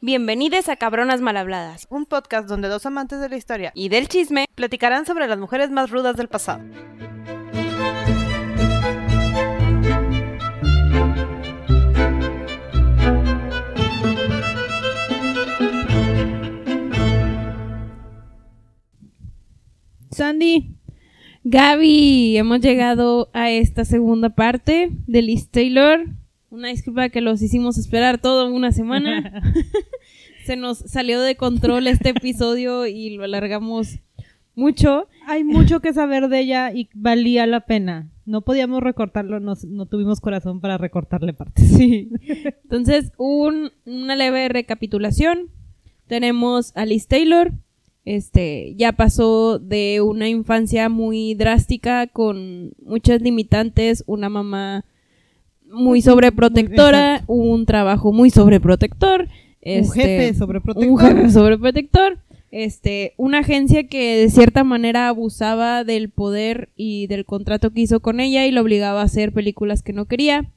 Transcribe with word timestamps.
Bienvenidos 0.00 0.68
a 0.68 0.76
Cabronas 0.76 1.20
Malhabladas 1.20 1.88
un 1.90 2.06
podcast 2.06 2.48
donde 2.48 2.68
dos 2.68 2.86
amantes 2.86 3.20
de 3.20 3.28
la 3.28 3.36
historia 3.36 3.72
y 3.74 3.88
del 3.88 4.06
chisme. 4.06 4.44
platicarán 4.54 5.06
sobre 5.06 5.26
las 5.26 5.40
mujeres 5.40 5.72
más 5.72 5.90
rudas 5.90 6.16
del 6.16 6.28
pasado. 6.28 6.62
Sandy, 20.12 20.76
Gaby, 21.42 22.36
hemos 22.36 22.60
llegado 22.60 23.30
a 23.32 23.50
esta 23.50 23.84
segunda 23.84 24.30
parte 24.30 24.90
de 25.08 25.22
Liz 25.22 25.50
Taylor. 25.50 26.06
Una 26.50 26.68
disculpa 26.68 27.08
que 27.10 27.20
los 27.20 27.42
hicimos 27.42 27.76
esperar 27.78 28.18
toda 28.20 28.46
una 28.46 28.72
semana. 28.72 29.42
Se 30.46 30.56
nos 30.56 30.78
salió 30.78 31.20
de 31.20 31.36
control 31.36 31.86
este 31.86 32.10
episodio 32.10 32.86
y 32.86 33.10
lo 33.10 33.24
alargamos 33.24 33.98
mucho. 34.54 35.06
Hay 35.26 35.44
mucho 35.44 35.80
que 35.80 35.92
saber 35.92 36.28
de 36.28 36.40
ella 36.40 36.72
y 36.72 36.88
valía 36.94 37.46
la 37.46 37.60
pena. 37.60 38.08
No 38.24 38.40
podíamos 38.42 38.82
recortarlo, 38.82 39.40
nos- 39.40 39.64
no 39.64 39.86
tuvimos 39.86 40.20
corazón 40.20 40.60
para 40.60 40.78
recortarle 40.78 41.32
partes. 41.34 41.68
Sí. 41.68 42.10
Entonces, 42.64 43.12
un- 43.18 43.70
una 43.84 44.16
leve 44.16 44.48
recapitulación. 44.48 45.50
Tenemos 46.06 46.72
a 46.76 46.86
Liz 46.86 47.06
Taylor. 47.08 47.52
Este, 48.06 48.74
ya 48.76 48.92
pasó 48.92 49.58
de 49.58 50.00
una 50.00 50.28
infancia 50.30 50.88
muy 50.88 51.34
drástica 51.34 52.06
con 52.06 52.72
muchas 52.82 53.20
limitantes, 53.20 54.02
una 54.06 54.30
mamá 54.30 54.86
muy 55.70 56.02
sobreprotectora, 56.02 57.24
un 57.26 57.66
trabajo 57.66 58.12
muy 58.12 58.30
sobreprotector, 58.30 59.22
un 59.22 59.28
este, 59.60 60.00
jefe 60.00 60.34
sobreprotector. 60.34 60.90
un 60.90 60.98
jefe 60.98 61.30
sobreprotector, 61.30 62.18
este, 62.50 63.14
una 63.16 63.38
agencia 63.40 63.86
que 63.86 64.16
de 64.16 64.30
cierta 64.30 64.64
manera 64.64 65.08
abusaba 65.08 65.84
del 65.84 66.10
poder 66.10 66.70
y 66.76 67.06
del 67.06 67.24
contrato 67.24 67.70
que 67.70 67.82
hizo 67.82 68.00
con 68.00 68.20
ella 68.20 68.46
y 68.46 68.52
la 68.52 68.62
obligaba 68.62 69.02
a 69.02 69.04
hacer 69.04 69.32
películas 69.32 69.82
que 69.82 69.92
no 69.92 70.06
quería, 70.06 70.50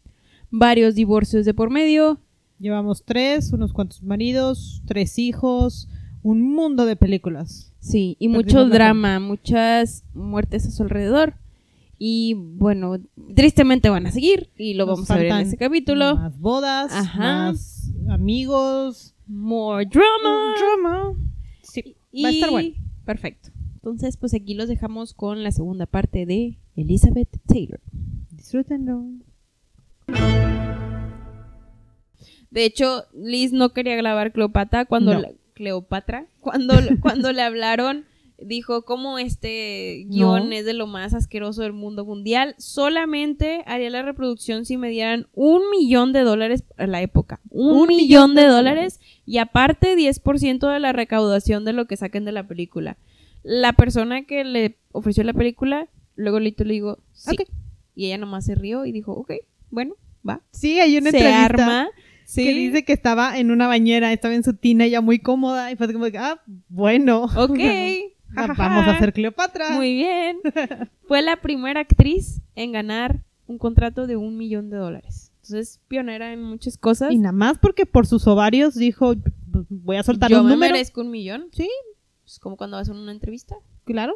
varios 0.49 0.95
divorcios 0.95 1.45
de 1.45 1.53
por 1.53 1.69
medio, 1.69 2.19
Llevamos 2.61 3.03
tres, 3.03 3.53
unos 3.53 3.73
cuantos 3.73 4.03
maridos, 4.03 4.83
tres 4.85 5.17
hijos, 5.17 5.89
un 6.21 6.43
mundo 6.43 6.85
de 6.85 6.95
películas. 6.95 7.73
sí, 7.79 8.15
y 8.19 8.27
Perdimos 8.27 8.45
mucho 8.45 8.69
drama, 8.69 9.19
muchas 9.19 10.03
muertes 10.13 10.67
a 10.67 10.71
su 10.71 10.83
alrededor. 10.83 11.33
Y 12.03 12.33
bueno, 12.33 12.95
tristemente 13.35 13.87
van 13.91 14.07
a 14.07 14.11
seguir 14.11 14.49
y 14.57 14.73
lo 14.73 14.87
Nos 14.87 14.95
vamos 14.95 15.11
a 15.11 15.17
ver 15.17 15.27
en 15.27 15.37
este 15.37 15.55
capítulo. 15.57 16.15
Más 16.15 16.39
bodas, 16.39 16.91
Ajá. 16.91 17.19
más 17.51 17.91
amigos. 18.09 19.13
More 19.27 19.85
drama. 19.85 20.55
Drama. 20.57 21.13
Sí, 21.61 21.95
va 22.23 22.29
a 22.29 22.31
estar 22.31 22.49
bueno. 22.49 22.73
Perfecto. 23.05 23.49
Entonces, 23.75 24.17
pues 24.17 24.33
aquí 24.33 24.55
los 24.55 24.67
dejamos 24.67 25.13
con 25.13 25.43
la 25.43 25.51
segunda 25.51 25.85
parte 25.85 26.25
de 26.25 26.57
Elizabeth 26.75 27.37
Taylor. 27.45 27.79
Disfrútenlo. 28.31 29.03
De 32.49 32.65
hecho, 32.65 33.03
Liz 33.13 33.53
no 33.53 33.73
quería 33.73 33.95
grabar 33.95 34.31
Cleopatra 34.33 34.85
cuando 34.85 35.13
No. 35.13 35.21
la- 35.21 35.31
Cleopatra 35.53 36.25
cuando 36.39 36.73
cuando 37.01 37.31
le 37.31 37.43
hablaron 37.43 38.05
dijo 38.43 38.83
como 38.83 39.17
este 39.19 40.05
guion 40.09 40.49
No. 40.49 40.55
es 40.55 40.65
de 40.65 40.73
lo 40.73 40.87
más 40.87 41.13
asqueroso 41.13 41.61
del 41.61 41.73
mundo 41.73 42.05
mundial. 42.05 42.55
Solamente 42.57 43.63
haría 43.65 43.89
la 43.89 44.01
reproducción 44.01 44.65
si 44.65 44.77
me 44.77 44.89
dieran 44.89 45.27
un 45.33 45.61
millón 45.71 46.13
de 46.13 46.21
dólares 46.21 46.63
a 46.77 46.87
la 46.87 47.01
época. 47.01 47.39
Un, 47.49 47.87
millón 47.87 48.35
de 48.35 48.45
dólares 48.45 48.99
y 49.25 49.37
aparte 49.37 49.95
10% 49.95 50.71
de 50.71 50.79
la 50.79 50.93
recaudación 50.93 51.65
de 51.65 51.73
lo 51.73 51.85
que 51.85 51.97
saquen 51.97 52.25
de 52.25 52.31
la 52.31 52.47
película. 52.47 52.97
La 53.43 53.73
persona 53.73 54.23
que 54.23 54.43
le 54.43 54.77
ofreció 54.91 55.23
la 55.23 55.33
película, 55.33 55.87
luego 56.15 56.39
Lito 56.39 56.63
le 56.63 56.73
digo, 56.73 56.99
sí. 57.13 57.35
Y 57.95 58.07
ella 58.07 58.17
nomás 58.17 58.45
se 58.45 58.55
rió 58.55 58.85
y 58.85 58.91
dijo, 58.91 59.13
ok, 59.13 59.33
bueno, 59.69 59.95
va. 60.27 60.41
Sí, 60.51 60.79
hay 60.79 60.97
una 60.97 61.11
se 61.11 61.17
entrevista 61.17 61.45
arma. 61.45 61.89
Sí. 62.23 62.45
que 62.45 62.53
dice 62.53 62.85
que 62.85 62.93
estaba 62.93 63.37
en 63.37 63.51
una 63.51 63.67
bañera, 63.67 64.13
estaba 64.13 64.33
en 64.33 64.43
su 64.43 64.53
tina 64.53 64.87
ya 64.87 65.01
muy 65.01 65.19
cómoda 65.19 65.69
y 65.69 65.75
fue 65.75 65.91
como 65.91 66.05
ah, 66.17 66.41
bueno. 66.69 67.23
Ok. 67.35 67.59
Vamos 68.35 68.87
a 68.87 68.91
hacer 68.91 69.13
Cleopatra. 69.13 69.71
Muy 69.71 69.93
bien. 69.93 70.37
Fue 71.07 71.21
la 71.21 71.37
primera 71.41 71.79
actriz 71.81 72.41
en 72.55 72.71
ganar 72.71 73.23
un 73.47 73.57
contrato 73.57 74.07
de 74.07 74.15
un 74.15 74.37
millón 74.37 74.69
de 74.69 74.77
dólares. 74.77 75.31
Entonces, 75.43 75.79
pionera 75.87 76.31
en 76.33 76.41
muchas 76.43 76.77
cosas. 76.77 77.11
Y 77.11 77.17
nada 77.17 77.33
más 77.33 77.57
porque 77.59 77.85
por 77.85 78.05
sus 78.07 78.25
ovarios 78.27 78.75
dijo, 78.75 79.13
"Pues, 79.51 79.65
voy 79.69 79.97
a 79.97 80.03
soltar 80.03 80.29
Yo 80.29 80.39
un 80.41 80.45
me 80.47 80.53
número. 80.53 80.73
merezco 80.73 81.01
un 81.01 81.11
millón. 81.11 81.47
Sí, 81.51 81.67
Es 82.25 82.39
como 82.39 82.55
cuando 82.55 82.77
vas 82.77 82.87
a 82.87 82.93
una 82.93 83.11
entrevista. 83.11 83.55
claro. 83.83 84.15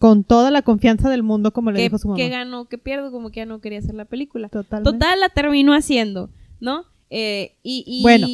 Con 0.00 0.24
toda 0.24 0.50
la 0.50 0.62
confianza 0.62 1.08
del 1.10 1.22
mundo, 1.22 1.52
como 1.52 1.70
le 1.70 1.76
¿Qué, 1.76 1.82
dijo 1.84 1.96
su 1.96 2.08
mamá. 2.08 2.16
qué 2.16 2.28
gano? 2.28 2.64
¿Qué 2.64 2.76
pierdo? 2.76 3.12
Como 3.12 3.30
que 3.30 3.36
ya 3.36 3.46
no 3.46 3.60
quería 3.60 3.78
hacer 3.78 3.94
la 3.94 4.04
película. 4.04 4.48
Totalmente. 4.48 4.90
Total, 4.90 5.20
la 5.20 5.28
terminó 5.28 5.74
haciendo, 5.74 6.28
¿no? 6.58 6.86
Eh, 7.08 7.54
y, 7.62 7.84
y- 7.86 8.02
Bueno, 8.02 8.26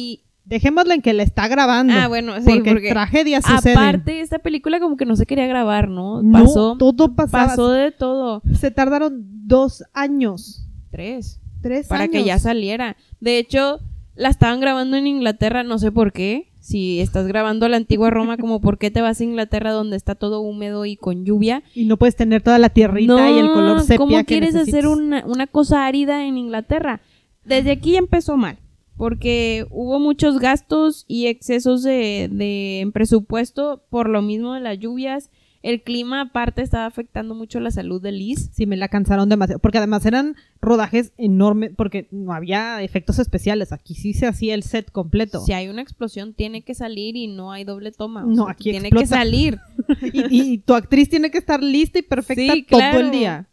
Dejémosla 0.49 0.95
en 0.95 1.03
que 1.03 1.13
la 1.13 1.21
está 1.21 1.47
grabando. 1.47 1.93
Ah, 1.95 2.07
bueno, 2.07 2.33
sí, 2.37 2.41
porque, 2.43 2.71
porque 2.71 2.89
tragedias 2.89 3.45
suceden. 3.45 3.77
aparte, 3.77 4.19
esta 4.19 4.39
película 4.39 4.79
como 4.79 4.97
que 4.97 5.05
no 5.05 5.15
se 5.15 5.27
quería 5.27 5.45
grabar, 5.45 5.89
¿no? 5.89 6.23
No, 6.23 6.43
Pasó, 6.43 6.75
todo 6.75 7.13
pasaba. 7.13 7.49
pasó 7.49 7.69
de 7.69 7.91
todo. 7.91 8.41
Se 8.59 8.71
tardaron 8.71 9.27
dos 9.45 9.83
años. 9.93 10.65
Tres. 10.89 11.39
Tres 11.61 11.87
para 11.87 12.05
años. 12.05 12.13
que 12.13 12.23
ya 12.23 12.39
saliera. 12.39 12.97
De 13.19 13.37
hecho, 13.37 13.79
la 14.15 14.29
estaban 14.29 14.59
grabando 14.59 14.97
en 14.97 15.05
Inglaterra, 15.05 15.63
no 15.63 15.77
sé 15.77 15.91
por 15.91 16.13
qué. 16.13 16.51
Si 16.59 16.99
estás 16.99 17.27
grabando 17.27 17.69
la 17.69 17.77
antigua 17.77 18.09
Roma, 18.09 18.37
como 18.37 18.59
por 18.59 18.79
qué 18.79 18.89
te 18.89 19.01
vas 19.01 19.21
a 19.21 19.23
Inglaterra 19.23 19.71
donde 19.71 19.97
está 19.97 20.15
todo 20.15 20.41
húmedo 20.41 20.85
y 20.85 20.97
con 20.97 21.25
lluvia. 21.25 21.61
Y 21.75 21.85
no 21.85 21.97
puedes 21.97 22.15
tener 22.15 22.41
toda 22.41 22.57
la 22.57 22.69
tierrita 22.69 23.13
no, 23.13 23.35
y 23.35 23.37
el 23.37 23.51
color 23.51 23.81
sepia 23.81 23.97
¿cómo 23.97 24.17
que 24.17 24.25
quieres 24.25 24.55
hacer 24.55 24.87
una, 24.87 25.23
una 25.27 25.45
cosa 25.45 25.85
árida 25.85 26.25
en 26.25 26.39
Inglaterra? 26.39 27.01
Desde 27.45 27.69
aquí 27.69 27.91
ya 27.91 27.99
empezó 27.99 28.35
mal, 28.35 28.57
porque 28.99 29.65
hubo 29.71 29.97
muchos 29.97 30.39
gastos 30.39 31.05
y 31.07 31.27
excesos 31.27 31.83
de, 31.83 32.29
de 32.29 32.81
en 32.81 32.91
presupuesto 32.91 33.81
por 33.89 34.09
lo 34.09 34.21
mismo 34.21 34.53
de 34.53 34.59
las 34.59 34.77
lluvias. 34.77 35.29
El 35.61 35.81
clima 35.83 36.21
aparte 36.21 36.61
estaba 36.61 36.85
afectando 36.85 37.33
mucho 37.35 37.59
la 37.61 37.71
salud 37.71 38.01
de 38.01 38.11
Liz. 38.13 38.49
Sí, 38.53 38.65
me 38.65 38.75
la 38.77 38.87
cansaron 38.89 39.27
demasiado. 39.29 39.59
Porque 39.59 39.77
además 39.77 40.05
eran 40.05 40.35
rodajes 40.61 41.11
enormes, 41.17 41.71
porque 41.77 42.07
no 42.11 42.33
había 42.33 42.81
efectos 42.81 43.19
especiales. 43.19 43.71
Aquí 43.73 43.93
sí 43.95 44.13
se 44.13 44.25
hacía 44.27 44.53
el 44.53 44.63
set 44.63 44.91
completo. 44.91 45.39
Si 45.45 45.53
hay 45.53 45.67
una 45.69 45.81
explosión, 45.81 46.33
tiene 46.33 46.61
que 46.61 46.75
salir 46.75 47.15
y 47.17 47.27
no 47.27 47.51
hay 47.53 47.63
doble 47.65 47.91
toma. 47.93 48.23
o 48.23 48.27
No, 48.27 48.43
sea, 48.45 48.51
aquí 48.53 48.71
tiene 48.71 48.87
explota. 48.89 49.03
que 49.03 49.07
salir. 49.07 49.59
y, 50.13 50.53
y 50.53 50.57
tu 50.59 50.73
actriz 50.75 51.09
tiene 51.09 51.31
que 51.31 51.37
estar 51.37 51.61
lista 51.63 51.99
y 51.99 52.03
perfecta 52.03 52.53
Sí, 52.53 52.63
todo 52.69 52.79
claro. 52.79 52.99
el 52.99 53.11
día. 53.11 53.47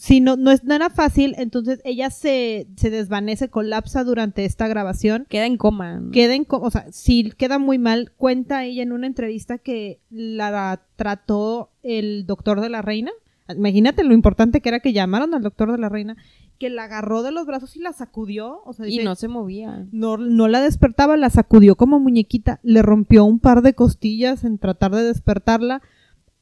Sí, 0.00 0.20
no, 0.20 0.36
no, 0.36 0.50
es, 0.50 0.64
no 0.64 0.74
era 0.74 0.90
fácil, 0.90 1.34
entonces 1.38 1.80
ella 1.84 2.10
se, 2.10 2.66
se 2.76 2.90
desvanece, 2.90 3.48
colapsa 3.48 4.04
durante 4.04 4.44
esta 4.44 4.68
grabación. 4.68 5.26
Queda 5.28 5.46
en 5.46 5.56
coma. 5.56 6.00
¿no? 6.00 6.10
Queda 6.10 6.34
en 6.34 6.44
co- 6.44 6.60
o 6.60 6.70
sea, 6.70 6.86
si 6.92 7.30
queda 7.32 7.58
muy 7.58 7.78
mal, 7.78 8.12
cuenta 8.16 8.64
ella 8.64 8.82
en 8.82 8.92
una 8.92 9.06
entrevista 9.06 9.58
que 9.58 10.00
la 10.10 10.82
trató 10.96 11.70
el 11.82 12.26
doctor 12.26 12.60
de 12.60 12.68
la 12.68 12.82
reina. 12.82 13.10
Imagínate 13.54 14.04
lo 14.04 14.14
importante 14.14 14.60
que 14.60 14.68
era 14.68 14.80
que 14.80 14.92
llamaron 14.92 15.34
al 15.34 15.42
doctor 15.42 15.70
de 15.72 15.78
la 15.78 15.88
reina, 15.88 16.16
que 16.58 16.70
la 16.70 16.84
agarró 16.84 17.22
de 17.22 17.32
los 17.32 17.44
brazos 17.44 17.76
y 17.76 17.80
la 17.80 17.92
sacudió. 17.92 18.60
O 18.64 18.72
sea, 18.72 18.86
Y 18.86 18.92
dice, 18.92 19.04
no 19.04 19.14
se 19.16 19.28
movía. 19.28 19.86
no, 19.92 20.16
no 20.16 20.48
la 20.48 20.60
despertaba, 20.62 21.16
la 21.16 21.28
sacudió 21.28 21.74
como 21.74 21.98
muñequita, 21.98 22.60
le 22.62 22.82
rompió 22.82 23.24
un 23.24 23.40
par 23.40 23.62
de 23.62 23.74
costillas 23.74 24.44
en 24.44 24.58
tratar 24.58 24.94
de 24.94 25.02
despertarla, 25.02 25.82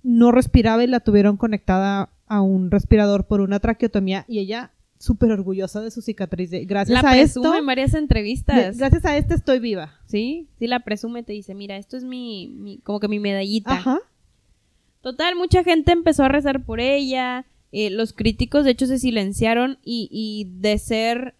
no 0.02 0.30
respiraba 0.30 0.84
y 0.84 0.86
la 0.88 1.00
tuvieron 1.00 1.36
conectada 1.36 2.10
a 2.30 2.40
un 2.40 2.70
respirador 2.70 3.26
por 3.26 3.40
una 3.42 3.60
traqueotomía 3.60 4.24
y 4.28 4.38
ella 4.38 4.70
súper 4.98 5.30
orgullosa 5.32 5.80
de 5.80 5.90
su 5.90 6.00
cicatriz. 6.00 6.50
de, 6.50 6.64
gracias 6.64 7.02
La 7.02 7.10
a 7.10 7.18
esto, 7.18 7.40
presume 7.40 7.58
en 7.58 7.66
varias 7.66 7.92
de- 7.92 7.98
entrevistas. 7.98 8.78
gracias 8.78 9.04
a 9.04 9.16
este 9.16 9.34
estoy 9.34 9.58
viva. 9.58 9.94
Sí, 10.06 10.48
sí 10.58 10.66
la 10.66 10.80
presume, 10.80 11.22
te 11.22 11.32
dice, 11.32 11.54
mira, 11.54 11.76
esto 11.76 11.96
es 11.96 12.04
mi, 12.04 12.48
mi- 12.48 12.78
como 12.78 13.00
que 13.00 13.08
mi 13.08 13.18
medallita. 13.18 13.72
Ajá. 13.72 13.98
Total, 15.02 15.34
mucha 15.36 15.64
gente 15.64 15.92
empezó 15.92 16.24
a 16.24 16.28
rezar 16.28 16.64
por 16.64 16.80
ella. 16.80 17.44
eh, 17.72 17.88
los 17.90 18.12
críticos, 18.12 18.64
de 18.64 18.72
hecho, 18.72 18.86
se 18.86 18.98
silenciaron 18.98 19.78
y, 19.84 20.08
y 20.10 20.50
de 20.60 20.76
ser 20.78 21.34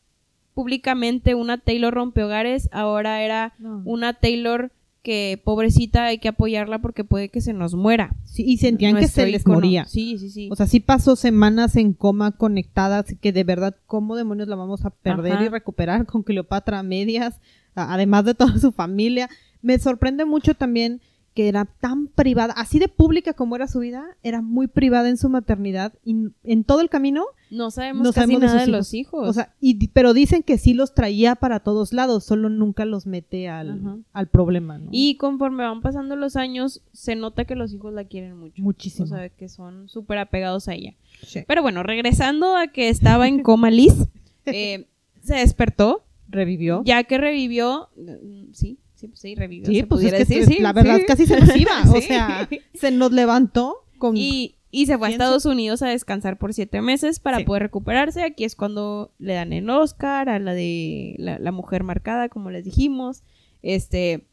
públicamente 0.55 1.35
una 1.35 1.59
Taylor 1.59 1.93
rompehogares, 1.95 2.69
ahora 2.73 3.23
era 3.23 3.55
No. 3.59 3.83
una 3.85 4.13
Taylor 4.15 4.71
que 5.03 5.41
pobrecita 5.43 6.05
hay 6.05 6.19
que 6.19 6.29
apoyarla 6.29 6.81
porque 6.81 7.05
puede 7.05 7.29
que 7.29 7.41
se 7.41 7.53
nos 7.53 7.75
muera. 7.75 8.15
Sí, 8.25 8.45
y 8.47 8.59
sentían 8.59 8.97
que 8.97 9.09
se 9.09 9.27
les 9.27 9.47
moría. 9.47 9.87
Sí, 9.87 10.19
sí, 10.19 10.31
sí. 10.31 10.49
O 10.51 10.57
sea, 10.57 10.67
sí 10.67 10.81
pasó 10.81 11.17
semanas 11.17 11.77
en 11.77 11.93
coma 11.93 12.33
conectadas, 12.33 13.07
que 13.21 13.33
de 13.33 13.45
verdad, 13.45 13.77
¿cómo 13.87 14.17
demonios 14.17 14.49
la 14.49 14.57
vamos 14.57 14.85
a 14.85 14.91
perder 14.91 15.33
Ajá. 15.33 15.45
y 15.45 15.49
recuperar 15.49 16.07
con 16.07 16.23
Cleopatra 16.23 16.79
a 16.79 16.83
medias, 16.83 17.41
además 17.75 18.25
de 18.25 18.35
toda 18.35 18.59
su 18.59 18.73
familia? 18.73 19.31
Me 19.63 19.79
sorprende 19.79 20.25
mucho 20.25 20.55
también 20.55 21.01
que 21.35 21.49
era 21.49 21.65
tan 21.65 22.09
privada, 22.09 22.55
así 22.57 22.79
de 22.79 22.89
pública 22.89 23.35
como 23.35 23.55
era 23.55 23.69
su 23.69 23.79
vida, 23.79 24.05
era 24.23 24.43
muy 24.43 24.67
privada 24.67 25.09
en 25.09 25.17
su 25.17 25.29
maternidad 25.29 25.93
y 26.05 26.17
en 26.43 26.65
todo 26.65 26.81
el 26.81 26.89
camino 26.89 27.25
No 27.51 27.71
sabemos 27.71 28.03
no 28.03 28.13
casi 28.13 28.33
sabemos 28.33 28.43
nada 28.43 28.61
de, 28.61 28.67
los 28.67 28.93
hijos. 28.95 29.29
O 29.29 29.33
sea, 29.33 29.55
y, 29.61 29.89
pero 29.89 30.13
dicen 30.13 30.43
que 30.43 30.59
sí 30.59 30.75
los 30.75 30.93
traía 30.93 31.37
para 31.37 31.61
todos 31.61 31.93
lados, 31.93 32.25
solo 32.25 32.49
nunca 32.49 32.85
los 32.85 33.07
mete 33.07 33.49
al, 33.49 34.03
al 34.13 34.27
problema, 34.27 34.79
¿no? 34.79 34.89
y 34.91 35.17
conforme 35.17 35.63
van 35.63 35.83
pasando 35.83 36.17
los 36.17 36.37
años, 36.37 36.83
se 36.93 37.15
nota 37.15 37.45
que 37.45 37.55
los 37.55 37.73
hijos 37.73 37.93
la 37.93 38.05
quieren 38.05 38.37
mucho. 38.37 38.61
muchísimo. 38.63 39.05
O 39.05 39.09
sea, 39.09 39.29
que 39.29 39.49
son 39.49 39.89
súper 39.89 40.19
apegados 40.19 40.69
a 40.69 40.75
ella. 40.75 40.95
Sí. 41.23 41.45
Pero 41.47 41.63
bueno, 41.63 41.83
regresando 41.83 42.57
a 42.57 42.69
que 42.69 42.89
estaba 42.89 43.29
en 43.29 43.43
coma 43.43 43.71
Liz, 43.71 43.95
eh, 44.47 44.87
se 45.23 45.35
despertó, 45.37 46.05
Revivió. 46.29 46.83
ya 46.85 47.05
que 47.05 47.19
revivió, 47.19 47.89
mm, 47.97 48.53
sí, 48.53 48.79
sí, 49.01 49.09
pues 49.09 49.21
sí, 49.21 49.35
revivió. 49.35 49.67
Sí, 49.67 49.81
se 49.81 49.87
pues 49.87 50.01
es 50.01 50.11
pudiera 50.11 50.19
que 50.19 50.25
decir, 50.25 50.57
sí, 50.57 50.63
la 50.63 50.73
verdad 50.73 50.99
sí. 50.99 51.05
casi 51.07 51.27
se 51.27 51.41
nos 51.41 51.57
iba. 51.57 51.71
O 51.95 52.01
sea, 52.01 52.49
se 52.75 52.91
nos 52.91 53.13
levantó 53.13 53.85
con... 53.99 54.17
Y, 54.17 54.57
y 54.71 54.87
se 54.87 54.99
fue 54.99 55.09
a. 55.09 55.11
Estados 55.11 55.47
Unidos 55.47 55.83
a 55.83 55.89
descansar 55.89 56.39
por 56.39 56.55
siete 56.55 56.81
meses 56.81 57.19
para 57.19 57.41
poder 57.45 57.65
recuperarse. 57.65 58.23
Aquí 58.23 58.45
es 58.45 58.55
cuando 58.55 59.13
le 59.19 59.35
dan 59.35 59.53
el 59.53 59.69
Oscar 59.69 60.29
a 60.29 60.39
la 60.39 60.55
de 60.55 61.17
la, 61.19 61.39
la 61.39 61.53
mujer 61.53 61.83
marcada, 61.83 62.29
como 62.29 62.51
les 62.51 62.65
dijimos. 62.65 63.23
Este, 63.63 64.27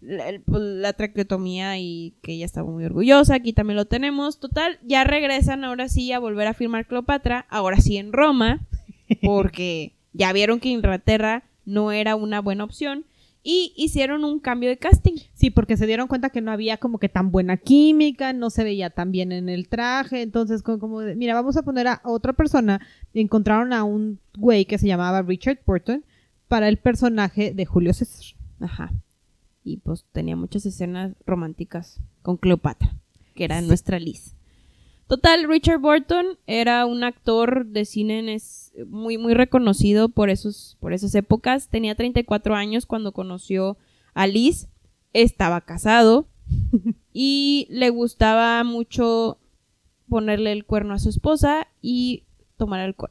la, 0.00 0.24
pues, 0.44 0.62
la 0.62 0.92
traqueotomía 0.94 1.78
y 1.78 2.14
que 2.22 2.32
ella 2.32 2.46
estaba 2.46 2.70
muy 2.70 2.84
orgullosa. 2.84 3.34
Aquí 3.34 3.52
también 3.52 3.76
lo 3.76 3.84
tenemos. 3.84 4.38
Total, 4.38 4.78
ya 4.82 5.04
regresan 5.04 5.64
ahora 5.64 5.88
sí 5.88 6.10
a 6.12 6.18
volver 6.18 6.46
a 6.46 6.54
firmar 6.54 6.86
Cleopatra. 6.86 7.46
Ahora 7.50 7.78
sí 7.78 7.98
en 7.98 8.12
Roma, 8.12 8.66
porque 9.22 9.92
ya 10.12 10.32
vieron 10.32 10.60
que 10.60 10.70
Inglaterra 10.70 11.44
no 11.64 11.92
era 11.92 12.16
una 12.16 12.40
buena 12.40 12.64
opción. 12.64 13.04
Y 13.44 13.72
hicieron 13.76 14.24
un 14.24 14.38
cambio 14.38 14.68
de 14.68 14.78
casting. 14.78 15.14
Sí, 15.34 15.50
porque 15.50 15.76
se 15.76 15.86
dieron 15.86 16.06
cuenta 16.06 16.30
que 16.30 16.40
no 16.40 16.52
había 16.52 16.76
como 16.76 16.98
que 16.98 17.08
tan 17.08 17.32
buena 17.32 17.56
química, 17.56 18.32
no 18.32 18.50
se 18.50 18.62
veía 18.62 18.90
tan 18.90 19.10
bien 19.10 19.32
en 19.32 19.48
el 19.48 19.68
traje, 19.68 20.22
entonces 20.22 20.62
como, 20.62 20.78
como 20.78 21.00
de, 21.00 21.16
mira, 21.16 21.34
vamos 21.34 21.56
a 21.56 21.62
poner 21.62 21.88
a 21.88 22.00
otra 22.04 22.34
persona. 22.34 22.80
Encontraron 23.14 23.72
a 23.72 23.82
un 23.82 24.20
güey 24.36 24.64
que 24.64 24.78
se 24.78 24.86
llamaba 24.86 25.22
Richard 25.22 25.58
Burton 25.66 26.04
para 26.46 26.68
el 26.68 26.76
personaje 26.76 27.52
de 27.52 27.66
Julio 27.66 27.92
César. 27.94 28.24
Ajá. 28.60 28.92
Y 29.64 29.78
pues 29.78 30.04
tenía 30.12 30.36
muchas 30.36 30.64
escenas 30.66 31.12
románticas 31.26 31.98
con 32.22 32.36
Cleopatra, 32.36 32.94
que 33.34 33.44
era 33.44 33.60
Sí. 33.60 33.66
nuestra 33.66 33.98
Liz. 33.98 34.34
Total, 35.08 35.46
Richard 35.46 35.78
Burton 35.80 36.24
era 36.46 36.86
un 36.86 37.04
actor 37.04 37.66
de 37.66 37.84
cine 37.84 38.38
muy, 38.86 39.18
muy 39.18 39.34
reconocido 39.34 40.08
por, 40.08 40.30
esos, 40.30 40.76
por 40.80 40.92
esas 40.94 41.14
épocas. 41.14 41.68
Tenía 41.68 41.94
34 41.94 42.54
años 42.54 42.86
cuando 42.86 43.12
conoció 43.12 43.76
a 44.14 44.26
Liz. 44.26 44.68
Estaba 45.12 45.60
casado 45.60 46.26
y 47.12 47.66
le 47.70 47.90
gustaba 47.90 48.64
mucho 48.64 49.38
ponerle 50.08 50.52
el 50.52 50.64
cuerno 50.64 50.94
a 50.94 50.98
su 50.98 51.10
esposa 51.10 51.66
y 51.82 52.22
tomar 52.56 52.80
alcohol. 52.80 53.10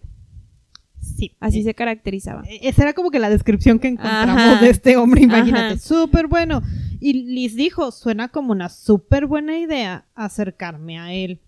Sí. 0.99 1.35
Así 1.39 1.63
se 1.63 1.73
caracterizaba. 1.75 2.43
E- 2.47 2.67
Esa 2.67 2.83
era 2.83 2.93
como 2.93 3.11
que 3.11 3.19
la 3.19 3.29
descripción 3.29 3.79
que 3.79 3.87
encontramos 3.89 4.37
Ajá. 4.41 4.61
de 4.61 4.69
este 4.69 4.97
hombre, 4.97 5.21
imagínate. 5.21 5.77
Súper 5.79 6.27
bueno. 6.27 6.61
Y 6.99 7.13
Liz 7.13 7.55
dijo, 7.55 7.91
suena 7.91 8.27
como 8.29 8.51
una 8.51 8.69
súper 8.69 9.25
buena 9.25 9.57
idea 9.57 10.05
acercarme 10.15 10.99
a 10.99 11.13
él. 11.13 11.39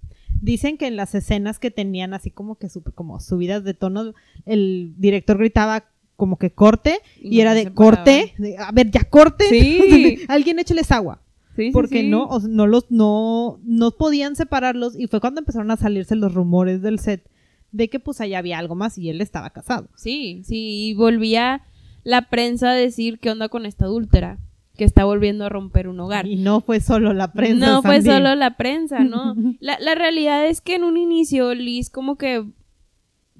Dicen 0.43 0.77
que 0.77 0.87
en 0.87 0.97
las 0.97 1.15
escenas 1.15 1.57
que 1.57 1.71
tenían 1.71 2.13
así 2.13 2.29
como 2.29 2.55
que 2.55 2.67
como 2.95 3.21
subidas 3.21 3.63
de 3.63 3.73
tono, 3.73 4.13
el 4.45 4.93
director 4.97 5.37
gritaba 5.37 5.85
como 6.17 6.37
que 6.37 6.51
corte 6.51 6.99
y, 7.21 7.37
no 7.37 7.41
era 7.43 7.53
de 7.53 7.73
corte, 7.73 8.33
de, 8.37 8.57
a 8.57 8.73
ver, 8.73 8.91
ya 8.91 9.05
corte. 9.05 9.45
Sí. 9.47 10.19
Alguien 10.27 10.59
écheles 10.59 10.91
agua. 10.91 11.21
Sí, 11.55 11.67
sí, 11.67 11.71
Porque 11.71 12.01
sí. 12.01 12.09
no, 12.09 12.25
o 12.25 12.41
sea, 12.41 12.49
no 12.49 12.67
los, 12.67 12.91
no, 12.91 13.61
no 13.63 13.91
podían 13.91 14.35
separarlos 14.35 14.99
y 14.99 15.07
fue 15.07 15.21
cuando 15.21 15.39
empezaron 15.39 15.71
a 15.71 15.77
salirse 15.77 16.17
los 16.17 16.33
rumores 16.33 16.81
del 16.81 16.99
set 16.99 17.23
de 17.71 17.89
que 17.89 18.01
pues 18.01 18.19
allá 18.19 18.39
había 18.39 18.59
algo 18.59 18.75
más 18.75 18.97
y 18.97 19.09
él 19.09 19.21
estaba 19.21 19.51
casado. 19.51 19.87
Sí, 19.95 20.41
sí, 20.43 20.89
y 20.89 20.93
volvía 20.93 21.61
la 22.03 22.29
prensa 22.29 22.71
a 22.71 22.75
decir 22.75 23.17
qué 23.19 23.31
onda 23.31 23.47
con 23.47 23.65
esta 23.65 23.85
adúltera, 23.85 24.39
que 24.77 24.83
está 24.83 25.05
volviendo 25.05 25.45
a 25.45 25.49
romper 25.49 25.87
un 25.87 25.99
hogar. 25.99 26.25
Y 26.25 26.35
no 26.35 26.61
fue 26.61 26.79
solo 26.79 27.13
la 27.13 27.31
prensa. 27.31 27.65
no 27.65 27.81
fue 27.81 28.01
solo 28.01 28.35
la 28.35 28.57
prensa, 28.57 28.99
¿no? 28.99 29.35
La, 29.59 29.79
la 29.79 29.95
realidad 29.95 30.45
es 30.45 30.61
que 30.61 30.75
en 30.75 30.83
un 30.83 30.97
inicio 30.97 31.53
Liz 31.53 31.89
como 31.89 32.17
que 32.17 32.45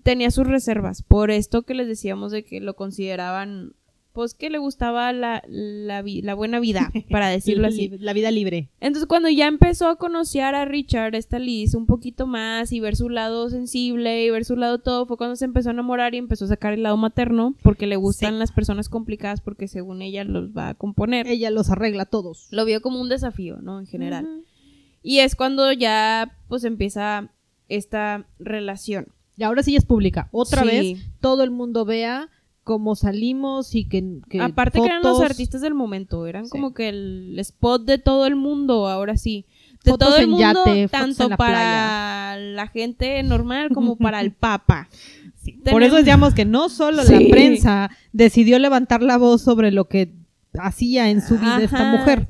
tenía 0.03 0.31
sus 0.31 0.45
reservas 0.45 1.01
por 1.01 1.31
esto 1.31 1.63
que 1.63 1.74
les 1.74 1.88
decíamos 1.88 2.31
de 2.31 2.44
que 2.44 2.59
lo 2.59 2.75
consideraban, 2.75 3.74
pues 4.13 4.33
que 4.36 4.50
le 4.50 4.60
gustaba 4.60 5.12
la, 5.12 5.44
la, 5.48 6.04
la 6.06 6.33
buena 6.36 6.60
vida, 6.60 6.92
para 7.10 7.27
decirlo 7.30 7.68
así. 7.68 7.89
La 8.00 8.13
vida 8.13 8.30
libre. 8.31 8.69
Entonces 8.80 9.07
cuando 9.07 9.27
ya 9.30 9.48
empezó 9.48 9.88
a 9.89 9.95
conocer 9.98 10.44
a 10.56 10.65
Richard, 10.65 11.15
esta 11.15 11.39
Liz, 11.39 11.74
un 11.74 11.86
poquito 11.88 12.27
más 12.27 12.71
y 12.71 12.80
ver 12.80 12.95
su 12.95 13.10
lado 13.10 13.50
sensible 13.50 14.24
y 14.24 14.30
ver 14.30 14.45
su 14.45 14.56
lado 14.56 14.77
todo, 14.80 15.06
fue 15.06 15.18
cuando 15.18 15.36
se 15.36 15.45
empezó 15.45 15.69
a 15.69 15.74
enamorar 15.74 16.13
y 16.13 16.19
empezó 16.19 16.45
a 16.45 16.50
sacar 16.50 16.74
el 16.74 16.83
lado 16.83 16.95
materno 16.98 17.56
porque 17.63 17.88
le 17.88 17.95
gustan 17.95 18.33
Sí. 18.33 18.39
las 18.39 18.51
personas 18.51 18.88
complicadas 18.88 19.42
porque 19.42 19.68
según 19.68 20.01
ella 20.01 20.24
los 20.24 20.51
va 20.56 20.69
a 20.69 20.74
componer. 20.75 21.27
Ella 21.27 21.50
los 21.50 21.69
arregla 21.71 22.06
todos. 22.06 22.48
Lo 22.51 22.66
vio 22.66 22.81
como 22.81 23.01
un 23.01 23.09
desafío, 23.09 23.57
¿no? 23.62 23.80
En 23.80 23.88
general. 23.88 24.27
Y 25.01 25.19
es 25.19 25.36
cuando 25.36 25.71
ya 25.74 26.38
pues 26.48 26.63
empieza 26.63 27.30
esta 27.68 28.25
relación. 28.39 29.07
Y 29.36 29.44
ahora 29.44 29.63
sí 29.63 29.75
es 29.75 29.83
pública. 29.86 30.30
Otra 30.31 30.62
Sí. 30.62 30.68
vez 30.68 31.00
todo 31.19 31.44
el 31.44 31.50
mundo 31.50 31.86
vea 31.86 32.30
cómo 32.63 32.95
salimos 32.95 33.75
y 33.75 33.86
que, 33.86 34.19
que 34.30 34.42
Aparte 34.42 34.80
que 34.80 34.86
eran 34.86 35.01
los 35.04 35.21
artistas 35.21 35.62
del 35.62 35.74
momento, 35.74 36.27
eran 36.27 36.45
Sí. 36.45 36.51
como 36.51 36.74
que 36.74 36.89
el 36.89 37.38
spot 37.39 37.83
de 37.86 37.98
todo 37.98 38.25
el 38.25 38.36
mundo, 38.36 38.88
ahora 38.88 39.18
sí. 39.18 39.45
De 39.83 39.92
Fotos 39.92 40.07
todo 40.10 40.18
el 40.18 40.27
mundo, 40.27 40.39
yate, 40.65 40.88
tanto 40.88 41.27
la 41.27 41.36
para 41.38 42.38
la 42.38 42.68
gente 42.68 43.21
normal 43.24 43.69
como 43.74 43.98
para 43.98 44.21
el 44.21 44.31
papa. 44.33 44.88
Por 45.69 45.83
eso 45.83 45.98
decíamos 45.98 46.33
que 46.33 46.45
no 46.45 46.69
solo 46.69 47.04
Sí. 47.04 47.12
la 47.25 47.30
prensa 47.30 47.89
decidió 48.13 48.57
levantar 48.60 49.04
la 49.04 49.18
voz 49.18 49.42
sobre 49.42 49.71
lo 49.71 49.89
que 49.89 50.13
hacía 50.57 51.09
en 51.09 51.21
su 51.21 51.38
vida 51.38 51.62
esta 51.62 51.92
mujer. 51.92 52.27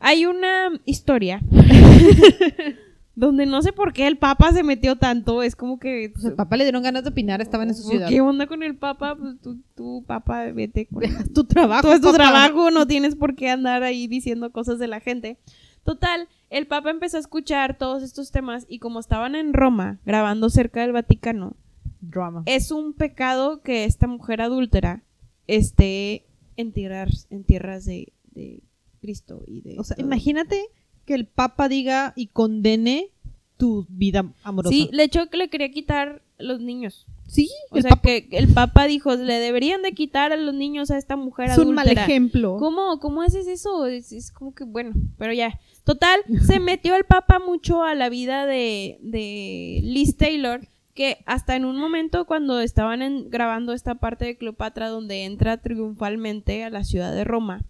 Hay 0.00 0.26
una 0.26 0.70
historia 0.84 1.40
donde 3.20 3.44
no 3.44 3.60
sé 3.60 3.72
por 3.72 3.92
qué 3.92 4.06
el 4.06 4.16
papa 4.16 4.50
se 4.52 4.62
metió 4.62 4.96
tanto, 4.96 5.42
es 5.42 5.54
como 5.54 5.78
que... 5.78 6.10
Pues 6.12 6.24
al 6.24 6.34
papá 6.34 6.56
le 6.56 6.64
dieron 6.64 6.82
ganas 6.82 7.04
de 7.04 7.10
opinar, 7.10 7.42
estaba 7.42 7.64
en 7.64 7.74
su 7.74 7.82
ciudad. 7.82 8.08
¿Qué 8.08 8.22
onda 8.22 8.46
con 8.46 8.62
el 8.62 8.76
papa? 8.76 9.14
Pues 9.14 9.38
tú, 9.42 9.60
tú 9.76 10.04
papá, 10.06 10.46
vete 10.52 10.86
con 10.86 11.02
Tu 11.34 11.44
trabajo. 11.44 11.92
Es 11.92 12.00
tu 12.00 12.12
trabajo, 12.12 12.70
no 12.70 12.86
tienes 12.86 13.14
por 13.14 13.36
qué 13.36 13.50
andar 13.50 13.82
ahí 13.82 14.06
diciendo 14.06 14.50
cosas 14.52 14.78
de 14.78 14.86
la 14.86 15.00
gente. 15.00 15.38
Total, 15.84 16.28
el 16.48 16.66
Papa 16.66 16.90
empezó 16.90 17.18
a 17.18 17.20
escuchar 17.20 17.76
todos 17.76 18.02
estos 18.02 18.30
temas 18.30 18.66
y 18.68 18.78
como 18.78 19.00
estaban 19.00 19.34
en 19.34 19.52
Roma 19.52 19.98
grabando 20.04 20.50
cerca 20.50 20.80
del 20.80 20.92
Vaticano, 20.92 21.56
Drama. 22.00 22.42
es 22.46 22.70
un 22.70 22.94
pecado 22.94 23.62
que 23.62 23.84
esta 23.84 24.06
mujer 24.06 24.40
adúltera 24.40 25.02
esté 25.46 26.26
en 26.56 26.72
tierras, 26.72 27.26
en 27.30 27.44
tierras 27.44 27.84
de, 27.84 28.12
de 28.32 28.62
Cristo 29.00 29.42
y 29.46 29.62
de... 29.62 29.78
O 29.78 29.84
sea, 29.84 29.96
todo. 29.96 30.06
imagínate 30.06 30.62
que 31.10 31.14
el 31.16 31.26
papa 31.26 31.68
diga 31.68 32.12
y 32.14 32.28
condene 32.28 33.08
tu 33.56 33.84
vida 33.88 34.24
amorosa. 34.44 34.72
Sí, 34.72 34.88
le 34.92 35.02
hecho 35.02 35.28
que 35.28 35.36
le 35.38 35.48
quería 35.50 35.68
quitar 35.72 36.22
los 36.38 36.60
niños. 36.60 37.04
Sí, 37.26 37.50
O 37.72 37.76
el 37.78 37.82
sea, 37.82 37.90
papa 37.90 38.02
que 38.02 38.28
el 38.30 38.46
Papa 38.52 38.86
dijo, 38.86 39.12
le 39.16 39.34
deberían 39.40 39.82
de 39.82 39.90
quitar 39.92 40.32
a 40.32 40.36
los 40.36 40.54
niños 40.54 40.92
a 40.92 40.98
esta 40.98 41.16
mujer 41.16 41.50
es 41.50 41.58
un 41.58 41.74
mal 41.74 41.88
ejemplo. 41.88 42.56
¿Cómo, 42.58 43.00
¿Cómo 43.00 43.22
haces 43.22 43.48
eso? 43.48 43.86
Es, 43.86 44.12
es 44.12 44.30
como 44.30 44.54
que, 44.54 44.62
bueno, 44.62 44.92
pero 45.18 45.32
ya. 45.32 45.58
Total, 45.82 46.20
se 46.46 46.60
metió 46.70 46.94
el 46.94 47.04
Papa 47.04 47.40
mucho 47.40 47.82
a 47.82 47.96
la 47.96 48.08
vida 48.08 48.46
de, 48.46 48.98
de 49.02 49.80
Liz 49.82 50.16
Taylor, 50.16 50.60
que 50.94 51.18
hasta 51.26 51.56
en 51.56 51.64
un 51.64 51.76
momento 51.76 52.24
cuando 52.24 52.60
estaban 52.60 53.02
en- 53.02 53.30
grabando 53.30 53.72
esta 53.72 53.96
parte 53.96 54.26
de 54.26 54.36
Cleopatra 54.36 54.88
donde 54.88 55.24
entra 55.24 55.56
triunfalmente 55.58 56.62
a 56.64 56.70
la 56.70 56.84
ciudad 56.84 57.12
de 57.14 57.24
Roma, 57.24 57.62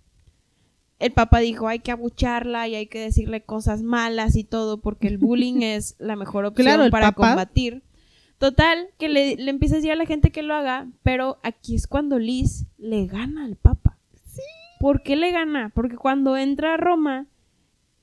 el 1.00 1.12
Papa 1.12 1.40
dijo 1.40 1.66
hay 1.66 1.80
que 1.80 1.90
abucharla 1.90 2.68
y 2.68 2.76
hay 2.76 2.86
que 2.86 3.00
decirle 3.00 3.40
cosas 3.42 3.82
malas 3.82 4.36
y 4.36 4.44
todo 4.44 4.80
porque 4.80 5.08
el 5.08 5.18
bullying 5.18 5.60
es 5.62 5.96
la 5.98 6.14
mejor 6.14 6.44
opción 6.44 6.66
Claro, 6.66 6.90
para 6.90 7.12
combatir. 7.12 7.82
Total, 8.38 8.88
que 8.98 9.08
le, 9.08 9.36
le 9.36 9.50
empieza 9.50 9.74
a 9.74 9.78
decir 9.78 9.92
a 9.92 9.96
la 9.96 10.06
gente 10.06 10.30
que 10.30 10.42
lo 10.42 10.54
haga, 10.54 10.86
pero 11.02 11.38
aquí 11.42 11.74
es 11.74 11.86
cuando 11.86 12.18
Liz 12.18 12.64
le 12.78 13.06
gana 13.06 13.44
al 13.44 13.56
Papa. 13.56 13.98
¿Por 14.78 15.02
qué 15.02 15.14
le 15.14 15.30
gana? 15.30 15.70
Porque 15.74 15.96
cuando 15.96 16.38
entra 16.38 16.72
a 16.72 16.76
Roma, 16.78 17.26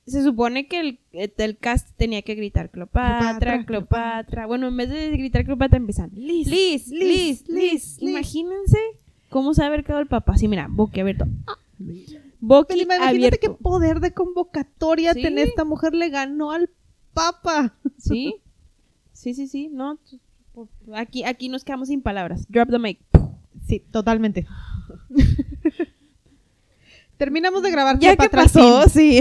se 0.06 0.22
supone 0.22 0.68
que 0.68 0.78
el, 0.80 0.98
el 1.12 1.58
cast 1.58 1.88
tenía 1.96 2.22
que 2.22 2.36
gritar 2.36 2.70
Cleopatra, 2.70 3.64
Cleopatra. 3.64 4.46
Bueno, 4.46 4.68
en 4.68 4.76
vez 4.76 4.88
de 4.88 5.10
gritar 5.10 5.44
Cleopatra 5.44 5.76
empiezan 5.76 6.10
Liz, 6.14 6.46
Liz, 6.46 6.88
Liz, 6.88 7.48
Liz. 7.48 7.98
Imagínense 8.00 8.78
cómo 9.28 9.54
se 9.54 9.64
ha 9.64 9.66
haber 9.66 9.82
quedado 9.82 10.00
el 10.00 10.06
Papa. 10.06 10.36
Sí, 10.36 10.46
mira, 10.46 10.68
boque 10.70 11.00
abierto. 11.00 11.26
Boque 11.78 12.27
Imagínate 12.40 13.08
abierto. 13.08 13.38
qué 13.40 13.50
poder 13.50 14.00
de 14.00 14.12
convocatoria 14.12 15.12
Sí. 15.14 15.22
esta 15.26 15.64
mujer, 15.64 15.94
le 15.94 16.08
ganó 16.10 16.50
al 16.52 16.70
papa. 17.14 17.74
Sí, 17.98 18.36
sí, 19.12 19.34
sí, 19.34 19.48
sí. 19.48 19.68
No, 19.72 19.98
aquí, 20.94 21.24
aquí 21.24 21.48
nos 21.48 21.64
quedamos 21.64 21.88
sin 21.88 22.00
palabras. 22.00 22.46
Drop 22.48 22.70
the 22.70 22.78
mic. 22.78 23.00
Sí, 23.66 23.82
totalmente. 23.90 24.46
Terminamos 27.16 27.64
de 27.64 27.70
grabar 27.72 27.98
Ya 27.98 28.14
que 28.16 28.28
pasó, 28.28 28.88
sí. 28.88 29.20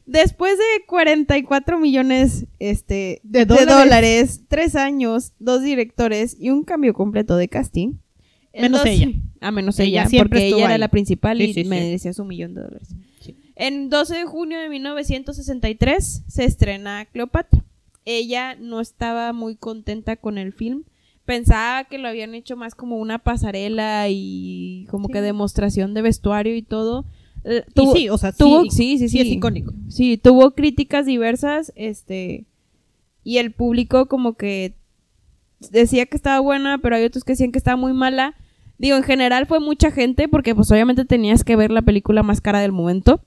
Después 0.06 0.58
de 0.58 0.84
44 0.88 1.78
millones 1.78 2.46
este, 2.58 3.20
De 3.22 3.44
dólares. 3.46 4.40
tres 4.48 4.74
años, 4.74 5.32
dos 5.38 5.62
directores 5.62 6.36
y 6.38 6.50
un 6.50 6.64
cambio 6.64 6.94
completo 6.94 7.36
de 7.36 7.46
casting. 7.48 7.92
Menos 8.62 8.80
12 8.80 8.92
ella. 8.92 9.08
Ah, 9.40 9.52
menos 9.52 9.78
Ella 9.78 10.00
ella, 10.02 10.08
siempre 10.10 10.40
porque 10.40 10.48
ella 10.48 10.64
era 10.64 10.74
ahí. 10.74 10.80
la 10.80 10.88
principal 10.88 11.40
y 11.40 11.54
sí, 11.54 11.62
sí. 11.62 11.68
merecía 11.68 12.12
su 12.12 12.24
millón 12.24 12.54
de 12.54 12.62
dólares. 12.62 12.88
En 13.54 13.88
12 13.88 14.16
de 14.16 14.24
junio 14.24 14.58
de 14.58 14.68
1963 14.68 16.24
se 16.26 16.44
estrena 16.44 17.04
Cleopatra. 17.06 17.64
Ella 18.04 18.56
no 18.56 18.80
estaba 18.80 19.32
muy 19.32 19.54
contenta 19.54 20.16
con 20.16 20.38
el 20.38 20.52
film. 20.52 20.82
Pensaba 21.24 21.84
que 21.84 21.98
lo 21.98 22.08
habían 22.08 22.34
hecho 22.34 22.56
más 22.56 22.74
como 22.74 22.96
una 22.98 23.18
pasarela 23.20 24.06
y 24.08 24.86
como 24.90 25.08
que 25.08 25.20
demostración 25.20 25.94
de 25.94 26.02
vestuario 26.02 26.56
y 26.56 26.62
todo. 26.62 27.04
Eh, 27.44 27.62
Y 27.68 27.72
tuvo- 27.74 27.94
sí, 27.94 28.08
o 28.08 28.18
sea, 28.18 28.32
sí, 28.32 28.38
tuvo, 28.38 28.64
sí, 28.64 28.70
sí, 28.70 28.98
sí, 28.98 29.08
sí 29.08 29.20
es 29.20 29.26
icónico. 29.28 29.72
Sí, 29.88 30.16
tuvo 30.16 30.50
críticas 30.52 31.06
diversas, 31.06 31.72
este, 31.76 32.44
y 33.22 33.38
el 33.38 33.52
público 33.52 34.06
como 34.06 34.34
que 34.34 34.74
decía 35.70 36.06
que 36.06 36.16
estaba 36.16 36.40
buena, 36.40 36.78
pero 36.78 36.96
hay 36.96 37.04
otros 37.04 37.22
que 37.24 37.32
decían 37.34 37.52
que 37.52 37.58
estaba 37.58 37.76
muy 37.76 37.92
mala. 37.92 38.34
Digo, 38.78 38.96
en 38.96 39.02
general 39.02 39.46
fue 39.46 39.60
mucha 39.60 39.90
gente 39.90 40.28
porque 40.28 40.54
pues 40.54 40.70
obviamente 40.70 41.04
tenías 41.04 41.44
que 41.44 41.56
ver 41.56 41.70
la 41.70 41.82
película 41.82 42.22
más 42.22 42.40
cara 42.40 42.60
del 42.60 42.72
momento. 42.72 43.20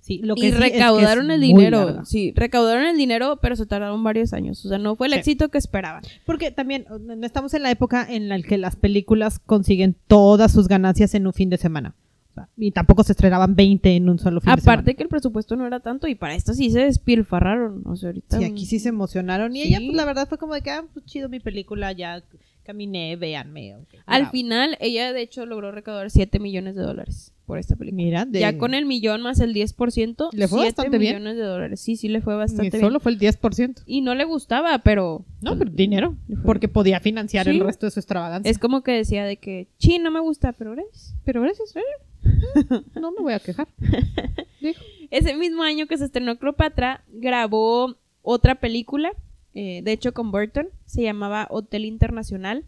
Sí, 0.00 0.20
lo 0.22 0.34
que 0.34 0.40
y 0.40 0.44
sí 0.44 0.48
es 0.48 0.58
que 0.60 0.66
es 0.66 0.72
recaudaron 0.74 1.30
el 1.30 1.40
dinero. 1.40 2.04
Sí, 2.04 2.32
recaudaron 2.36 2.84
el 2.84 2.96
dinero, 2.98 3.38
pero 3.40 3.56
se 3.56 3.64
tardaron 3.64 4.04
varios 4.04 4.34
años. 4.34 4.62
O 4.66 4.68
sea, 4.68 4.76
no 4.76 4.96
fue 4.96 5.06
el 5.06 5.14
Sí. 5.14 5.18
éxito 5.20 5.48
que 5.48 5.56
esperaban. 5.56 6.02
Porque 6.26 6.50
también 6.50 6.84
no 7.00 7.24
estamos 7.26 7.54
en 7.54 7.62
la 7.62 7.70
época 7.70 8.06
en 8.08 8.28
la 8.28 8.40
que 8.42 8.58
las 8.58 8.76
películas 8.76 9.38
consiguen 9.38 9.96
todas 10.06 10.52
sus 10.52 10.68
ganancias 10.68 11.14
en 11.14 11.26
un 11.26 11.32
fin 11.32 11.48
de 11.48 11.56
semana. 11.56 11.94
O 12.30 12.34
sea, 12.34 12.48
y 12.58 12.70
tampoco 12.72 13.02
se 13.02 13.12
estrenaban 13.12 13.54
20 13.56 13.96
en 13.96 14.08
un 14.10 14.18
solo 14.18 14.40
fin 14.42 14.54
de 14.54 14.60
semana. 14.60 14.72
Aparte 14.80 14.94
que 14.94 15.04
el 15.04 15.08
presupuesto 15.08 15.56
no 15.56 15.66
era 15.66 15.80
tanto 15.80 16.06
y 16.06 16.14
para 16.16 16.34
esto 16.34 16.52
sí 16.52 16.68
se 16.70 16.80
despilfarraron. 16.80 17.82
O 17.86 17.96
sea, 17.96 18.08
ahorita... 18.10 18.38
Sí, 18.38 18.44
aquí 18.44 18.66
sí 18.66 18.80
se 18.80 18.90
emocionaron. 18.90 19.56
Y 19.56 19.62
ella, 19.62 19.78
pues 19.78 19.94
la 19.96 20.04
verdad 20.04 20.28
fue 20.28 20.36
como 20.36 20.52
de 20.52 20.60
que, 20.60 20.70
ah, 20.70 20.84
pues 20.92 21.06
chido 21.06 21.30
mi 21.30 21.40
película, 21.40 21.92
ya 21.92 22.22
caminé, 22.64 23.14
véanme. 23.16 23.76
ok, 23.76 23.88
Al 24.06 24.22
bravo. 24.22 24.32
final, 24.32 24.76
ella 24.80 25.12
de 25.12 25.22
hecho 25.22 25.46
logró 25.46 25.70
recaudar 25.70 26.10
7 26.10 26.38
millones 26.40 26.74
de 26.74 26.82
dólares 26.82 27.32
por 27.46 27.58
esta 27.58 27.76
película. 27.76 28.02
Mira, 28.02 28.24
de- 28.24 28.40
Ya 28.40 28.56
con 28.58 28.74
el 28.74 28.86
millón 28.86 29.20
más 29.22 29.38
el 29.40 29.52
10%, 29.54 30.30
Le 30.32 30.48
fue 30.48 30.60
7 30.62 30.72
bastante 30.76 30.98
bien. 30.98 31.16
millones 31.16 31.36
de 31.36 31.42
dólares. 31.44 31.80
Sí, 31.80 31.96
sí 31.96 32.08
le 32.08 32.20
fue 32.22 32.34
bastante 32.34 32.78
solo 32.80 32.90
bien. 32.90 33.00
fue 33.00 33.12
el 33.12 33.18
10%. 33.18 33.82
Y 33.86 34.00
no 34.00 34.14
le 34.14 34.24
gustaba, 34.24 34.78
pero 34.78 35.24
No, 35.42 35.56
pero 35.58 35.70
dinero. 35.70 36.16
Porque 36.44 36.68
podía 36.68 37.00
financiar 37.00 37.44
Sí. 37.44 37.50
el 37.52 37.60
resto 37.60 37.86
de 37.86 37.90
su 37.90 38.00
extravagancia. 38.00 38.50
es 38.50 38.58
como 38.58 38.82
que 38.82 38.92
decía 38.92 39.24
de 39.24 39.36
que, 39.36 39.68
sí, 39.78 39.98
no 39.98 40.10
me 40.10 40.20
gusta, 40.20 40.52
pero 40.52 40.72
gracias. 40.72 41.14
Pero 41.24 41.42
gracias, 41.42 41.76
¿eh? 41.76 41.82
No 43.00 43.12
me 43.12 43.20
voy 43.20 43.34
a 43.34 43.38
quejar. 43.40 43.68
Ese 45.10 45.34
mismo 45.36 45.62
año 45.62 45.86
que 45.86 45.98
se 45.98 46.06
estrenó 46.06 46.38
Cleopatra, 46.38 47.04
grabó 47.12 47.96
otra 48.22 48.54
película, 48.56 49.12
eh, 49.54 49.80
de 49.82 49.92
hecho 49.92 50.12
con 50.12 50.30
Burton, 50.32 50.68
se 50.86 51.02
llamaba 51.02 51.46
Hotel 51.50 51.84
Internacional. 51.84 52.64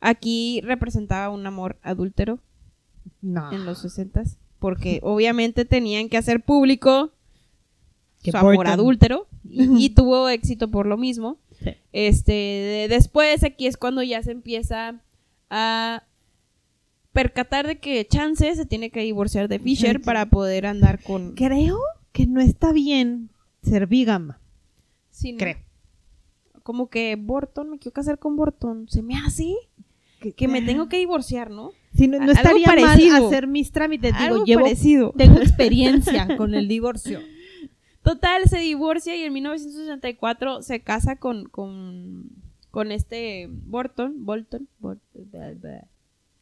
Aquí 0.00 0.60
representaba 0.64 1.28
un 1.30 1.46
amor 1.46 1.76
adúltero 1.82 2.38
No. 3.20 3.52
en 3.52 3.64
los 3.64 3.78
60 3.82 4.22
porque 4.58 5.00
obviamente 5.04 5.64
tenían 5.64 6.08
que 6.08 6.16
hacer 6.16 6.40
público 6.42 7.10
Que 8.22 8.30
su 8.32 8.36
amor 8.36 8.66
adúltero 8.66 9.26
y, 9.48 9.64
y 9.86 9.90
tuvo 9.90 10.28
éxito 10.28 10.70
por 10.70 10.86
lo 10.86 10.96
mismo. 10.96 11.36
Sí. 11.62 11.70
Este, 11.92 12.32
de- 12.32 12.86
después 12.88 13.44
aquí 13.44 13.66
es 13.66 13.76
cuando 13.76 14.02
ya 14.02 14.22
se 14.22 14.32
empieza 14.32 15.00
a 15.50 16.02
percatar 17.12 17.66
de 17.66 17.78
que 17.78 18.06
Chance 18.06 18.54
se 18.56 18.64
tiene 18.66 18.90
que 18.90 19.00
divorciar 19.02 19.46
de 19.48 19.58
Fisher 19.58 19.98
Sí. 19.98 20.02
para 20.04 20.26
poder 20.26 20.66
andar 20.66 21.02
con 21.02 21.34
Creo 21.34 21.78
que 22.12 22.26
no 22.26 22.40
está 22.40 22.72
bien 22.72 23.28
ser 23.62 23.86
bigama. 23.86 24.38
Sí, 25.10 25.32
¿no? 25.32 25.38
Creo. 25.38 25.56
Como 26.62 26.88
que 26.88 27.16
Burton, 27.16 27.70
me 27.70 27.78
quiero 27.78 27.92
casar 27.94 28.18
con 28.18 28.36
Burton, 28.36 28.86
se 28.88 29.02
me 29.02 29.16
hace 29.16 29.54
que 30.36 30.46
me 30.48 30.62
tengo 30.62 30.88
que 30.88 30.98
divorciar, 30.98 31.50
¿no? 31.50 31.72
Si 31.94 32.06
no, 32.08 32.18
no 32.18 32.30
estaría 32.32 32.66
mal 32.66 32.80
parecido. 32.80 33.26
hacer 33.28 33.46
mis 33.46 33.70
trámites. 33.72 34.12
Digo, 34.16 34.24
Algo 34.34 34.44
llevo, 34.44 34.62
parecido. 34.62 35.12
tengo 35.16 35.38
experiencia 35.40 36.36
con 36.36 36.54
el 36.54 36.68
divorcio. 36.68 37.20
Total, 38.02 38.42
se 38.48 38.58
divorcia 38.58 39.14
y 39.16 39.22
en 39.22 39.32
1964 39.32 40.62
se 40.62 40.80
casa 40.80 41.16
con, 41.16 41.44
con, 41.44 42.30
con 42.70 42.90
este 42.92 43.48
Burton, 43.50 44.24
Bolton, 44.24 44.68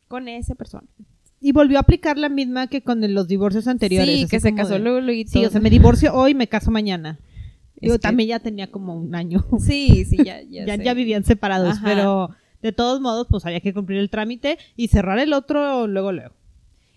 con 0.08 0.28
esa 0.28 0.54
persona. 0.54 0.86
Y 1.40 1.52
volvió 1.52 1.78
a 1.78 1.80
aplicar 1.80 2.18
la 2.18 2.28
misma 2.28 2.66
que 2.66 2.82
con 2.82 3.00
los 3.14 3.26
divorcios 3.28 3.66
anteriores. 3.66 4.20
sí, 4.20 4.26
que 4.28 4.40
se 4.40 4.54
casó 4.54 4.74
de- 4.74 4.80
luego, 4.80 5.00
luego 5.00 5.20
y 5.20 5.26
Sí, 5.26 5.44
o 5.44 5.50
sea, 5.50 5.60
me 5.60 5.70
divorcio 5.70 6.14
hoy, 6.14 6.34
me 6.34 6.48
caso 6.48 6.70
mañana. 6.70 7.18
Que- 7.80 7.99
también 7.99 8.28
ya 8.28 8.38
tenía 8.40 8.70
como 8.70 8.94
un 8.94 9.14
año. 9.14 9.44
Sí, 9.60 10.04
sí, 10.04 10.18
ya, 10.25 10.40
ya, 10.49 10.76
ya, 10.76 10.94
vivían 10.94 11.25
separados, 11.25 11.76
Ajá. 11.76 11.84
pero 11.84 12.30
de 12.62 12.72
todos 12.72 13.00
modos, 13.00 13.26
pues 13.30 13.46
había 13.46 13.60
que 13.60 13.72
cumplir 13.72 13.99
el 13.99 14.10
trámite 14.10 14.58
y 14.76 14.88
cerrar 14.88 15.18
el 15.18 15.32
otro 15.32 15.87
luego, 15.87 16.12
luego. 16.12 16.34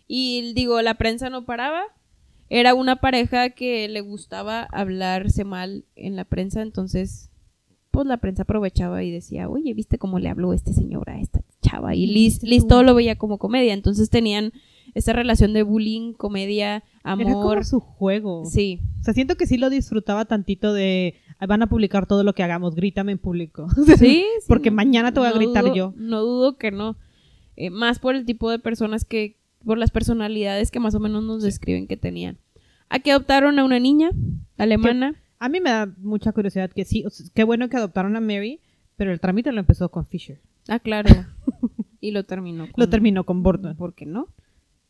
Y 0.07 0.53
digo, 0.53 0.81
la 0.81 0.95
prensa 0.95 1.29
no 1.29 1.45
paraba. 1.45 1.83
Era 2.49 2.73
una 2.75 2.97
pareja 2.97 3.49
que 3.51 3.87
le 3.87 4.01
gustaba 4.01 4.63
hablarse 4.71 5.43
mal 5.45 5.85
en 5.95 6.15
la 6.15 6.25
prensa, 6.25 6.61
entonces, 6.61 7.31
pues 7.89 8.05
la 8.05 8.17
prensa 8.17 8.43
aprovechaba 8.43 9.01
y 9.03 9.11
decía, 9.11 9.49
oye, 9.49 9.73
¿viste 9.73 9.97
cómo 9.97 10.19
le 10.19 10.29
habló 10.29 10.53
este 10.53 10.73
señor 10.73 11.09
a 11.09 11.19
esta 11.19 11.41
chava? 11.61 11.95
Y 11.95 12.05
Liz, 12.05 12.41
¿Viste 12.41 12.47
Liz 12.47 12.67
todo 12.67 12.83
lo 12.83 12.93
veía 12.93 13.15
como 13.17 13.37
comedia, 13.39 13.73
entonces 13.73 14.09
tenían 14.09 14.51
esta 14.93 15.13
relación 15.13 15.53
de 15.53 15.63
bullying, 15.63 16.13
comedia, 16.13 16.83
Era 17.03 17.15
como 17.17 17.41
amor. 17.41 17.65
su 17.65 17.79
juego. 17.79 18.45
Sí, 18.45 18.79
O 19.01 19.03
sea, 19.03 19.13
siento 19.13 19.35
que 19.35 19.47
sí 19.47 19.57
lo 19.57 19.69
disfrutaba 19.69 20.25
tantito 20.25 20.73
de 20.73 21.15
"Ay, 21.39 21.47
van 21.47 21.61
a 21.63 21.67
publicar 21.67 22.05
todo 22.05 22.23
lo 22.23 22.33
que 22.33 22.43
hagamos, 22.43 22.75
grítame 22.75 23.11
en 23.13 23.17
público. 23.17 23.67
sí. 23.85 23.95
sí, 23.97 24.25
Porque 24.47 24.71
mañana 24.71 25.11
te 25.11 25.19
voy 25.19 25.27
a 25.29 25.31
no 25.31 25.37
gritar 25.37 25.63
dudo- 25.65 25.75
yo. 25.75 25.93
No 25.97 26.21
dudo 26.21 26.57
que 26.57 26.71
no. 26.71 26.95
Eh, 27.55 27.69
más 27.69 27.99
por 27.99 28.15
el 28.15 28.25
tipo 28.25 28.49
de 28.49 28.59
personas 28.59 29.05
que, 29.05 29.37
por 29.65 29.77
las 29.77 29.91
personalidades 29.91 30.71
que 30.71 30.79
más 30.79 30.95
o 30.95 30.99
menos 30.99 31.23
nos 31.23 31.43
describen 31.43 31.87
que 31.87 31.97
tenían. 31.97 32.37
Aquí 32.89 33.09
adoptaron 33.09 33.57
a 33.59 33.63
una 33.63 33.79
niña 33.79 34.11
alemana. 34.57 35.15
A 35.39 35.49
mí 35.49 35.59
me 35.59 35.69
da 35.71 35.91
mucha 35.97 36.31
curiosidad 36.31 36.71
que 36.71 36.85
sí, 36.85 37.05
o 37.05 37.09
sea, 37.09 37.25
qué 37.33 37.43
bueno 37.43 37.67
que 37.69 37.77
adoptaron 37.77 38.15
a 38.15 38.21
Mary, 38.21 38.59
pero 38.95 39.11
el 39.11 39.19
trámite 39.19 39.51
lo 39.51 39.59
empezó 39.59 39.89
con 39.89 40.05
Fisher. 40.05 40.39
Ah, 40.67 40.79
claro. 40.79 41.09
y 41.99 42.11
lo 42.11 42.23
terminó 42.25 42.63
con... 42.65 42.73
Lo 42.77 42.89
terminó 42.89 43.25
con 43.25 43.43
Burton. 43.43 43.75
¿Por 43.75 43.93
qué 43.93 44.05
no? 44.05 44.27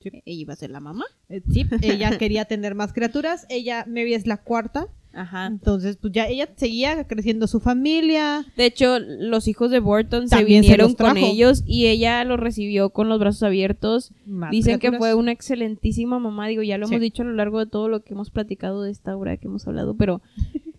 Sí. 0.04 0.22
Ella 0.26 0.42
iba 0.42 0.54
a 0.54 0.58
ser 0.58 0.70
la 0.70 0.80
mamá. 0.80 1.06
Eh, 1.30 1.42
sí, 1.52 1.66
ella 1.82 2.18
quería 2.18 2.46
tener 2.46 2.76
más 2.76 2.94
criaturas. 2.94 3.46
Ella, 3.50 3.86
Mary 3.88 4.14
es 4.14 4.28
la 4.28 4.38
cuarta. 4.38 4.88
Ajá. 5.16 5.46
Entonces, 5.46 5.98
pues 5.98 6.12
ya 6.12 6.28
ella 6.28 6.50
seguía 6.56 7.04
creciendo 7.08 7.46
su 7.48 7.60
familia. 7.60 8.46
De 8.58 8.66
hecho, 8.66 8.98
los 9.00 9.48
hijos 9.48 9.70
de 9.70 9.80
Burton 9.80 10.28
se 10.28 10.36
También 10.38 10.64
se 10.64 10.70
vinieron 10.72 10.96
con 10.96 11.18
ellos 11.18 11.64
y 11.68 11.86
ella 11.86 12.24
los 12.24 12.40
recibió 12.40 12.90
con 12.90 13.10
los 13.10 13.20
brazos 13.20 13.44
abiertos. 13.44 14.12
más 14.26 14.50
Dicen 14.50 14.80
que 14.80 14.92
fue 14.94 15.14
una 15.14 15.32
excelentísima 15.32 16.18
mamá. 16.18 16.48
Digo, 16.48 16.64
ya 16.64 16.80
lo 16.80 16.88
Sí. 16.88 16.96
hemos 16.96 17.02
dicho 17.04 17.22
a 17.22 17.26
lo 17.26 17.34
largo 17.34 17.60
de 17.60 17.68
todo 17.68 17.90
lo 17.90 18.04
que 18.04 18.14
hemos 18.16 18.32
platicado 18.32 18.82
de 18.82 18.90
esta 18.92 19.16
obra 19.16 19.38
que 19.38 19.48
hemos 19.48 19.68
hablado, 19.68 19.96
pero 19.96 20.22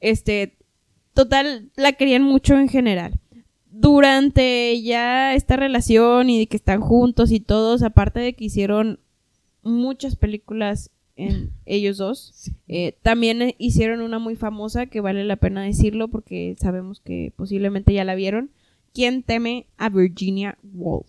este, 0.00 0.56
total, 1.14 1.70
la 1.76 1.92
querían 1.92 2.22
mucho 2.22 2.58
en 2.58 2.68
general. 2.68 3.20
Durante 3.80 4.80
ya 4.82 5.34
esta 5.34 5.56
relación 5.56 6.30
y 6.30 6.38
de 6.38 6.46
que 6.46 6.56
están 6.56 6.80
juntos 6.80 7.30
y 7.32 7.40
todos, 7.40 7.82
aparte 7.82 8.20
de 8.20 8.34
que 8.34 8.44
hicieron 8.46 8.98
muchas 9.62 10.16
películas 10.16 10.90
en 11.16 11.50
ellos 11.66 11.96
dos, 11.98 12.30
Sí. 12.34 12.52
eh, 12.68 12.96
también 13.02 13.42
eh, 13.42 13.54
hicieron 13.58 14.00
una 14.00 14.18
muy 14.18 14.36
famosa 14.36 14.86
que 14.86 15.00
vale 15.00 15.24
la 15.24 15.36
pena 15.36 15.62
decirlo 15.62 16.08
porque 16.08 16.56
sabemos 16.60 17.00
que 17.00 17.32
posiblemente 17.36 17.92
ya 17.92 18.04
la 18.04 18.14
vieron. 18.14 18.50
¿Quién 18.92 19.22
teme 19.22 19.66
a 19.76 19.88
Virginia 19.90 20.56
Woolf? 20.74 21.06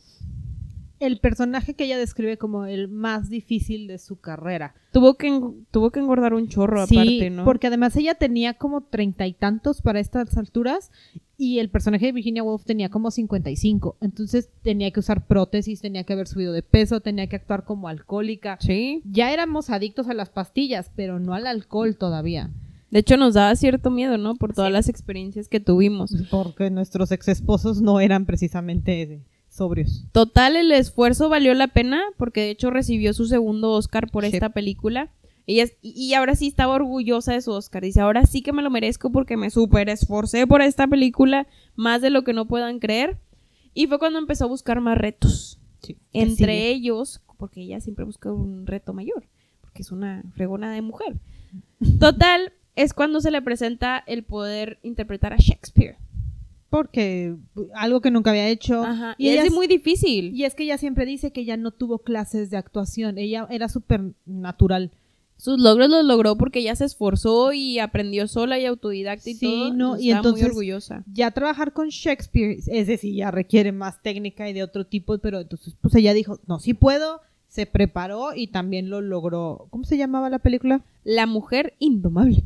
El 1.00 1.20
personaje 1.20 1.74
que 1.74 1.86
ella 1.86 1.98
describe 1.98 2.38
como 2.38 2.66
el 2.66 2.88
más 2.88 3.30
difícil 3.30 3.88
de 3.88 4.00
su 4.00 4.20
carrera. 4.20 4.75
Tuvo 4.92 5.16
que, 5.16 5.39
tuvo 5.72 5.92
que 5.92 6.00
engordar 6.00 6.34
un 6.34 6.48
chorro 6.48 6.86
sí, 6.88 6.98
aparte, 6.98 7.30
¿no? 7.30 7.46
porque 7.46 7.68
además 7.68 7.96
ella 7.96 8.16
tenía 8.16 8.56
como 8.56 8.82
treinta 8.82 9.27
y 9.27 9.34
tantos 9.34 9.82
para 9.82 10.00
estas 10.00 10.38
alturas 10.38 10.92
y 11.38 11.60
el 11.60 11.70
personaje 11.70 12.08
de 12.08 12.12
Virginia 12.13 12.44
Woolf 12.44 12.66
tenía 12.66 12.89
como 12.89 13.12
55. 13.12 13.98
Entonces 14.01 14.50
tenía 14.63 14.89
que 14.92 15.00
usar 15.00 15.27
prótesis, 15.27 15.82
tenía 15.82 16.04
que 16.04 16.13
haber 16.13 16.27
subido 16.27 16.51
de 16.51 16.63
peso, 16.63 17.00
tenía 17.00 17.27
que 17.27 17.36
actuar 17.36 17.63
como 17.63 17.88
alcohólica. 17.88 18.58
Sí. 18.60 19.01
Ya 19.06 19.32
éramos 19.32 19.70
adictos 19.70 20.08
a 20.10 20.16
las 20.16 20.30
pastillas, 20.30 20.92
pero 20.96 21.20
no 21.20 21.36
al 21.36 21.46
alcohol 21.46 21.96
todavía. 21.96 22.50
De 22.89 23.00
hecho, 23.00 23.18
nos 23.18 23.34
daba 23.34 23.56
cierto 23.56 23.92
miedo, 23.92 24.18
¿no? 24.18 24.36
Por 24.36 24.54
todas 24.54 24.72
las 24.72 24.88
experiencias 24.88 25.50
que 25.50 25.60
tuvimos. 25.60 26.16
Porque 26.32 26.70
nuestros 26.70 27.12
ex 27.12 27.27
esposos 27.27 27.82
no 27.82 28.00
eran 28.00 28.25
precisamente 28.25 29.01
eh, 29.01 29.22
sobrios. 29.58 30.06
Total, 30.12 30.56
el 30.56 30.72
esfuerzo 30.72 31.30
valió 31.30 31.54
la 31.54 31.68
pena 31.68 32.02
porque 32.18 32.42
de 32.42 32.50
hecho 32.52 32.70
recibió 32.70 33.14
su 33.14 33.26
segundo 33.26 33.72
Oscar 33.72 34.10
por 34.10 34.26
Sí. 34.26 34.32
esta 34.34 34.50
película. 34.50 35.12
Ella, 35.46 35.66
y, 35.82 36.14
ahora 36.14 36.36
sí 36.36 36.48
estaba 36.48 36.74
orgullosa 36.76 37.32
de 37.34 37.42
su 37.42 37.52
Oscar. 37.52 37.82
Dice, 37.82 38.02
ahora 38.02 38.26
sí 38.26 38.42
que 38.42 38.52
me 38.52 38.62
lo 38.62 38.70
merezco 38.70 39.12
porque 39.12 39.38
me 39.38 39.50
súper 39.50 39.88
esforcé 39.88 40.46
por 40.46 40.62
esta 40.62 40.88
película, 40.88 41.48
más 41.76 42.02
de 42.02 42.10
lo 42.10 42.24
que 42.24 42.34
no 42.34 42.48
puedan 42.48 42.80
creer. 42.80 43.18
Y 43.74 43.88
fue 43.88 43.98
cuando 43.98 44.20
empezó 44.20 44.44
a 44.46 44.48
buscar 44.48 44.82
más 44.82 44.98
retos. 44.98 45.60
Entre 46.12 46.68
ellos, 46.68 47.22
porque 47.38 47.62
ella 47.62 47.80
siempre 47.80 48.04
busca 48.04 48.32
un 48.32 48.68
reto 48.68 48.92
mayor. 48.94 49.26
Porque 49.62 49.78
que 49.78 49.82
es 49.84 49.92
una 49.92 50.24
fregona 50.36 50.72
de 50.74 50.82
mujer. 50.82 51.16
Total, 52.00 52.52
es 52.76 52.94
cuando 52.94 53.22
se 53.22 53.32
le 53.32 53.42
presenta 53.42 54.04
el 54.06 54.24
poder 54.24 54.80
interpretar 54.84 55.32
a 55.32 55.38
Shakespeare. 55.38 55.98
Porque 56.70 57.36
algo 57.76 58.02
que 58.02 58.12
nunca 58.12 58.32
había 58.32 58.48
hecho. 58.50 58.84
Ajá. 58.84 59.16
Y 59.18 59.28
Y, 59.28 59.30
ella 59.32 59.44
es 59.44 59.54
muy 59.54 59.68
difícil. 59.68 60.34
Y 60.36 60.44
es 60.44 60.54
que 60.54 60.64
ella 60.64 60.78
siempre 60.78 61.06
dice 61.06 61.32
que 61.32 61.42
ella 61.42 61.56
no 61.58 61.72
tuvo 61.72 62.00
clases 62.00 62.50
de 62.50 62.58
actuación. 62.58 63.18
Ella 63.18 63.48
era 63.50 63.70
súper 63.70 64.02
natural. 64.26 64.92
Sus 65.38 65.60
logros 65.62 65.88
los 65.90 66.04
logró 66.04 66.36
porque 66.36 66.60
ella 66.60 66.76
se 66.76 66.86
esforzó 66.86 67.54
y 67.54 67.78
aprendió 67.78 68.28
sola 68.28 68.58
y 68.60 68.66
autodidacta 68.66 69.30
y 69.30 69.36
Sí, 69.36 69.46
todo. 69.46 69.74
no, 69.74 70.00
y 70.00 70.12
entonces- 70.12 70.42
muy 70.44 70.50
orgullosa. 70.50 71.04
Ya 71.14 71.30
trabajar 71.32 71.74
con 71.74 71.90
Shakespeare, 71.90 72.58
es 72.66 72.88
decir, 72.88 73.14
ya 73.14 73.30
requiere 73.30 73.72
más 73.72 74.02
técnica 74.02 74.50
y 74.50 74.54
de 74.54 74.64
otro 74.64 74.88
tipo, 74.88 75.16
pero 75.20 75.40
entonces 75.40 75.76
pues 75.80 75.94
ella 75.94 76.14
dijo, 76.16 76.40
no, 76.48 76.60
sí 76.60 76.74
puedo, 76.74 77.22
se 77.50 77.68
preparó 77.68 78.34
y 78.36 78.48
también 78.48 78.90
lo 78.90 79.00
logró. 79.00 79.68
¿Cómo 79.70 79.84
se 79.84 79.98
llamaba 79.98 80.30
la 80.32 80.40
película? 80.40 80.82
La 81.04 81.28
mujer 81.28 81.76
indomable. 81.80 82.44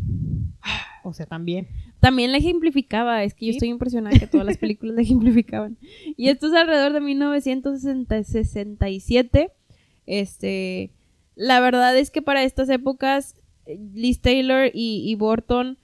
O 1.03 1.13
sea, 1.13 1.25
también. 1.25 1.67
También 2.01 2.31
la 2.31 2.37
ejemplificaba, 2.39 3.23
es 3.23 3.33
que 3.33 3.45
yo 3.45 3.51
estoy 3.53 3.69
impresionada 3.69 4.17
que 4.19 4.27
todas 4.27 4.45
las 4.45 4.57
películas 4.57 4.95
la 4.95 5.01
ejemplificaban. 5.03 5.77
Y 6.17 6.27
esto 6.29 6.47
es 6.47 6.53
alrededor 6.53 6.91
de 6.93 6.99
1967. 7.01 9.51
Este, 10.05 10.91
la 11.35 11.59
verdad 11.59 11.97
es 11.97 12.11
que 12.11 12.21
para 12.21 12.43
estas 12.43 12.69
épocas 12.69 13.35
eh, 13.65 13.79
Liz 13.93 14.19
Taylor 14.19 14.69
y, 14.73 15.03
y 15.09 15.15
Burton 15.15 15.77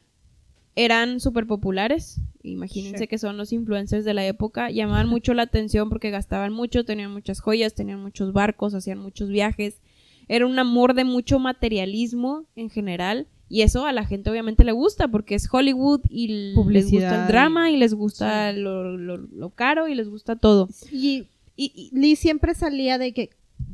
eran 0.75 1.19
súper 1.19 1.47
populares. 1.47 2.19
Imagínense 2.43 2.99
Sí. 2.99 3.07
que 3.07 3.17
son 3.17 3.37
los 3.37 3.51
influencers 3.53 4.05
de 4.05 4.13
la 4.13 4.25
época. 4.25 4.69
Llamaban 4.69 5.07
mucho 5.09 5.33
la 5.33 5.43
atención 5.43 5.89
porque 5.89 6.11
gastaban 6.11 6.53
mucho, 6.53 6.85
tenían 6.85 7.11
muchas 7.11 7.39
joyas, 7.41 7.73
tenían 7.75 8.01
muchos 8.01 8.33
barcos, 8.33 8.73
hacían 8.73 8.99
muchos 8.99 9.29
viajes. 9.29 9.81
Era 10.27 10.45
un 10.45 10.57
amor 10.59 10.93
de 10.93 11.03
mucho 11.03 11.39
materialismo 11.39 12.45
en 12.55 12.69
general. 12.69 13.27
Y 13.49 13.61
eso 13.61 13.85
a 13.85 13.93
la 13.93 14.05
gente 14.05 14.29
obviamente 14.29 14.63
le 14.63 14.73
gusta 14.73 15.07
porque 15.07 15.35
es 15.35 15.47
Hollywood 15.51 16.01
y 16.09 16.27
les 16.69 16.91
gusta 16.91 17.21
el 17.23 17.27
drama 17.27 17.71
y 17.71 17.77
les 17.77 17.93
gusta 17.93 18.51
Sí. 18.53 18.59
lo, 18.59 18.97
lo- 18.97 19.17
lo 19.17 19.49
caro 19.51 19.87
y 19.87 19.95
les 19.95 20.09
gusta 20.09 20.35
todo. 20.35 20.67
Y, 20.91 21.27
y, 21.55 21.71
y 21.75 21.89
Lee 21.97 22.15
siempre 22.15 22.53
salía 22.55 22.97
de 22.97 23.13
que 23.13 23.29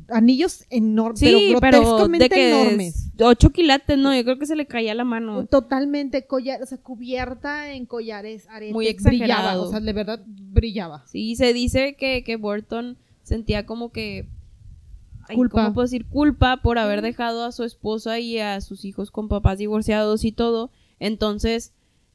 anillos 0.10 0.66
enormes, 0.70 1.20
Sí, 1.20 1.56
pero 1.60 1.60
pero 1.60 2.08
de 2.08 2.30
que 2.30 2.50
enormes. 2.52 3.10
8 3.20 3.50
quilates, 3.52 3.98
no, 3.98 4.16
yo 4.16 4.24
creo 4.24 4.38
que 4.38 4.46
se 4.46 4.56
le 4.56 4.66
caía 4.68 4.94
la 4.94 5.04
mano. 5.06 5.46
Totalmente 5.48 6.26
collar, 6.28 6.62
o 6.62 6.66
sea, 6.66 6.78
cubierta 6.78 7.74
en 7.74 7.86
collares, 7.86 8.48
aretes, 8.50 8.74
Muy 8.74 8.86
brillaba, 8.86 9.10
exagerado. 9.16 9.64
o 9.64 9.72
sea, 9.72 9.80
de 9.80 9.94
verdad 9.94 10.22
brillaba. 10.28 11.04
Sí, 11.08 11.36
se 11.36 11.54
dice 11.54 11.96
que, 11.96 12.24
que 12.24 12.36
Burton 12.36 12.98
sentía 13.24 13.66
como 13.66 13.92
que... 13.92 14.28
ay, 15.28 15.36
Culpa. 15.36 15.64
¿Cómo 15.64 15.74
puedo 15.74 15.86
decir? 15.86 16.06
Culpa 16.06 16.58
por 16.62 16.78
haber 16.78 17.02
dejado 17.02 17.46
a 17.46 17.52
su 17.52 17.64
esposa 17.64 18.20
y 18.20 18.40
a 18.40 18.60
sus 18.62 18.86
hijos 18.86 19.12
con 19.12 19.28
papás 19.28 19.58
divorciados 19.58 20.24
y 20.26 20.32
todo. 20.32 20.72
Entonces, 21.00 21.74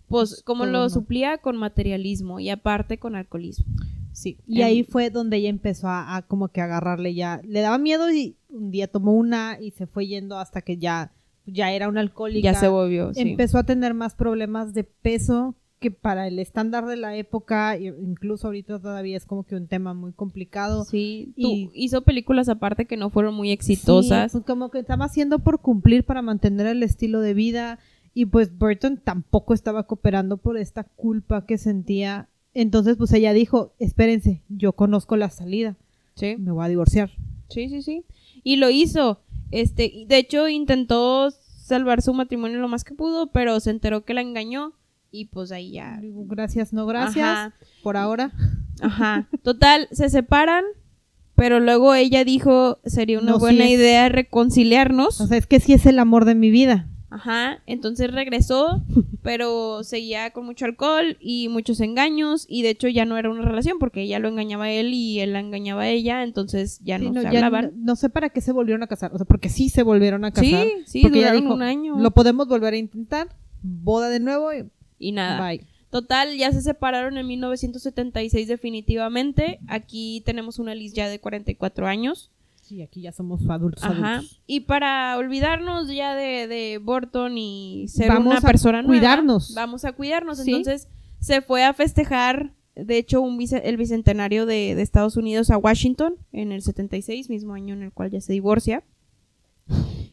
pues, 0.09 0.31
Pues, 0.31 0.43
¿cómo 0.43 0.65
todo 0.65 0.73
lo 0.73 0.88
suplía? 0.88 1.38
Con 1.38 1.57
materialismo 1.57 2.41
y 2.41 2.49
aparte 2.50 2.99
con 2.99 3.15
alcoholismo. 3.15 3.67
Sí. 4.12 4.38
Y 4.47 4.62
ahí 4.62 4.83
fue 4.83 5.11
donde 5.11 5.37
ella 5.37 5.50
empezó 5.50 5.88
a, 5.88 6.17
a 6.17 6.23
como 6.23 6.49
que 6.49 6.61
agarrarle 6.61 7.15
ya, 7.15 7.41
le 7.45 7.61
daba 7.61 7.79
miedo 7.79 8.11
y 8.11 8.37
un 8.49 8.71
día 8.71 8.88
tomó 8.88 9.12
una 9.12 9.59
y 9.61 9.71
se 9.73 9.87
fue 9.87 10.07
yendo 10.07 10.38
hasta 10.38 10.62
que 10.62 10.79
ya, 10.79 11.12
ya 11.47 11.71
era 11.73 11.88
una 11.88 12.00
alcohólica. 12.00 12.53
Ya 12.53 12.59
se 12.59 12.69
volvió, 12.69 13.12
sí. 13.15 13.21
Empezó 13.21 13.59
a 13.59 13.65
tener 13.65 13.95
más 13.95 14.15
problemas 14.15 14.73
de 14.75 14.85
peso 14.85 15.55
que 15.78 15.90
para 15.90 16.26
el 16.26 16.38
estándar 16.38 16.87
de 16.87 16.97
la 16.97 17.16
época, 17.16 17.78
incluso 17.78 18.49
ahorita 18.49 18.80
todavía 18.80 19.16
es 19.16 19.25
como 19.26 19.44
que 19.44 19.54
un 19.56 19.66
tema 19.68 19.94
muy 19.94 20.12
complicado. 20.12 20.85
Sí, 20.85 21.32
Y- 21.37 21.70
hizo 21.75 22.02
películas 22.02 22.49
aparte 22.49 22.87
que 22.87 22.97
no 22.97 23.11
fueron 23.11 23.35
muy 23.35 23.50
exitosas. 23.50 24.32
Sí, 24.32 24.38
pues 24.38 24.44
como 24.47 24.70
que 24.70 24.78
estaba 24.80 25.04
haciendo 25.04 25.38
por 25.38 25.61
cumplir 25.61 26.04
para 26.04 26.23
mantener 26.23 26.66
el 26.66 26.82
estilo 26.82 27.20
de 27.20 27.35
vida 27.35 27.78
y 28.14 28.26
pues 28.26 28.56
Burton 28.58 28.97
tampoco 29.02 29.54
estaba 29.54 29.85
cooperando 29.87 30.37
por 30.37 30.56
esta 30.58 30.85
culpa 30.85 31.47
que 31.47 31.58
sentía. 31.58 32.28
Entonces 32.54 32.97
pues 32.97 33.12
ella 33.12 33.32
dijo, 33.32 33.73
espérense, 33.78 34.42
yo 34.49 34.73
conozco 34.73 35.16
la 35.16 35.30
salida, 35.30 35.76
Sí. 36.14 36.37
me 36.38 36.50
voy 36.50 36.64
a 36.64 36.68
divorciar. 36.68 37.11
Sí, 37.49 37.68
sí, 37.68 37.82
sí. 37.82 38.04
Y 38.42 38.56
lo 38.56 38.68
hizo. 38.70 39.20
Este, 39.52 40.04
de 40.08 40.18
hecho 40.18 40.49
intentó 40.49 41.30
salvar 41.30 42.02
su 42.02 42.12
matrimonio 42.14 42.58
lo 42.58 42.68
más 42.68 42.82
que 42.85 42.94
pudo, 42.94 43.28
pero 43.28 43.61
se 43.61 43.70
enteró 43.70 44.05
que 44.05 44.14
la 44.14 44.20
engañó 44.22 44.72
y 45.11 45.27
pues 45.27 45.53
ahí 45.53 45.73
ya. 45.73 46.01
Gracias, 46.03 46.73
no 46.73 46.87
gracias, 46.87 47.25
Ajá, 47.27 47.55
por 47.83 47.97
ahora. 47.97 48.33
ajá. 48.83 49.29
Total, 49.42 49.88
se 49.92 50.09
separan, 50.11 50.64
pero 51.35 51.61
luego 51.61 51.94
ella 51.94 52.25
dijo, 52.25 52.79
sería 52.85 53.18
una 53.18 53.33
No, 53.33 53.38
buena 53.38 53.68
idea 53.68 54.09
reconciliarnos. 54.09 55.21
O 55.21 55.27
sea, 55.27 55.37
es 55.38 55.47
que 55.47 55.61
sí 55.61 55.73
es 55.73 55.87
el 55.87 55.99
amor 55.99 56.25
de 56.25 56.35
mi 56.35 56.51
vida. 56.51 56.88
Ajá, 57.11 57.62
entonces 57.64 58.12
regresó, 58.12 58.85
pero 59.23 59.83
seguía 59.83 60.31
con 60.33 60.44
mucho 60.44 60.66
alcohol 60.66 61.16
y 61.21 61.49
muchos 61.49 61.81
engaños 61.81 62.44
y 62.51 62.61
de 62.62 62.68
hecho 62.68 62.87
ya 62.88 63.07
no 63.07 63.16
era 63.16 63.31
una 63.31 63.40
relación 63.40 63.79
porque 63.79 64.03
ella 64.03 64.18
lo 64.18 64.29
engañaba 64.29 64.64
a 64.64 64.71
él 64.71 64.92
y 64.92 65.21
él 65.21 65.33
la 65.33 65.40
engañaba 65.40 65.83
a 65.85 65.88
ella, 65.88 66.23
entonces 66.23 66.81
ya 66.85 66.99
Sí, 66.99 67.07
no, 67.07 67.12
no, 67.12 67.23
se 67.23 67.31
ya 67.33 67.47
hablaban. 67.47 67.73
no, 67.79 67.85
no 67.92 67.97
sé 67.97 68.11
para 68.11 68.29
qué 68.29 68.42
se 68.42 68.53
volvieron 68.53 68.83
a 68.83 68.88
casar, 68.88 69.11
o 69.14 69.16
sea, 69.16 69.25
porque 69.25 69.49
sí 69.49 69.71
se 69.71 69.83
volvieron 69.83 70.27
a 70.27 70.33
casar. 70.33 70.44
Sí, 70.66 70.73
sí, 70.87 71.03
duraron 71.09 71.40
dijo, 71.40 71.55
un 71.55 71.62
año 71.62 71.99
Lo 71.99 72.11
podemos 72.11 72.47
volver 72.47 72.75
a 72.75 72.77
intentar, 72.77 73.29
boda 73.62 74.11
de 74.11 74.21
nuevo 74.21 74.53
y 74.53 74.66
y 74.98 75.12
nada. 75.12 75.46
bye. 75.48 75.64
Total, 75.90 76.37
ya 76.37 76.52
se 76.52 76.61
separaron 76.61 77.16
en 77.16 77.26
1976 77.26 78.46
definitivamente. 78.46 79.58
Aquí 79.68 80.22
tenemos 80.26 80.58
una 80.58 80.74
Liz 80.74 80.92
ya 80.92 81.08
de 81.08 81.18
44 81.18 81.87
años. 81.87 82.30
Sí, 82.61 82.82
aquí 82.82 83.00
ya 83.00 83.12
somos 83.12 83.48
adultos. 83.48 83.82
Ajá. 83.82 84.16
adultos. 84.16 84.42
Y 84.46 84.61
para 84.61 85.16
olvidarnos 85.16 85.88
ya 85.88 86.14
de, 86.14 86.46
de 86.46 86.76
Burton 86.76 87.38
y 87.38 87.87
ser 87.88 88.08
Vamos 88.08 88.26
una 88.26 88.38
a 88.38 88.42
persona 88.42 88.82
nueva, 88.82 88.98
cuidarnos. 89.00 89.54
vamos 89.54 89.87
a 89.87 89.92
cuidarnos. 89.92 90.38
Sí. 90.38 90.50
Entonces 90.52 90.88
se 91.20 91.40
fue 91.40 91.64
a 91.64 91.72
festejar, 91.72 92.52
de 92.76 92.98
hecho, 92.98 93.22
un 93.22 93.38
bice- 93.38 93.62
el 93.64 93.78
bicentenario 93.78 94.44
de, 94.44 94.74
de 94.74 94.82
Estados 94.82 95.16
Unidos 95.16 95.48
a 95.50 95.56
Washington 95.56 96.16
en 96.32 96.52
el 96.52 96.61
76, 96.61 97.30
mismo 97.30 97.54
año 97.54 97.72
en 97.72 97.82
el 97.84 97.92
cual 97.92 98.11
ya 98.11 98.20
se 98.20 98.34
divorcia. 98.34 98.84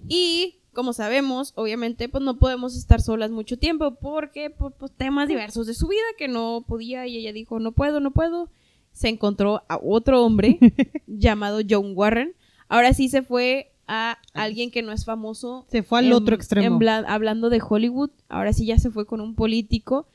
Y 0.08 0.60
como 0.76 0.94
sabemos, 0.94 1.54
obviamente, 1.56 2.08
pues 2.08 2.24
no 2.24 2.38
podemos 2.38 2.76
estar 2.78 3.02
solas 3.02 3.32
mucho 3.32 3.58
tiempo 3.58 3.96
porque 3.96 4.52
por 4.52 4.74
pues, 4.74 4.92
temas 4.92 5.28
diversos 5.28 5.66
de 5.66 5.74
su 5.74 5.88
vida 5.88 6.04
que 6.18 6.28
no 6.28 6.64
podía 6.68 7.08
y 7.08 7.18
ella 7.18 7.34
dijo, 7.34 7.60
no 7.60 7.72
puedo, 7.72 8.00
no 8.00 8.12
puedo. 8.12 8.50
Se 8.92 9.10
encontró 9.10 9.64
a 9.68 9.80
otro 9.82 10.24
hombre 10.24 10.60
llamado 11.08 11.60
John 11.68 11.94
Warren. 11.96 12.34
Ahora 12.70 12.94
sí 12.94 13.10
se 13.10 13.24
fue 13.24 13.72
a 13.88 14.18
alguien 14.34 14.70
que 14.70 14.82
no 14.84 14.92
es 14.92 15.06
famoso. 15.06 15.66
Se 15.70 15.82
fue 15.82 16.00
al 16.00 16.06
en- 16.08 16.14
otro 16.14 16.36
extremo. 16.36 16.80
hablando 17.08 17.50
de 17.50 17.62
Hollywood, 17.68 18.12
ahora 18.30 18.54
sí 18.54 18.66
ya 18.66 18.78
se 18.78 18.92
fue 18.92 19.06
con 19.06 19.22
un 19.22 19.34
político 19.36 20.08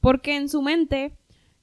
porque 0.00 0.36
en 0.36 0.48
su 0.48 0.62
mente 0.62 1.12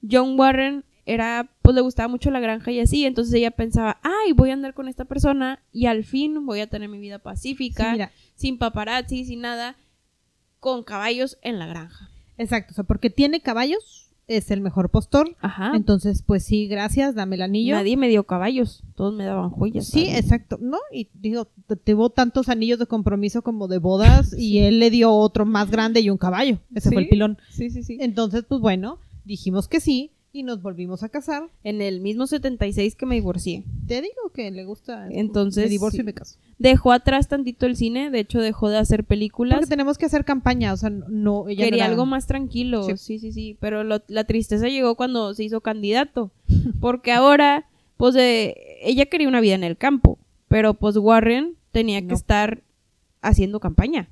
John 0.08 0.38
Warren 0.38 0.84
era, 1.06 1.48
pues 1.66 1.74
le 1.74 1.80
gustaba 1.82 2.06
mucho 2.08 2.30
la 2.30 2.38
granja 2.38 2.70
y 2.70 2.78
así, 2.78 3.04
entonces 3.04 3.34
ella 3.34 3.50
pensaba, 3.50 3.98
ay, 4.04 4.32
voy 4.32 4.50
a 4.50 4.52
andar 4.52 4.72
con 4.72 4.86
esta 4.86 5.04
persona 5.04 5.58
y 5.72 5.86
al 5.86 6.04
fin 6.04 6.46
voy 6.46 6.60
a 6.60 6.68
tener 6.68 6.88
mi 6.88 6.98
vida 7.00 7.16
Sí, 7.16 7.22
pacífica, 7.24 8.12
sin 8.36 8.56
paparazzi, 8.56 9.24
sin 9.24 9.40
nada, 9.40 9.74
con 10.60 10.84
caballos 10.84 11.38
en 11.42 11.58
la 11.58 11.66
granja. 11.66 12.08
exacto, 12.38 12.72
o 12.72 12.74
sea, 12.76 12.84
porque 12.84 13.10
tiene 13.10 13.40
caballos, 13.40 14.04
es 14.28 14.50
el 14.50 14.60
mejor 14.60 14.90
postor. 14.90 15.36
Ajá. 15.40 15.72
Entonces, 15.74 16.22
pues 16.22 16.44
sí, 16.44 16.66
gracias, 16.68 17.14
dame 17.14 17.36
el 17.36 17.42
anillo. 17.42 17.74
Nadie 17.74 17.96
me 17.96 18.08
dio 18.08 18.24
caballos, 18.24 18.82
todos 18.96 19.14
me 19.14 19.24
daban 19.24 19.50
joyas. 19.50 19.86
Sí, 19.86 20.06
¿sabes? 20.06 20.20
exacto, 20.24 20.58
¿no? 20.60 20.78
Y 20.92 21.08
digo, 21.14 21.46
t- 21.66 21.76
tuvo 21.76 22.10
tantos 22.10 22.48
anillos 22.48 22.78
de 22.78 22.86
compromiso 22.86 23.42
como 23.42 23.68
de 23.68 23.78
bodas 23.78 24.32
y 24.36 24.58
él 24.58 24.78
le 24.80 24.90
dio 24.90 25.12
otro 25.12 25.46
más 25.46 25.70
grande 25.70 26.00
y 26.00 26.10
un 26.10 26.18
caballo. 26.18 26.58
Ese 26.74 26.90
fue 26.90 27.02
el 27.02 27.04
Sí. 27.06 27.10
pilón. 27.10 27.38
sí, 27.50 27.70
sí, 27.70 27.82
sí. 27.84 27.98
Entonces, 28.00 28.44
pues 28.48 28.60
bueno, 28.60 28.98
dijimos 29.24 29.68
que 29.68 29.78
sí 29.80 30.10
y 30.36 30.42
nos 30.42 30.62
volvimos 30.62 31.02
a 31.02 31.08
casar. 31.08 31.48
En 31.64 31.80
el 31.82 32.00
mismo 32.00 32.26
76 32.26 32.94
que 32.94 33.06
me 33.06 33.14
divorcié. 33.16 33.64
Te 33.86 34.00
digo 34.02 34.30
que 34.34 34.50
le 34.50 34.64
gusta. 34.64 35.08
Entonces, 35.10 35.64
Me 35.64 35.70
divorcio 35.70 35.98
sí. 35.98 36.02
y 36.02 36.04
me 36.06 36.14
caso. 36.14 36.38
Dejó 36.58 36.92
atrás 36.92 37.28
tantito 37.28 37.66
el 37.66 37.76
cine, 37.76 38.10
de 38.10 38.20
hecho 38.20 38.40
dejó 38.40 38.68
de 38.68 38.78
hacer 38.78 39.04
películas. 39.04 39.58
Porque 39.58 39.68
tenemos 39.70 39.98
que 39.98 40.06
hacer 40.06 40.24
campaña, 40.24 40.72
o 40.72 40.76
sea, 40.76 40.90
no. 40.90 41.48
Ella 41.48 41.64
no 41.64 41.70
Quería 41.70 41.84
era- 41.84 41.86
algo 41.92 42.06
más 42.06 42.26
tranquilo, 42.26 42.84
Sí. 42.84 42.96
sí, 42.96 43.18
sí, 43.18 43.32
sí, 43.32 43.56
pero 43.60 43.84
lo- 43.84 44.02
la 44.08 44.24
tristeza 44.24 44.68
llegó 44.68 44.94
cuando 44.94 45.32
se 45.34 45.44
hizo 45.44 45.60
candidato, 45.60 46.30
porque 46.80 47.12
ahora, 47.12 47.66
pues, 47.96 48.14
eh, 48.16 48.54
ella 48.82 49.06
quería 49.06 49.28
una 49.28 49.40
vida 49.40 49.54
en 49.54 49.64
el 49.64 49.76
campo, 49.76 50.18
pero 50.48 50.74
pues 50.74 50.96
Warren 50.96 51.54
tenía 51.72 52.06
que 52.06 52.14
estar 52.14 52.62
haciendo 53.22 53.60
campaña. 53.60 54.08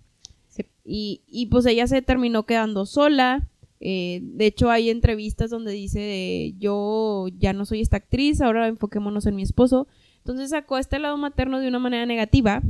Sí. 0.49 0.65
Y, 0.85 1.21
y 1.27 1.47
pues 1.47 1.67
ella 1.67 1.87
se 1.87 2.03
terminó 2.03 2.45
quedando 2.45 2.87
sola, 2.87 3.49
eh, 3.87 4.21
de 4.23 4.47
hecho 4.47 4.71
hay 4.71 4.89
entrevistas 4.89 5.51
donde 5.51 5.73
dice, 5.73 6.01
de, 6.01 6.55
yo 6.59 7.27
ya 7.39 7.53
no 7.53 7.67
soy 7.67 7.83
esta 7.83 7.99
actriz, 7.99 8.41
ahora 8.41 8.67
enfoquémonos 8.67 9.27
en 9.27 9.37
mi 9.37 9.43
esposo, 9.43 9.87
entonces 10.17 10.51
sacó 10.51 10.79
este 10.79 10.99
lado 10.99 11.19
materno 11.19 11.61
de 11.61 11.69
una 11.69 11.79
manera 11.79 12.07
negativa, 12.07 12.63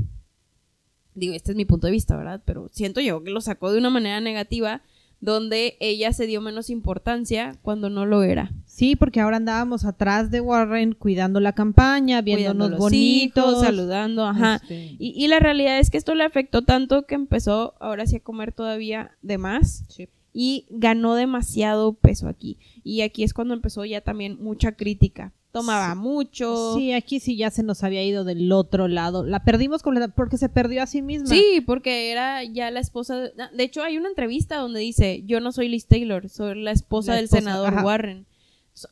digo, 1.15 1.33
este 1.35 1.53
es 1.53 1.57
mi 1.57 1.65
punto 1.65 1.87
de 1.87 1.93
vista, 1.93 2.17
¿verdad? 2.17 2.43
Pero 2.45 2.69
siento 2.73 3.01
yo 3.01 3.23
que 3.23 3.31
lo 3.31 3.41
sacó 3.41 3.71
de 3.71 3.79
una 3.79 3.91
manera 3.91 4.21
negativa 4.21 4.83
donde 5.21 5.77
ella 5.79 6.13
se 6.13 6.27
dio 6.27 6.41
menos 6.41 6.69
importancia 6.69 7.57
cuando 7.63 7.91
no 7.91 8.07
lo 8.07 8.25
era. 8.25 8.51
Sí, 8.67 8.97
porque 8.97 9.21
ahora 9.21 9.37
andábamos 9.37 9.85
atrás 9.85 10.33
de 10.33 10.41
Warren 10.41 10.95
cuidando 10.95 11.39
la 11.39 11.53
campaña, 11.53 12.23
viéndonos 12.23 12.71
los 12.73 12.79
bonitos, 12.81 13.53
hijos, 13.53 13.63
saludando, 13.63 14.27
ajá. 14.27 14.57
Este, 14.57 14.97
Y, 14.99 15.15
y 15.17 15.29
la 15.29 15.39
realidad 15.39 15.79
es 15.79 15.91
que 15.91 15.97
esto 15.97 16.17
le 16.17 16.25
afectó 16.25 16.63
tanto 16.63 17.07
que 17.07 17.15
empezó 17.15 17.75
ahora 17.79 18.05
sí 18.07 18.17
a 18.17 18.21
comer 18.21 18.53
todavía 18.53 19.13
de 19.23 19.39
más 19.39 19.85
sí. 19.89 20.09
Y 20.37 20.67
ganó 20.69 21.15
demasiado 21.15 21.95
peso 21.95 22.29
aquí. 22.29 22.59
Y 22.83 23.01
aquí 23.03 23.23
es 23.23 23.33
cuando 23.33 23.55
empezó 23.55 23.85
ya 23.85 24.01
también 24.01 24.37
mucha 24.43 24.73
crítica. 24.73 25.33
Tomaba 25.53 25.95
mucho. 25.95 26.75
Sí, 26.77 26.93
aquí 26.93 27.21
sí 27.21 27.37
ya 27.37 27.49
se 27.53 27.63
nos 27.63 27.85
había 27.85 28.03
ido 28.03 28.25
del 28.25 28.51
otro 28.51 28.89
lado. 28.89 29.23
La 29.23 29.45
perdimos 29.45 29.85
completamente 29.85 30.17
porque 30.17 30.37
se 30.37 30.49
perdió 30.49 30.83
a 30.83 30.87
sí 30.89 31.01
misma. 31.01 31.29
Sí, 31.29 31.63
porque 31.65 32.11
era 32.11 32.43
ya 32.43 32.73
la 32.73 32.81
esposa. 32.81 33.17
De, 33.17 33.33
de 33.57 33.63
hecho, 33.63 33.85
hay 33.85 33.97
una 33.97 34.09
entrevista 34.09 34.57
donde 34.57 34.81
dice: 34.81 35.23
Yo 35.25 35.39
no 35.39 35.53
soy 35.53 35.69
Liz 35.69 35.87
Taylor, 35.87 36.29
soy 36.29 36.61
la 36.61 36.73
esposa 36.73 37.13
La 37.13 37.17
del 37.17 37.27
esposa, 37.27 37.41
senador 37.43 37.69
ajá. 37.69 37.85
Warren. 37.85 38.27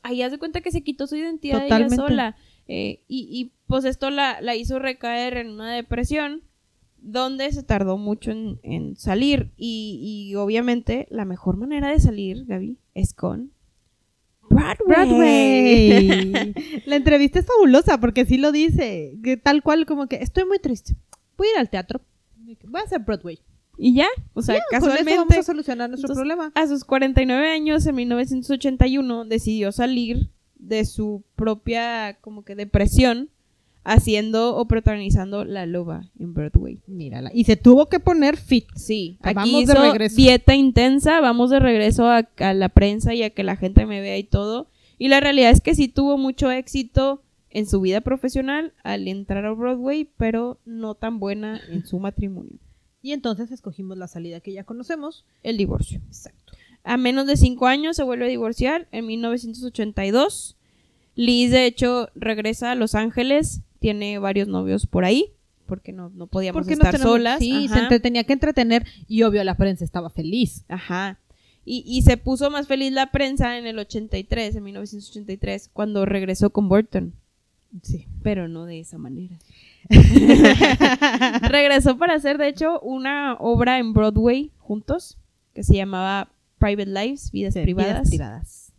Ahí 0.03 0.21
haz 0.21 0.31
de 0.31 0.39
cuenta 0.39 0.61
que 0.61 0.71
se 0.71 0.81
quitó 0.81 1.05
su 1.05 1.17
identidad 1.17 1.63
Totalmente. 1.63 1.95
ella 1.95 2.07
sola. 2.07 2.35
Eh, 2.69 3.01
y, 3.09 3.27
y, 3.29 3.51
pues 3.67 3.83
esto 3.83 4.09
la, 4.09 4.39
la 4.39 4.55
hizo 4.55 4.79
recaer 4.79 5.35
en 5.35 5.49
una 5.49 5.73
depresión 5.73 6.43
donde 7.03 7.51
se 7.51 7.63
tardó 7.63 7.97
mucho 7.97 8.31
en, 8.31 8.59
en 8.63 8.95
salir. 8.95 9.51
Y, 9.57 9.99
y 10.31 10.35
obviamente 10.35 11.07
la 11.11 11.25
mejor 11.25 11.57
manera 11.57 11.89
de 11.89 11.99
salir, 11.99 12.45
Gaby, 12.45 12.77
es 12.95 13.13
con 13.13 13.51
Broadway. 14.49 14.87
Broadway. 14.87 16.53
la 16.85 16.95
entrevista 16.95 17.39
es 17.39 17.45
fabulosa 17.45 17.99
porque 17.99 18.25
sí 18.25 18.37
lo 18.37 18.51
dice. 18.51 19.17
Que 19.23 19.37
tal 19.37 19.63
cual 19.63 19.85
como 19.85 20.07
que 20.07 20.17
estoy 20.17 20.45
muy 20.45 20.59
triste. 20.59 20.95
Voy 21.37 21.47
a 21.47 21.51
ir 21.51 21.57
al 21.59 21.69
teatro. 21.69 22.01
Voy 22.65 22.81
a 22.81 22.83
hacer 22.83 22.99
Broadway. 22.99 23.39
y 23.77 23.95
ya, 23.95 24.07
o 24.33 24.41
sea, 24.41 24.55
Ya, 24.55 24.61
con 24.69 24.77
eso 24.77 24.87
casualmente. 24.87 25.17
vamos 25.17 25.37
a 25.37 25.43
solucionar 25.43 25.89
nuestro 25.89 26.11
Entonces, 26.13 26.21
problema. 26.35 26.51
A 26.55 26.67
sus 26.67 26.83
49 26.85 27.49
años, 27.51 27.85
en 27.85 27.95
1981, 27.95 29.25
decidió 29.25 29.71
salir 29.71 30.29
de 30.55 30.85
su 30.85 31.23
propia, 31.35 32.17
como 32.21 32.43
que, 32.45 32.55
depresión, 32.55 33.29
haciendo 33.83 34.55
o 34.55 34.65
protagonizando 34.65 35.45
La 35.45 35.65
Loba 35.65 36.09
en 36.19 36.33
Broadway. 36.33 36.79
Mírala. 36.87 37.31
Y 37.33 37.43
se 37.43 37.55
tuvo 37.55 37.87
que 37.87 37.99
poner 37.99 38.37
fit. 38.37 38.65
Sí, 38.75 39.17
aquí 39.21 39.35
vamos 39.35 39.65
de 39.67 39.73
regreso. 39.75 40.15
dieta 40.15 40.55
intensa, 40.55 41.21
vamos 41.21 41.49
de 41.49 41.59
regreso 41.59 42.07
a, 42.07 42.27
a 42.37 42.53
la 42.53 42.69
prensa 42.69 43.13
y 43.13 43.23
a 43.23 43.29
que 43.29 43.43
la 43.43 43.55
gente 43.55 43.85
me 43.85 44.01
vea 44.01 44.17
y 44.17 44.23
todo. 44.23 44.67
Y 44.97 45.09
la 45.09 45.19
realidad 45.19 45.51
es 45.51 45.61
que 45.61 45.75
sí 45.75 45.87
tuvo 45.87 46.17
mucho 46.17 46.51
éxito 46.51 47.21
en 47.49 47.67
su 47.67 47.81
vida 47.81 48.01
profesional 48.01 48.73
al 48.83 49.07
entrar 49.07 49.45
a 49.45 49.51
Broadway, 49.51 50.09
pero 50.17 50.59
no 50.65 50.95
tan 50.95 51.19
buena 51.19 51.61
en 51.69 51.85
su 51.85 51.99
matrimonio. 51.99 52.57
Y 53.01 53.11
entonces 53.11 53.51
escogimos 53.51 53.97
la 53.97 54.07
salida 54.07 54.39
que 54.39 54.53
ya 54.53 54.63
conocemos. 54.63 55.25
El 55.43 55.57
divorcio. 55.57 55.99
Exacto. 56.07 56.53
A 56.83 56.97
menos 56.97 57.27
de 57.27 57.37
cinco 57.37 57.67
años 57.67 57.95
se 57.95 58.03
vuelve 58.03 58.25
a 58.25 58.29
divorciar 58.29 58.87
en 58.91 59.05
1982. 59.05 60.57
Liz, 61.15 61.51
de 61.51 61.65
hecho, 61.65 62.09
regresa 62.15 62.71
a 62.71 62.75
Los 62.75 62.95
Ángeles. 62.95 63.61
Tiene 63.83 64.17
varios 64.17 64.47
novios 64.47 64.87
por 64.87 65.03
ahí. 65.03 65.33
Porque 65.65 65.91
no, 65.91 66.09
no 66.15 66.27
podíamos 66.27 66.61
Porque 66.61 66.73
estar 66.73 66.93
no 66.93 66.97
tenemos- 66.99 67.13
solas. 67.13 67.39
Sí, 67.39 67.67
Ajá. 67.69 67.89
se 67.89 67.99
tenía 67.99 68.23
que 68.23 68.31
entretener 68.31 68.85
y 69.09 69.23
obvio 69.23 69.43
la 69.43 69.57
prensa 69.57 69.83
estaba 69.83 70.09
feliz. 70.09 70.63
Ajá. 70.69 71.19
Y, 71.65 71.83
y 71.85 72.01
se 72.03 72.15
puso 72.15 72.49
más 72.49 72.65
feliz 72.67 72.93
la 72.93 73.11
prensa 73.11 73.57
en 73.57 73.65
el 73.67 73.77
83, 73.79 74.55
en 74.55 74.63
1983, 74.63 75.69
cuando 75.73 76.05
regresó 76.05 76.49
con 76.51 76.69
Burton. 76.69 77.13
Sí. 77.81 78.07
Pero 78.21 78.47
no 78.47 78.65
de 78.65 78.79
esa 78.79 78.97
manera. 78.97 79.37
regresó 81.49 81.97
para 81.97 82.13
hacer, 82.15 82.37
de 82.37 82.47
hecho, 82.47 82.79
una 82.81 83.33
obra 83.39 83.79
en 83.79 83.93
Broadway 83.93 84.51
juntos 84.59 85.17
que 85.53 85.63
se 85.63 85.75
llamaba 85.75 86.29
Private 86.57 86.85
Lives, 86.89 87.31
Vidas 87.31 87.53
Privadas. 87.55 88.09
privadas. 88.09 88.73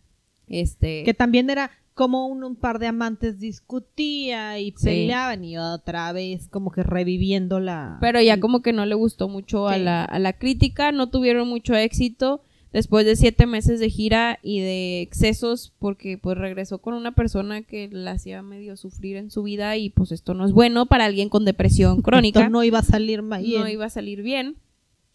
Este, 0.47 1.05
Que 1.05 1.15
también 1.15 1.49
era 1.51 1.71
como 1.95 2.27
un, 2.27 2.43
un 2.45 2.57
par 2.57 2.79
de 2.81 2.89
amantes 2.89 3.39
discutía 3.39 4.59
y 4.59 4.73
Sí. 4.77 4.87
peleaban 4.87 5.45
y 5.45 5.57
otra 5.59 6.13
vez 6.13 6.49
como 6.49 6.71
que 6.71 6.83
reviviendo 6.83 7.61
la... 7.61 7.99
Pero 8.01 8.21
ya 8.21 8.41
como 8.41 8.63
que 8.63 8.73
no 8.73 8.85
le 8.87 8.95
gustó 8.95 9.29
mucho 9.29 9.69
a, 9.69 9.79
la, 9.79 10.05
a 10.05 10.19
la 10.19 10.33
crítica, 10.35 10.93
no 10.93 11.09
tuvieron 11.09 11.49
mucho 11.49 11.75
éxito 11.75 12.43
después 12.73 13.07
de 13.07 13.15
siete 13.15 13.47
meses 13.47 13.79
de 13.79 13.89
gira 13.89 14.41
y 14.43 14.59
de 14.59 15.01
excesos, 15.03 15.73
porque 15.79 16.19
pues 16.19 16.37
regresó 16.37 16.79
con 16.79 16.95
una 16.95 17.13
persona 17.13 17.63
que 17.63 17.89
la 17.93 18.11
hacía 18.13 18.43
medio 18.43 18.77
sufrir 18.77 19.17
en 19.17 19.31
su 19.31 19.45
vida 19.45 19.77
y 19.77 19.91
pues 19.91 20.11
esto 20.11 20.35
no 20.35 20.45
es 20.45 20.51
bueno 20.53 20.87
para 20.87 21.05
alguien 21.05 21.29
con 21.29 21.45
depresión 21.45 22.03
crónica. 22.03 22.41
Esto 22.41 22.51
no 22.51 22.65
iba 22.65 22.81
a 22.81 22.83
salir 22.83 23.23
bien. 23.23 23.61
no 23.61 23.69
iba 23.69 23.85
a 23.85 23.91
salir 23.91 24.23
bien. 24.23 24.57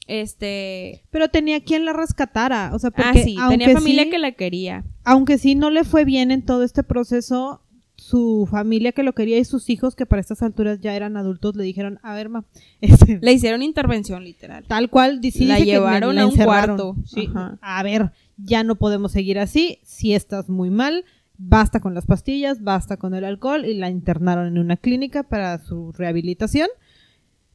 Este, 0.10 1.04
Pero 1.12 1.30
tenía 1.30 1.64
quien 1.64 1.86
la 1.86 1.94
rescatara, 1.94 2.72
o 2.74 2.80
sea, 2.80 2.90
ah 2.96 3.02
porque 3.04 3.24
sí, 3.24 3.36
aunque 3.40 3.60
tenía 3.60 3.76
familia 3.76 4.04
sí- 4.06 4.10
que 4.10 4.18
la 4.18 4.32
quería. 4.32 4.84
aunque 5.04 5.38
sí 5.38 5.54
no 5.56 5.70
le 5.70 5.84
fue 5.84 6.04
bien 6.04 6.32
en 6.32 6.42
todo 6.44 6.64
este 6.64 6.82
proceso, 6.84 7.62
su 7.96 8.48
familia 8.50 8.92
que 8.92 9.04
lo 9.04 9.14
quería 9.14 9.38
y 9.38 9.46
sus 9.46 9.70
hijos 9.70 9.96
que 9.96 10.06
para 10.08 10.20
estas 10.22 10.42
alturas 10.42 10.80
ya 10.80 10.96
eran 10.96 11.16
adultos 11.16 11.56
le 11.56 11.64
dijeron, 11.64 12.00
a 12.02 12.16
ver, 12.16 12.30
ma, 12.30 12.44
este, 12.82 13.20
Le 13.22 13.32
hicieron 13.34 13.62
intervención 13.62 14.24
literal. 14.24 14.64
tal 14.68 14.90
cual, 14.90 15.20
sí 15.22 15.46
La 15.46 15.56
dice 15.56 15.66
que 15.66 15.72
llevaron 15.74 16.16
la 16.16 16.24
a 16.24 16.28
un 16.28 16.36
cuarto. 16.36 16.96
Sí, 17.06 17.30
a 17.62 17.84
ver, 17.84 18.12
ya 18.38 18.64
no 18.64 18.76
podemos 18.76 19.12
seguir 19.12 19.38
así, 19.38 19.80
si 19.84 20.14
estás 20.16 20.50
muy 20.50 20.72
mal, 20.72 21.06
basta 21.38 21.80
con 21.82 21.94
las 21.94 22.06
pastillas, 22.08 22.64
basta 22.64 22.98
con 22.98 23.14
el 23.14 23.26
alcohol 23.26 23.64
y 23.66 23.76
la 23.76 23.90
internaron 23.92 24.48
en 24.48 24.58
una 24.58 24.76
clínica 24.76 25.22
para 25.24 25.60
su 25.60 25.92
rehabilitación. 25.92 26.68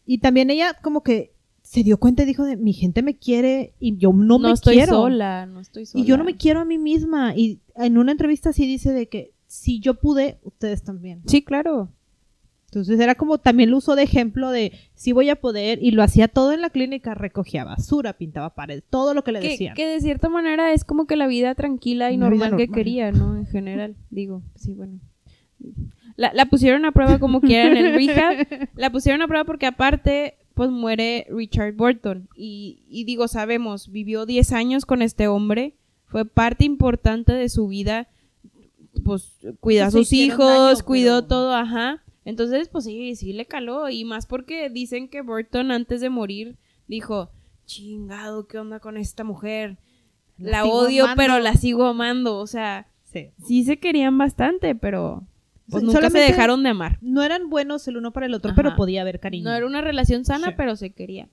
Y 0.07 0.19
también 0.19 0.51
ella 0.51 0.75
como 0.83 1.03
que 1.03 1.34
se 1.75 1.83
dio 1.83 1.99
cuenta 1.99 2.23
y 2.23 2.27
dijo 2.27 2.45
de 2.45 2.57
mi 2.57 2.73
gente 2.73 3.03
me 3.03 3.17
quiere 3.17 3.75
y 3.81 3.97
yo 3.97 4.13
no, 4.13 4.39
me 4.39 4.53
estoy 4.53 4.77
quiero. 4.77 4.93
sola, 4.93 5.45
no 5.47 5.59
estoy 5.59 5.87
sola. 5.87 6.05
Y 6.05 6.07
yo 6.07 6.17
no 6.17 6.23
me 6.23 6.37
quiero 6.37 6.61
a 6.61 6.65
mí 6.65 6.79
misma. 6.79 7.35
Y 7.35 7.59
en 7.75 7.99
una 7.99 8.13
entrevista 8.13 8.53
sí 8.53 8.65
dice 8.65 8.93
de 8.93 9.09
que 9.09 9.33
si 9.49 9.81
yo 9.81 9.95
pude, 9.95 10.39
ustedes 10.45 10.85
también. 10.85 11.23
Sí, 11.27 11.43
claro. 11.43 11.91
Entonces 12.67 13.01
era 13.01 13.17
como 13.17 13.39
también 13.39 13.73
lo 13.73 13.79
usó 13.79 13.97
de 13.97 14.05
ejemplo 14.05 14.53
de 14.53 14.73
si 14.95 15.11
voy 15.11 15.31
a 15.31 15.41
poder 15.41 15.81
y 15.83 15.91
lo 15.91 16.05
hacía 16.05 16.29
todo 16.29 16.53
en 16.53 16.61
la 16.61 16.71
clínica, 16.71 17.13
recogía 17.15 17.65
basura, 17.65 18.13
pintaba 18.13 18.55
pared, 18.55 18.81
todo 18.89 19.13
lo 19.13 19.25
que 19.25 19.33
le 19.33 19.41
que, 19.41 19.49
decían. 19.49 19.75
que 19.75 19.89
de 19.89 20.01
cierta 20.01 20.29
manera 20.29 20.73
es 20.73 20.85
como 20.85 21.09
que 21.09 21.17
la 21.17 21.27
vida 21.27 21.57
tranquila 21.57 22.13
y 22.13 22.19
normal, 22.19 22.57
que 22.57 22.69
quería, 22.69 23.11
¿no? 23.11 23.37
En 23.37 23.47
general, 23.47 23.97
digo, 24.11 24.43
sí, 24.55 24.75
bueno. 24.75 25.01
La, 26.15 26.33
la 26.33 26.47
pusieron 26.47 26.85
a 26.85 26.93
prueba 26.93 27.19
como 27.19 27.41
quieran 27.41 27.77
en 27.77 27.87
el 27.87 27.95
rehab. 27.95 28.69
La 28.77 28.91
pusieron 28.91 29.23
a 29.23 29.27
prueba 29.27 29.45
porque 29.45 29.67
aparte, 29.67 30.37
pues 30.55 30.71
muere 30.71 31.27
Richard 31.31 31.75
Burton. 31.75 32.29
Y, 32.37 32.85
y 32.89 33.05
digo, 33.05 33.29
sabemos, 33.29 33.91
vivió 33.91 34.25
10 34.27 34.53
años 34.53 34.87
con 34.87 35.03
este 35.03 35.29
hombre. 35.29 35.75
Fue 36.07 36.25
parte 36.25 36.65
importante 36.65 37.33
de 37.33 37.49
su 37.49 37.67
vida. 37.69 38.09
Pues 39.05 39.35
cuidó 39.61 39.87
a 39.87 39.91
sus 39.91 40.13
hijos, 40.13 40.47
daño, 40.47 40.85
cuidó 40.85 41.17
pero- 41.23 41.27
todo, 41.29 41.55
ajá. 41.55 42.03
Entonces, 42.25 42.69
pues 42.69 42.85
sí, 42.85 43.17
sí 43.17 43.33
le 43.33 43.47
caló. 43.47 43.91
Y 43.91 44.05
más 44.05 44.27
porque 44.27 44.71
dicen 44.71 45.09
que 45.09 45.21
Burton 45.23 45.71
antes 45.73 46.01
de 46.01 46.09
morir 46.11 46.57
dijo, 46.87 47.31
chingado, 47.67 48.47
¿qué 48.47 48.59
onda 48.59 48.79
con 48.81 48.97
esta 48.97 49.25
mujer? 49.25 49.77
La, 50.39 50.65
odio, 50.65 51.05
amando". 51.05 51.21
pero 51.23 51.39
la 51.41 51.55
sigo 51.55 51.85
amando. 51.85 52.39
O 52.39 52.47
sea, 52.47 52.87
Sí. 53.13 53.31
sí 53.47 53.65
se 53.65 53.79
querían 53.79 54.17
bastante, 54.19 54.75
pero 54.75 55.23
pues 55.71 55.83
nunca 55.83 56.11
se 56.11 56.19
dejaron 56.19 56.63
de 56.63 56.69
amar. 56.71 56.99
No 57.01 57.23
eran 57.23 57.49
buenos 57.51 57.87
el 57.89 57.97
uno 57.97 58.13
para 58.13 58.27
el 58.27 58.35
otro, 58.35 58.51
Ajá. 58.53 58.57
pero 58.63 58.77
podía 58.77 59.01
haber 59.03 59.21
cariño. 59.21 59.45
No 59.45 59.55
era 59.55 59.67
una 59.67 59.81
relación 59.81 60.25
sana, 60.25 60.49
Sí. 60.49 60.55
pero 60.57 60.77
se 60.77 60.91
quería. 60.91 61.29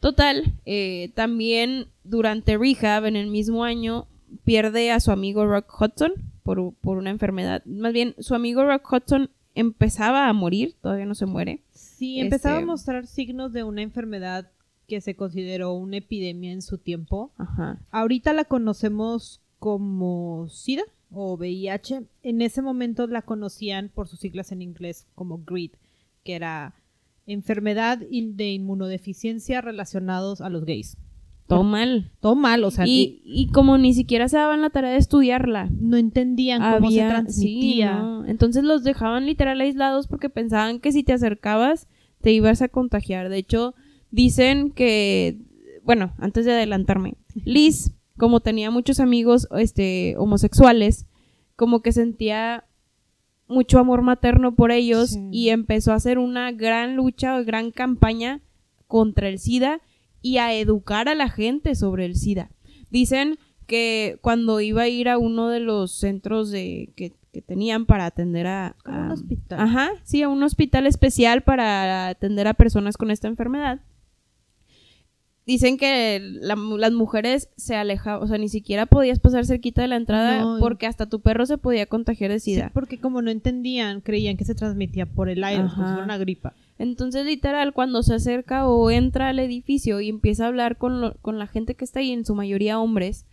Total, 0.00 0.52
eh, 0.66 1.10
también 1.14 1.86
durante 2.04 2.58
rehab, 2.58 3.06
en 3.06 3.16
el 3.16 3.28
mismo 3.28 3.64
año, 3.64 4.06
pierde 4.44 4.90
a 4.90 5.00
su 5.00 5.10
amigo 5.12 5.46
Rock 5.46 5.72
Hudson 5.80 6.12
por, 6.42 6.74
por 6.74 6.98
una 6.98 7.10
enfermedad. 7.10 7.64
Más 7.64 7.92
bien, 7.94 8.14
su 8.18 8.34
amigo 8.34 8.64
Rock 8.66 8.92
Hudson 8.92 9.30
empezaba 9.54 10.28
a 10.28 10.32
morir, 10.34 10.74
todavía 10.82 11.06
no 11.06 11.14
se 11.14 11.24
muere. 11.26 11.60
Sí, 11.72 12.20
empezaba 12.20 12.56
Este- 12.56 12.64
a 12.64 12.66
mostrar 12.66 13.06
signos 13.06 13.52
de 13.52 13.64
una 13.64 13.80
enfermedad 13.80 14.50
que 14.88 15.00
se 15.00 15.16
consideró 15.16 15.72
una 15.72 15.96
epidemia 15.98 16.52
en 16.52 16.60
su 16.60 16.76
tiempo. 16.76 17.30
Ajá. 17.38 17.78
Ahorita 17.90 18.34
la 18.34 18.44
conocemos 18.44 19.40
como 19.58 20.48
SIDA 20.50 20.82
o 21.14 21.36
VIH. 21.36 22.02
En 22.22 22.42
ese 22.42 22.62
momento 22.62 23.06
la 23.06 23.22
conocían 23.22 23.90
por 23.94 24.08
sus 24.08 24.20
siglas 24.20 24.52
en 24.52 24.62
inglés 24.62 25.06
como 25.14 25.38
GRID, 25.38 25.72
que 26.24 26.34
era 26.34 26.74
enfermedad 27.26 27.98
de 27.98 28.52
inmunodeficiencia 28.52 29.60
relacionados 29.60 30.40
a 30.40 30.50
los 30.50 30.64
gays. 30.64 30.96
Todo 31.46 31.62
mal. 31.62 32.10
Todo 32.20 32.36
mal, 32.36 32.64
o 32.64 32.70
sea, 32.70 32.86
Y, 32.86 33.20
y 33.24 33.48
como 33.48 33.76
ni 33.76 33.92
siquiera 33.92 34.28
se 34.28 34.38
daban 34.38 34.62
la 34.62 34.70
tarea 34.70 34.92
de 34.92 34.96
estudiarla. 34.98 35.68
no 35.78 35.96
entendían 35.96 36.62
cómo 36.62 36.90
se 36.90 37.06
transmitía. 37.06 37.92
sí, 37.92 38.02
no. 38.02 38.26
Entonces 38.26 38.64
los 38.64 38.82
dejaban 38.82 39.26
literal 39.26 39.60
aislados 39.60 40.06
porque 40.06 40.30
pensaban 40.30 40.80
que 40.80 40.92
si 40.92 41.02
te 41.02 41.12
acercabas 41.12 41.86
te 42.22 42.32
ibas 42.32 42.62
a 42.62 42.68
contagiar. 42.68 43.28
De 43.28 43.36
hecho, 43.36 43.74
dicen 44.10 44.70
que, 44.70 45.38
bueno, 45.82 46.14
antes 46.18 46.46
de 46.46 46.52
adelantarme, 46.52 47.14
Liz, 47.44 47.92
como 48.16 48.40
tenía 48.40 48.70
muchos 48.70 49.00
amigos 49.00 49.48
este, 49.58 50.14
homosexuales, 50.18 51.06
como 51.56 51.80
que 51.82 51.92
sentía 51.92 52.64
mucho 53.46 53.78
amor 53.78 54.02
materno 54.02 54.54
por 54.54 54.70
ellos 54.72 55.10
Sí. 55.10 55.28
y 55.30 55.48
empezó 55.50 55.92
a 55.92 55.96
hacer 55.96 56.18
una 56.18 56.50
gran 56.52 56.96
lucha 56.96 57.36
o 57.36 57.44
gran 57.44 57.70
campaña 57.70 58.40
contra 58.86 59.28
el 59.28 59.38
SIDA 59.38 59.80
y 60.22 60.38
a 60.38 60.54
educar 60.54 61.08
a 61.08 61.14
la 61.14 61.28
gente 61.28 61.74
sobre 61.74 62.06
el 62.06 62.16
SIDA. 62.16 62.50
Dicen 62.90 63.38
que 63.66 64.18
cuando 64.22 64.60
iba 64.60 64.82
a 64.82 64.88
ir 64.88 65.08
a 65.08 65.18
uno 65.18 65.48
de 65.48 65.60
los 65.60 65.92
centros 65.92 66.50
de 66.50 66.90
que, 66.96 67.12
que 67.32 67.42
tenían 67.42 67.84
para 67.86 68.06
atender 68.06 68.46
a, 68.46 68.76
Como 68.84 68.98
un 68.98 69.10
a- 69.10 69.14
hospital. 69.14 69.60
Ajá, 69.60 69.90
sí, 70.04 70.22
a 70.22 70.28
un 70.28 70.42
hospital 70.42 70.86
especial 70.86 71.42
para 71.42 72.08
atender 72.08 72.46
a 72.46 72.54
personas 72.54 72.96
con 72.96 73.10
esta 73.10 73.28
enfermedad. 73.28 73.80
Dicen 75.46 75.76
que 75.76 76.20
la- 76.40 76.56
las 76.56 76.92
mujeres 76.92 77.50
se 77.56 77.76
alejaban, 77.76 78.22
o 78.22 78.26
sea, 78.26 78.38
ni 78.38 78.48
siquiera 78.48 78.86
podías 78.86 79.18
pasar 79.18 79.44
cerquita 79.44 79.82
de 79.82 79.88
la 79.88 79.96
entrada 79.96 80.40
No. 80.40 80.56
porque 80.58 80.86
hasta 80.86 81.04
tu 81.06 81.20
perro 81.20 81.44
se 81.44 81.58
podía 81.58 81.84
contagiar 81.84 82.30
de 82.30 82.40
Sí, 82.40 82.54
SIDA. 82.54 82.70
porque 82.72 82.98
como 82.98 83.20
no 83.20 83.30
entendían, 83.30 84.00
creían 84.00 84.38
que 84.38 84.44
se 84.46 84.54
transmitía 84.54 85.04
por 85.04 85.28
el 85.28 85.44
aire, 85.44 85.64
como 85.74 85.94
si 85.94 86.00
una 86.02 86.16
gripa. 86.16 86.54
Entonces, 86.78 87.26
literal, 87.26 87.72
cuando 87.74 88.02
se 88.02 88.14
acerca 88.14 88.66
o 88.66 88.90
entra 88.90 89.28
al 89.28 89.38
edificio 89.38 90.00
y 90.00 90.08
empieza 90.08 90.44
a 90.44 90.48
hablar 90.48 90.76
con, 90.78 91.00
lo- 91.02 91.14
con 91.20 91.38
la 91.38 91.46
gente 91.46 91.74
que 91.74 91.84
está 91.84 92.00
ahí, 92.00 92.10
en 92.12 92.24
su 92.24 92.34
mayoría 92.34 92.80
hombres, 92.80 93.26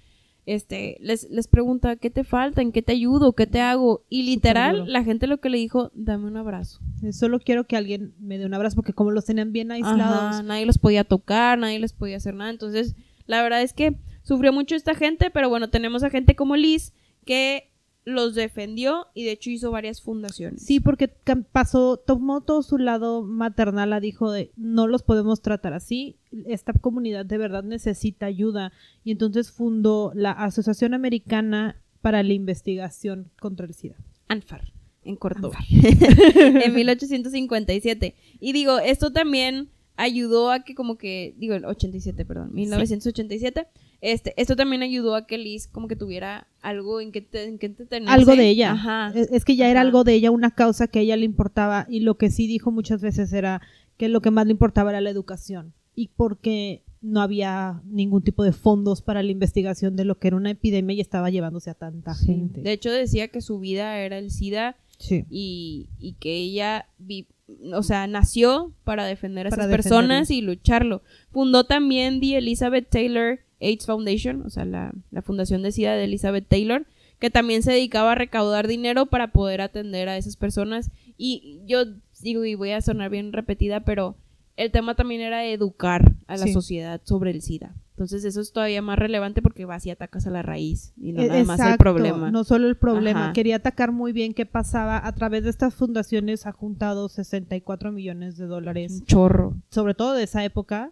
este, 0.45 0.97
les, 0.99 1.30
les 1.30 1.47
pregunta, 1.47 1.95
¿qué 1.95 2.10
te 2.10 2.23
falta? 2.23 2.62
¿En 2.62 2.71
qué 2.71 2.82
te 2.82 2.93
ayudo? 2.93 3.34
¿Qué 3.34 3.47
te 3.47 3.62
hago? 3.62 4.04
Y 4.10 4.23
literal, 4.23 4.91
la 4.91 5.04
gente 5.04 5.27
lo 5.27 5.39
que 5.39 5.49
le 5.49 5.58
dijo, 5.58 5.91
dame 5.93 6.27
un 6.27 6.38
abrazo. 6.38 6.82
Eh, 7.04 7.13
Solo 7.13 7.39
quiero 7.39 7.65
que 7.65 7.77
alguien 7.77 8.13
me 8.19 8.38
dé 8.38 8.45
un 8.45 8.54
abrazo 8.54 8.75
porque 8.75 8.93
como 8.93 9.12
los 9.12 9.25
tenían 9.25 9.51
bien 9.51 9.71
aislados. 9.71 10.36
Ajá, 10.36 10.43
nadie 10.43 10.65
los 10.65 10.77
podía 10.77 11.04
tocar, 11.04 11.58
nadie 11.60 11.80
les 11.80 11.93
podía 11.93 12.17
hacer 12.17 12.34
nada. 12.34 12.49
Entonces, 12.49 12.95
la 13.25 13.41
verdad 13.43 13.62
es 13.62 13.73
que 13.73 13.95
sufrió 14.23 14.51
mucho 14.51 14.75
esta 14.75 14.95
gente, 14.95 15.30
pero 15.30 15.49
bueno, 15.49 15.69
tenemos 15.69 16.04
a 16.04 16.10
gente 16.10 16.36
como 16.36 16.56
Liz 16.56 16.93
que 17.25 17.70
los 18.04 18.34
defendió 18.36 19.08
y 19.14 19.26
de 19.26 19.32
hecho 19.32 19.50
hizo 19.50 19.72
varias 19.72 20.02
fundaciones. 20.02 20.64
Sí, 20.64 20.80
porque 20.80 21.08
pasó, 21.52 21.98
tomó 21.98 22.42
todo 22.42 22.64
su 22.64 22.78
lado 22.78 23.24
maternal, 23.24 23.92
la 23.92 24.00
dijo 24.00 24.32
de 24.32 24.52
no 24.56 24.88
los 24.88 25.04
podemos 25.04 25.42
tratar 25.42 25.74
así, 25.74 26.18
esta 26.46 26.74
comunidad 26.74 27.26
de 27.26 27.38
verdad 27.38 27.64
necesita 27.64 28.26
ayuda 28.26 28.72
y 29.04 29.12
entonces 29.12 29.52
fundó 29.52 30.12
la 30.16 30.32
Asociación 30.32 30.94
Americana 30.94 31.82
para 32.02 32.24
la 32.24 32.34
Investigación 32.34 33.32
contra 33.40 33.66
el 33.66 33.74
SIDA. 33.74 33.98
ANFAR, 34.28 34.74
en 35.04 35.16
corto. 35.16 35.52
en 35.70 36.74
1857. 36.76 38.16
Y 38.40 38.54
digo, 38.54 38.80
esto 38.80 39.12
también 39.12 39.70
ayudó 39.96 40.52
a 40.52 40.64
que 40.64 40.74
como 40.74 40.98
que, 40.98 41.36
digo, 41.38 41.54
el 41.54 41.66
87, 41.66 42.26
perdón, 42.26 42.54
1987. 42.54 43.68
Este, 44.02 44.34
esto 44.42 44.56
también 44.56 44.82
ayudó 44.82 45.16
a 45.16 45.28
que 45.28 45.38
Liz 45.38 45.68
como 45.68 45.88
que 45.88 45.96
tuviera 45.96 46.48
algo 46.62 47.02
en 47.02 47.12
que, 47.12 47.21
te, 47.21 47.45
en 47.45 47.58
que. 47.58 47.74
Algo 48.08 48.36
de 48.36 48.50
ella. 48.50 48.71
Ajá. 48.74 49.12
Es, 49.15 49.32
es 49.32 49.45
que 49.45 49.56
ya 49.56 49.69
era 49.69 49.82
algo 49.82 50.04
de 50.04 50.13
ella, 50.13 50.32
una 50.32 50.52
causa 50.52 50.88
que 50.88 51.00
a 51.00 51.02
ella 51.02 51.17
le 51.17 51.26
importaba 51.26 51.86
y 51.89 52.02
lo 52.02 52.15
que 52.17 52.30
sí 52.30 52.47
dijo 52.47 52.71
muchas 52.71 53.02
veces 53.02 53.34
era 53.34 53.62
que 53.97 54.10
lo 54.10 54.21
que 54.21 54.32
más 54.32 54.45
le 54.45 54.52
importaba 54.52 54.91
era 54.91 55.02
la 55.02 55.10
educación 55.10 55.74
y 55.95 56.10
porque 56.15 56.82
no 57.02 57.21
había 57.21 57.82
ningún 57.86 58.21
tipo 58.24 58.43
de 58.43 58.52
fondos 58.52 59.02
para 59.02 59.24
la 59.24 59.32
investigación 59.32 59.95
de 59.95 60.06
lo 60.06 60.19
que 60.19 60.28
era 60.28 60.38
una 60.38 60.52
epidemia 60.52 60.95
y 60.95 61.02
estaba 61.02 61.30
llevándose 61.32 61.69
a 61.71 61.74
tanta 61.74 62.13
Sí. 62.13 62.28
gente. 62.28 62.62
De 62.62 62.71
hecho, 62.71 62.91
decía 62.91 63.28
que 63.30 63.41
su 63.41 63.60
vida 63.60 63.97
era 64.00 64.17
el 64.19 64.30
SIDA 64.32 64.76
Sí. 65.00 65.26
y, 65.32 65.88
y 66.00 66.13
que 66.13 66.36
ella, 66.38 66.86
vi- 67.00 67.26
o 67.74 67.82
sea, 67.82 68.06
nació 68.06 68.71
para 68.84 69.06
defender 69.06 69.47
a 69.47 69.50
Para 69.50 69.63
esas 69.63 69.71
personas 69.76 70.30
y 70.30 70.41
lucharlo. 70.41 71.02
Fundó 71.32 71.63
también 71.65 72.19
The 72.21 72.38
Elizabeth 72.38 72.88
Taylor 72.89 73.39
AIDS 73.62 73.86
Foundation, 73.86 74.43
o 74.45 74.50
sea, 74.50 74.65
la, 74.65 74.93
la 75.12 75.21
fundación 75.21 75.62
de 75.63 75.71
SIDA 75.71 75.95
de 75.95 76.06
Elizabeth 76.06 76.47
Taylor, 76.47 76.86
que 77.19 77.30
también 77.30 77.62
se 77.63 77.71
dedicaba 77.71 78.13
a 78.13 78.15
recaudar 78.15 78.67
dinero 78.67 79.06
para 79.06 79.32
poder 79.32 79.62
atender 79.62 80.10
a 80.10 80.17
esas 80.17 80.36
personas. 80.38 80.89
Y 81.17 81.62
yo 81.67 81.86
digo, 82.21 82.43
y 82.45 82.56
voy 82.56 82.71
a 82.71 82.82
sonar 82.82 83.12
bien 83.12 83.32
repetida, 83.34 83.82
pero 83.82 84.15
el 84.58 84.71
tema 84.71 84.95
también 84.95 85.21
era 85.21 85.45
educar 85.45 86.13
a 86.28 86.38
la 86.38 86.45
Sí. 86.47 86.54
sociedad 86.54 87.00
sobre 87.04 87.32
el 87.32 87.41
SIDA. 87.41 87.76
Entonces 87.91 88.24
eso 88.26 88.41
es 88.41 88.52
todavía 88.52 88.82
más 88.82 88.97
relevante 88.97 89.43
porque 89.43 89.65
vas 89.65 89.86
y 89.86 89.91
atacas 89.91 90.26
a 90.26 90.32
la 90.32 90.41
raíz 90.41 90.93
y 90.97 91.12
no 91.12 91.21
E- 91.21 91.28
nada 91.28 91.43
más 91.43 91.60
el 91.60 91.65
exacto, 91.65 91.84
problema. 91.84 92.32
No 92.32 92.43
solo 92.43 92.67
el 92.67 92.76
problema, 92.76 93.26
Ajá. 93.26 93.34
quería 93.34 93.58
atacar 93.58 93.91
muy 93.91 94.12
bien 94.12 94.34
qué 94.34 94.47
pasaba. 94.47 95.06
A 95.06 95.13
través 95.13 95.43
de 95.43 95.52
estas 95.52 95.76
fundaciones 95.76 96.47
ha 96.47 96.52
juntado 96.52 97.08
64 97.10 97.91
millones 97.91 98.38
de 98.38 98.47
dólares, 98.47 98.91
Un 99.02 99.06
chorro. 99.06 99.54
sobre 99.69 99.93
todo 99.93 100.13
de 100.15 100.24
esa 100.24 100.43
época, 100.43 100.91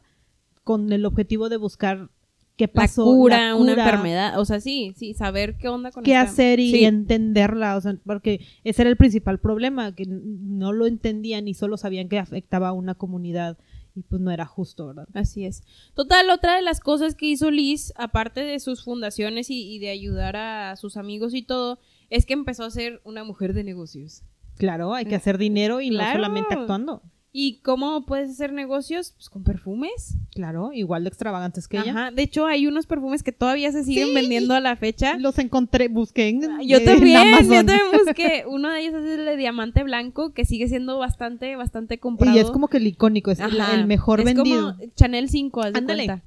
con 0.63 0.91
el 0.93 1.03
objetivo 1.05 1.49
de 1.49 1.57
buscar 1.57 2.09
qué 2.59 2.67
la 2.67 2.73
pasó, 2.73 3.05
cura, 3.05 3.37
la 3.37 3.55
una 3.55 3.71
cura, 3.71 3.85
enfermedad, 3.85 4.39
o 4.39 4.45
sea, 4.45 4.59
sí, 4.59 4.93
sí, 4.95 5.13
saber 5.15 5.57
qué 5.57 5.67
onda 5.69 5.91
con 5.91 6.03
qué 6.03 6.11
esta- 6.11 6.23
hacer 6.29 6.59
y 6.59 6.71
Sí, 6.71 6.83
entenderla, 6.85 7.75
o 7.77 7.81
sea, 7.81 7.95
porque 8.05 8.41
ese 8.63 8.81
era 8.83 8.89
el 8.91 8.97
principal 8.97 9.39
problema, 9.39 9.95
que 9.95 10.03
no 10.05 10.73
lo 10.73 10.85
entendían 10.85 11.47
y 11.47 11.53
solo 11.53 11.77
sabían 11.77 12.09
que 12.09 12.19
afectaba 12.19 12.67
a 12.67 12.73
una 12.73 12.95
comunidad 12.95 13.57
y 13.95 14.01
pues 14.03 14.21
no 14.21 14.29
era 14.29 14.45
justo, 14.45 14.87
¿verdad? 14.87 15.07
Así 15.13 15.45
es. 15.45 15.63
Total, 15.95 16.29
otra 16.29 16.55
de 16.57 16.61
las 16.61 16.79
cosas 16.79 17.15
que 17.15 17.25
hizo 17.25 17.49
Liz, 17.49 17.91
aparte 17.95 18.41
de 18.43 18.59
sus 18.59 18.83
fundaciones 18.83 19.49
y, 19.49 19.73
y 19.73 19.79
de 19.79 19.89
ayudar 19.89 20.35
a 20.35 20.75
sus 20.75 20.95
amigos 20.97 21.33
y 21.33 21.41
todo, 21.41 21.79
es 22.09 22.25
que 22.25 22.33
empezó 22.33 22.65
a 22.65 22.71
ser 22.71 23.01
una 23.03 23.23
mujer 23.23 23.53
de 23.53 23.63
negocios. 23.63 24.23
Claro, 24.57 24.93
hay 24.93 25.05
que 25.05 25.15
hacer 25.15 25.37
dinero 25.37 25.79
y 25.81 25.89
Claro. 25.89 26.09
no 26.19 26.25
solamente 26.25 26.53
actuando. 26.53 27.01
¿Y 27.31 27.59
cómo 27.59 28.05
puedes 28.07 28.31
hacer 28.31 28.51
negocios? 28.53 29.11
Pues 29.15 29.29
con 29.29 29.43
perfumes. 29.43 30.15
Claro, 30.33 30.71
igual 30.73 31.03
de 31.03 31.09
extravagantes 31.09 31.67
que 31.67 31.77
ella. 31.77 31.91
Ajá. 31.91 32.11
De 32.11 32.23
hecho, 32.23 32.47
hay 32.47 32.65
unos 32.65 32.87
perfumes 32.87 33.21
que 33.21 33.31
todavía 33.31 33.71
se 33.71 33.83
siguen 33.83 34.07
Sí. 34.07 34.13
vendiendo 34.15 34.55
a 34.55 34.59
la 34.59 34.75
fecha. 34.75 35.15
Los 35.19 35.37
encontré, 35.37 35.89
busqué 35.89 36.29
en, 36.29 36.43
Ah, 36.45 36.59
Yo 36.63 36.77
en 36.79 36.85
también, 36.85 37.13
yo 37.13 37.21
Amazon. 37.37 37.65
también 37.67 37.81
busqué. 38.05 38.43
Uno 38.47 38.69
de 38.71 38.79
ellos 38.81 38.95
es 38.95 39.19
el 39.19 39.25
de 39.25 39.37
diamante 39.37 39.83
blanco, 39.83 40.33
que 40.33 40.43
sigue 40.43 40.67
siendo 40.67 40.97
bastante, 40.97 41.55
bastante 41.55 41.99
comprado. 41.99 42.35
Y 42.35 42.39
es 42.39 42.49
como 42.49 42.67
que 42.67 42.77
el 42.77 42.87
icónico, 42.87 43.29
es 43.29 43.39
el- 43.39 43.61
Ajá. 43.61 43.75
el 43.75 43.85
mejor 43.85 44.21
Es 44.21 44.25
vendido. 44.25 44.75
como 44.77 44.91
Chanel 44.95 45.29
5, 45.29 45.61
haz 45.61 45.73
de 45.73 45.83
cuenta. 45.83 46.23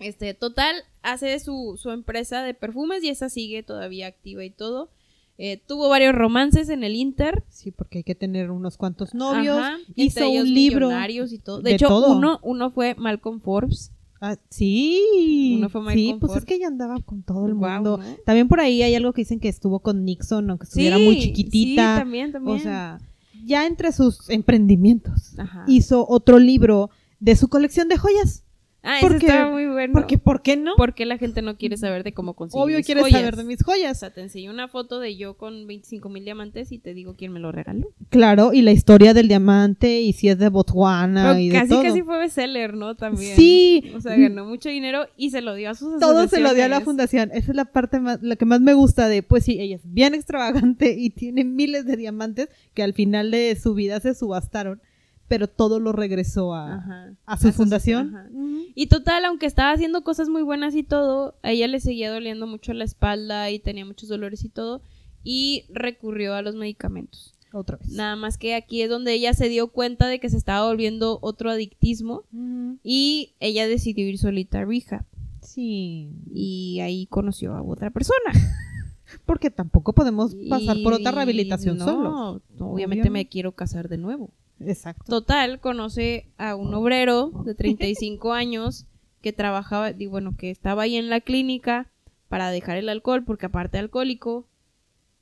Este, 0.00 0.34
total, 0.34 0.74
hace 1.02 1.38
su, 1.38 1.78
su 1.80 1.90
empresa 1.90 2.42
de 2.42 2.54
perfumes 2.54 3.02
y 3.04 3.08
esa 3.08 3.28
sigue 3.30 3.62
todavía 3.62 4.08
activa 4.08 4.44
y 4.44 4.50
todo. 4.50 4.90
Eh, 5.38 5.60
tuvo 5.66 5.88
varios 5.88 6.14
romances 6.14 6.68
en 6.70 6.82
el 6.82 6.94
Inter. 6.94 7.44
Sí, 7.48 7.70
porque 7.70 7.98
hay 7.98 8.04
que 8.04 8.14
tener 8.14 8.50
unos 8.50 8.76
cuantos 8.76 9.14
novios. 9.14 9.58
Ajá, 9.58 9.76
Hizo 9.94 10.30
un 10.30 10.52
libro. 10.52 10.90
y 11.30 11.38
todo. 11.38 11.58
De, 11.60 11.70
de 11.70 11.76
hecho, 11.76 11.88
todo. 11.88 12.16
Uno, 12.16 12.40
uno 12.42 12.70
fue 12.70 12.94
Malcolm 12.94 13.40
Forbes. 13.40 13.92
Ah, 14.20 14.36
sí. 14.48 15.56
Uno 15.58 15.68
fue 15.68 15.82
sí, 15.82 15.86
Michael 15.96 16.20
pues 16.20 16.36
es 16.36 16.44
que 16.44 16.54
ella 16.54 16.68
andaba 16.68 17.00
con 17.00 17.22
todo 17.22 17.46
el 17.46 17.54
mundo. 17.54 17.98
¿no? 17.98 18.04
También 18.24 18.48
por 18.48 18.60
ahí 18.60 18.82
hay 18.82 18.94
algo 18.94 19.12
que 19.12 19.22
dicen 19.22 19.40
que 19.40 19.48
estuvo 19.48 19.80
con 19.80 20.04
Nixon, 20.04 20.48
aunque 20.48 20.64
estuviera 20.64 20.98
muy 20.98 21.20
chiquitita. 21.20 21.94
Sí, 21.96 22.00
también, 22.00 22.32
también. 22.32 22.56
o 22.56 22.60
sea, 22.60 22.98
ya 23.44 23.66
entre 23.66 23.92
sus 23.92 24.28
emprendimientos 24.30 25.38
Ajá. 25.38 25.64
hizo 25.68 26.06
otro 26.08 26.38
libro 26.38 26.90
de 27.20 27.36
su 27.36 27.48
colección 27.48 27.88
de 27.88 27.98
joyas. 27.98 28.42
Ah, 28.86 28.98
porque- 29.00 29.26
estaba 29.26 29.50
muy 29.50 29.66
bueno. 29.66 29.92
Porque, 29.92 30.16
¿por 30.18 30.40
qué 30.42 30.56
no? 30.56 30.72
Porque 30.76 31.04
la 31.06 31.18
gente 31.18 31.42
no 31.42 31.56
quiere 31.56 31.76
saber 31.76 32.04
de 32.04 32.12
cómo 32.12 32.34
conseguir 32.34 32.64
Obvio 32.64 32.76
mis 32.78 32.86
quieres 32.86 33.02
joyas. 33.04 33.18
saber 33.20 33.36
de 33.36 33.44
mis 33.44 33.60
O 33.62 33.64
joyas. 33.64 33.98
sea, 33.98 34.10
te 34.14 34.20
enseño 34.22 34.50
una 34.50 34.68
foto 34.68 35.00
de 35.00 35.16
yo 35.16 35.36
con 35.36 35.66
25 35.66 36.08
mil 36.08 36.24
diamantes 36.24 36.72
y 36.72 36.78
te 36.78 36.94
digo 36.94 37.14
quién 37.18 37.32
me 37.32 37.40
lo 37.40 37.52
regaló. 37.52 37.88
Claro, 38.08 38.52
y 38.52 38.62
la 38.62 38.72
historia 38.72 39.12
del 39.12 39.28
diamante 39.28 40.00
y 40.00 40.12
si 40.12 40.28
es 40.28 40.38
de 40.38 40.48
Botswana 40.48 41.28
Pero 41.32 41.38
y 41.40 41.48
de 41.48 41.54
casi, 41.54 41.68
todo. 41.70 41.82
casi 41.82 42.02
fue 42.02 42.18
bestseller, 42.18 42.74
¿no? 42.74 42.94
También. 42.94 43.36
Sí. 43.36 43.92
O 43.94 44.00
sea, 44.00 44.16
ganó 44.16 44.44
mucho 44.46 44.68
dinero 44.68 45.06
y 45.16 45.30
se 45.30 45.40
lo 45.42 45.54
dio 45.54 45.70
a 45.70 45.74
sus 45.74 45.98
Todo 46.00 46.28
se 46.28 46.40
lo 46.40 46.54
dio 46.54 46.64
a 46.64 46.68
la 46.68 46.80
fundación. 46.80 47.30
Esa 47.32 47.50
es 47.50 47.56
la 47.56 47.64
parte 47.66 48.00
más, 48.00 48.22
la 48.22 48.36
que 48.36 48.44
más 48.44 48.60
me 48.60 48.74
gusta 48.74 49.08
de, 49.08 49.22
pues 49.22 49.44
sí, 49.44 49.58
ella 49.60 49.76
es 49.76 49.82
bien 49.84 50.14
extravagante 50.14 50.94
y 50.98 51.10
tiene 51.10 51.44
miles 51.44 51.84
de 51.86 51.96
diamantes 51.96 52.48
que 52.74 52.82
al 52.82 52.92
final 52.94 53.30
de 53.30 53.56
su 53.60 53.74
vida 53.74 54.00
se 54.00 54.14
subastaron, 54.14 54.80
pero 55.28 55.48
todo 55.48 55.80
lo 55.80 55.92
regresó 55.92 56.54
a, 56.54 56.74
Ajá. 56.76 57.12
a 57.26 57.36
su 57.38 57.48
A 57.48 57.52
fundación. 57.52 58.14
ajá. 58.14 58.28
Y 58.74 58.86
total, 58.88 59.24
aunque 59.24 59.46
estaba 59.46 59.72
haciendo 59.72 60.02
cosas 60.04 60.28
muy 60.28 60.42
buenas 60.42 60.74
y 60.74 60.82
todo, 60.82 61.34
a 61.42 61.50
ella 61.52 61.66
le 61.66 61.80
seguía 61.80 62.10
doliendo 62.12 62.46
mucho 62.46 62.72
la 62.74 62.84
espalda 62.84 63.50
y 63.50 63.58
tenía 63.58 63.84
muchos 63.86 64.08
dolores 64.08 64.44
y 64.44 64.48
todo, 64.50 64.82
y 65.24 65.64
recurrió 65.70 66.34
a 66.34 66.42
los 66.42 66.54
medicamentos. 66.54 67.32
Otra 67.52 67.78
vez. 67.78 67.88
Nada 67.90 68.16
más 68.16 68.36
que 68.36 68.54
aquí 68.54 68.82
es 68.82 68.90
donde 68.90 69.14
ella 69.14 69.32
se 69.32 69.48
dio 69.48 69.68
cuenta 69.68 70.08
de 70.08 70.20
que 70.20 70.28
se 70.28 70.36
estaba 70.36 70.66
volviendo 70.66 71.18
otro 71.22 71.48
adictismo 71.50 72.24
y 72.82 73.32
ella 73.40 73.66
decidió 73.66 74.06
ir 74.06 74.18
solita 74.18 74.58
a 74.60 74.64
rehab. 74.66 75.04
Sí. 75.40 76.10
Y 76.34 76.80
ahí 76.80 77.06
conoció 77.06 77.54
a 77.54 77.62
otra 77.62 77.90
persona. 77.90 78.18
Porque 79.24 79.50
tampoco 79.50 79.94
podemos 79.94 80.36
pasar 80.50 80.76
por 80.82 80.92
otra 80.92 81.12
rehabilitación 81.12 81.78
no, 81.78 81.84
solo. 81.84 82.42
Obviamente 82.58 83.02
Obvio. 83.04 83.12
me 83.12 83.28
quiero 83.28 83.52
casar 83.52 83.88
de 83.88 83.96
nuevo. 83.98 84.30
Exacto. 84.64 85.04
Total, 85.06 85.60
conoce 85.60 86.26
a 86.38 86.54
un 86.56 86.72
obrero 86.74 87.30
de 87.44 87.54
35 87.54 88.32
años 88.32 88.86
que 89.22 89.32
trabajaba, 89.32 89.90
y 89.90 90.06
bueno, 90.06 90.34
que 90.36 90.50
estaba 90.50 90.82
ahí 90.82 90.96
en 90.96 91.10
la 91.10 91.20
clínica 91.20 91.88
para 92.28 92.50
dejar 92.50 92.76
el 92.76 92.88
alcohol, 92.88 93.24
porque 93.24 93.46
aparte 93.46 93.78
alcohólico. 93.78 94.46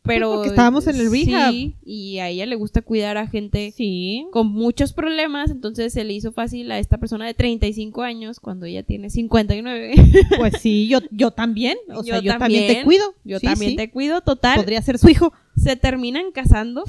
Pero. 0.02 0.34
Porque 0.34 0.48
estábamos 0.50 0.86
en 0.86 0.96
el 0.96 1.10
rehab. 1.10 1.50
Sí, 1.50 1.74
y 1.82 2.18
a 2.18 2.28
ella 2.28 2.44
le 2.44 2.56
gusta 2.56 2.82
cuidar 2.82 3.16
a 3.16 3.26
gente 3.26 3.72
Sí. 3.74 4.26
con 4.32 4.48
muchos 4.48 4.92
problemas, 4.92 5.50
entonces 5.50 5.94
se 5.94 6.04
le 6.04 6.12
hizo 6.12 6.30
fácil 6.32 6.70
a 6.72 6.78
esta 6.78 6.98
persona 6.98 7.24
de 7.26 7.32
35 7.32 8.02
años 8.02 8.38
cuando 8.38 8.66
ella 8.66 8.82
tiene 8.82 9.08
59. 9.08 9.94
Pues 10.38 10.60
sí, 10.60 10.86
yo, 10.88 10.98
yo 11.10 11.30
también. 11.30 11.78
O 11.94 12.02
sea, 12.04 12.20
Yo 12.20 12.36
también, 12.36 12.66
te 12.66 12.84
cuido. 12.84 13.14
Yo 13.24 13.38
Sí, 13.38 13.46
también 13.46 13.70
sí. 13.72 13.76
te 13.78 13.90
cuido, 13.90 14.20
total. 14.20 14.56
Podría 14.56 14.82
ser 14.82 14.98
su 14.98 15.08
hijo. 15.08 15.32
Se 15.56 15.74
terminan 15.76 16.30
casando 16.32 16.84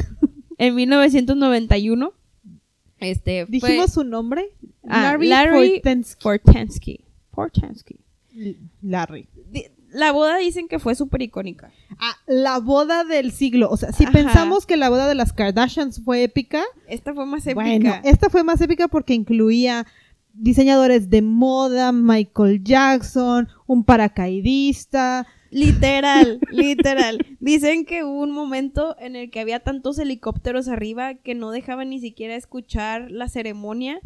en 0.58 0.76
1991. 0.76 2.12
Este, 3.00 3.46
fue- 3.46 3.52
Dijimos 3.52 3.92
su 3.94 4.04
nombre. 4.04 4.50
Ah, 4.88 5.18
Larry, 5.20 5.82
Fortensky. 6.20 7.02
Fortensky. 7.34 8.00
Larry. 8.82 9.28
La 9.92 10.12
boda 10.12 10.38
dicen 10.38 10.68
que 10.68 10.78
fue 10.80 10.94
súper 10.96 11.22
icónica. 11.22 11.72
Ah, 12.00 12.16
la 12.28 12.60
boda 12.60 13.04
del 13.06 13.32
siglo. 13.32 13.70
O 13.70 13.78
sea, 13.78 13.94
si 13.94 14.04
Ajá. 14.04 14.12
pensamos 14.12 14.66
que 14.66 14.76
la 14.76 14.90
boda 14.90 15.08
de 15.08 15.16
las 15.16 15.32
Kardashians 15.32 16.02
fue 16.04 16.24
épica, 16.24 16.64
Esta 16.88 17.14
fue 17.14 17.26
más 17.26 17.46
épica. 17.48 17.62
bueno, 17.64 17.94
esta 18.04 18.30
fue 18.30 18.44
más 18.44 18.60
épica 18.60 18.88
porque 18.90 19.14
incluía 19.14 19.86
diseñadores 20.34 21.10
de 21.10 21.22
moda, 21.22 21.94
Michael 21.94 22.62
Jackson, 22.64 23.48
un 23.68 23.86
paracaidista. 23.86 25.26
Literal, 25.52 26.40
literal. 26.52 27.26
Dicen 27.40 27.86
que 27.86 28.04
hubo 28.04 28.22
un 28.22 28.32
momento 28.32 28.96
en 29.00 29.16
el 29.16 29.30
que 29.32 29.40
había 29.40 29.60
tantos 29.60 29.98
helicópteros 30.00 30.68
arriba 30.68 31.16
que 31.16 31.36
no 31.36 31.52
dejaban 31.52 31.90
ni 31.90 32.00
siquiera 32.00 32.36
escuchar 32.36 33.12
la 33.12 33.30
ceremonia. 33.30 34.00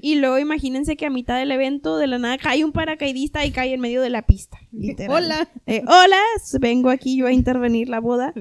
Y 0.00 0.16
luego 0.16 0.38
imagínense 0.38 0.96
que 0.96 1.06
a 1.06 1.10
mitad 1.10 1.38
del 1.38 1.50
evento 1.50 1.96
de 1.96 2.06
la 2.06 2.18
nada 2.18 2.38
cae 2.38 2.64
un 2.64 2.72
paracaidista 2.72 3.44
y 3.44 3.50
cae 3.50 3.74
en 3.74 3.80
medio 3.80 4.02
de 4.02 4.10
la 4.10 4.22
pista. 4.22 4.58
Literal. 4.70 5.16
Hola. 5.24 5.48
Eh, 5.66 5.82
hola, 5.86 6.18
vengo 6.60 6.90
aquí 6.90 7.16
yo 7.16 7.26
a 7.26 7.32
intervenir 7.32 7.88
la 7.88 8.00
boda. 8.00 8.32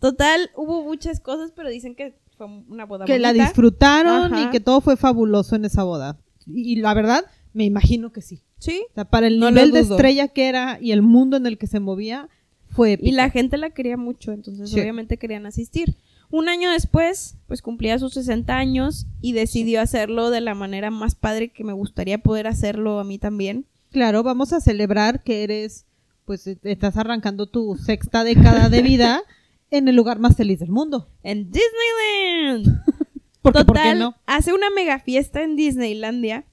Total, 0.00 0.50
hubo 0.56 0.82
muchas 0.84 1.20
cosas, 1.20 1.52
pero 1.54 1.68
dicen 1.68 1.94
que 1.94 2.18
fue 2.36 2.46
una 2.68 2.84
boda 2.84 3.04
Que 3.04 3.18
la 3.18 3.32
disfrutaron 3.32 4.34
Ajá. 4.34 4.42
y 4.42 4.50
que 4.50 4.60
todo 4.60 4.80
fue 4.80 4.96
fabuloso 4.96 5.56
en 5.56 5.64
esa 5.64 5.84
boda. 5.84 6.18
Y 6.46 6.76
la 6.76 6.94
verdad, 6.94 7.24
me 7.52 7.64
imagino 7.64 8.12
que 8.12 8.22
sí. 8.22 8.42
Sí. 8.58 8.82
O 8.90 8.94
sea, 8.94 9.04
para 9.04 9.26
el 9.26 9.38
No 9.38 9.50
nivel 9.50 9.72
de 9.72 9.80
estrella 9.80 10.28
que 10.28 10.48
era 10.48 10.78
y 10.80 10.92
el 10.92 11.02
mundo 11.02 11.36
en 11.36 11.46
el 11.46 11.58
que 11.58 11.66
se 11.66 11.80
movía, 11.80 12.28
fue 12.70 12.92
épica. 12.94 13.08
Y 13.08 13.12
la 13.12 13.30
gente 13.30 13.56
la 13.56 13.70
quería 13.70 13.96
mucho, 13.96 14.32
entonces 14.32 14.70
Sí. 14.70 14.80
obviamente 14.80 15.16
querían 15.18 15.46
asistir. 15.46 15.94
Un 16.30 16.48
año 16.48 16.70
después, 16.72 17.36
pues 17.46 17.62
cumplía 17.62 17.98
sus 17.98 18.14
60 18.14 18.56
años 18.56 19.06
y 19.20 19.32
decidió 19.32 19.80
hacerlo 19.80 20.30
de 20.30 20.40
la 20.40 20.54
manera 20.54 20.90
más 20.90 21.14
padre 21.14 21.48
que 21.50 21.62
me 21.64 21.72
gustaría 21.72 22.18
poder 22.18 22.46
hacerlo 22.48 22.98
a 22.98 23.04
mí 23.04 23.18
también. 23.18 23.64
Claro, 23.92 24.22
vamos 24.24 24.52
a 24.52 24.60
celebrar 24.60 25.22
que 25.22 25.44
eres, 25.44 25.86
pues 26.24 26.46
e- 26.48 26.58
estás 26.64 26.96
arrancando 26.96 27.46
tu 27.46 27.76
sexta 27.76 28.24
década 28.24 28.68
de 28.68 28.82
vida 28.82 29.22
en 29.70 29.86
el 29.88 29.94
lugar 29.94 30.18
más 30.18 30.36
feliz 30.36 30.58
del 30.58 30.70
mundo. 30.70 31.08
En 31.22 31.50
Disneyland. 31.52 32.82
Porque, 33.42 33.64
¿por 33.64 33.76
qué 33.76 33.82
Total, 33.82 33.98
no? 34.00 34.16
hace 34.26 34.52
una 34.52 34.70
mega 34.70 34.98
fiesta 34.98 35.42
en 35.44 35.54
Disneylandia. 35.54 36.44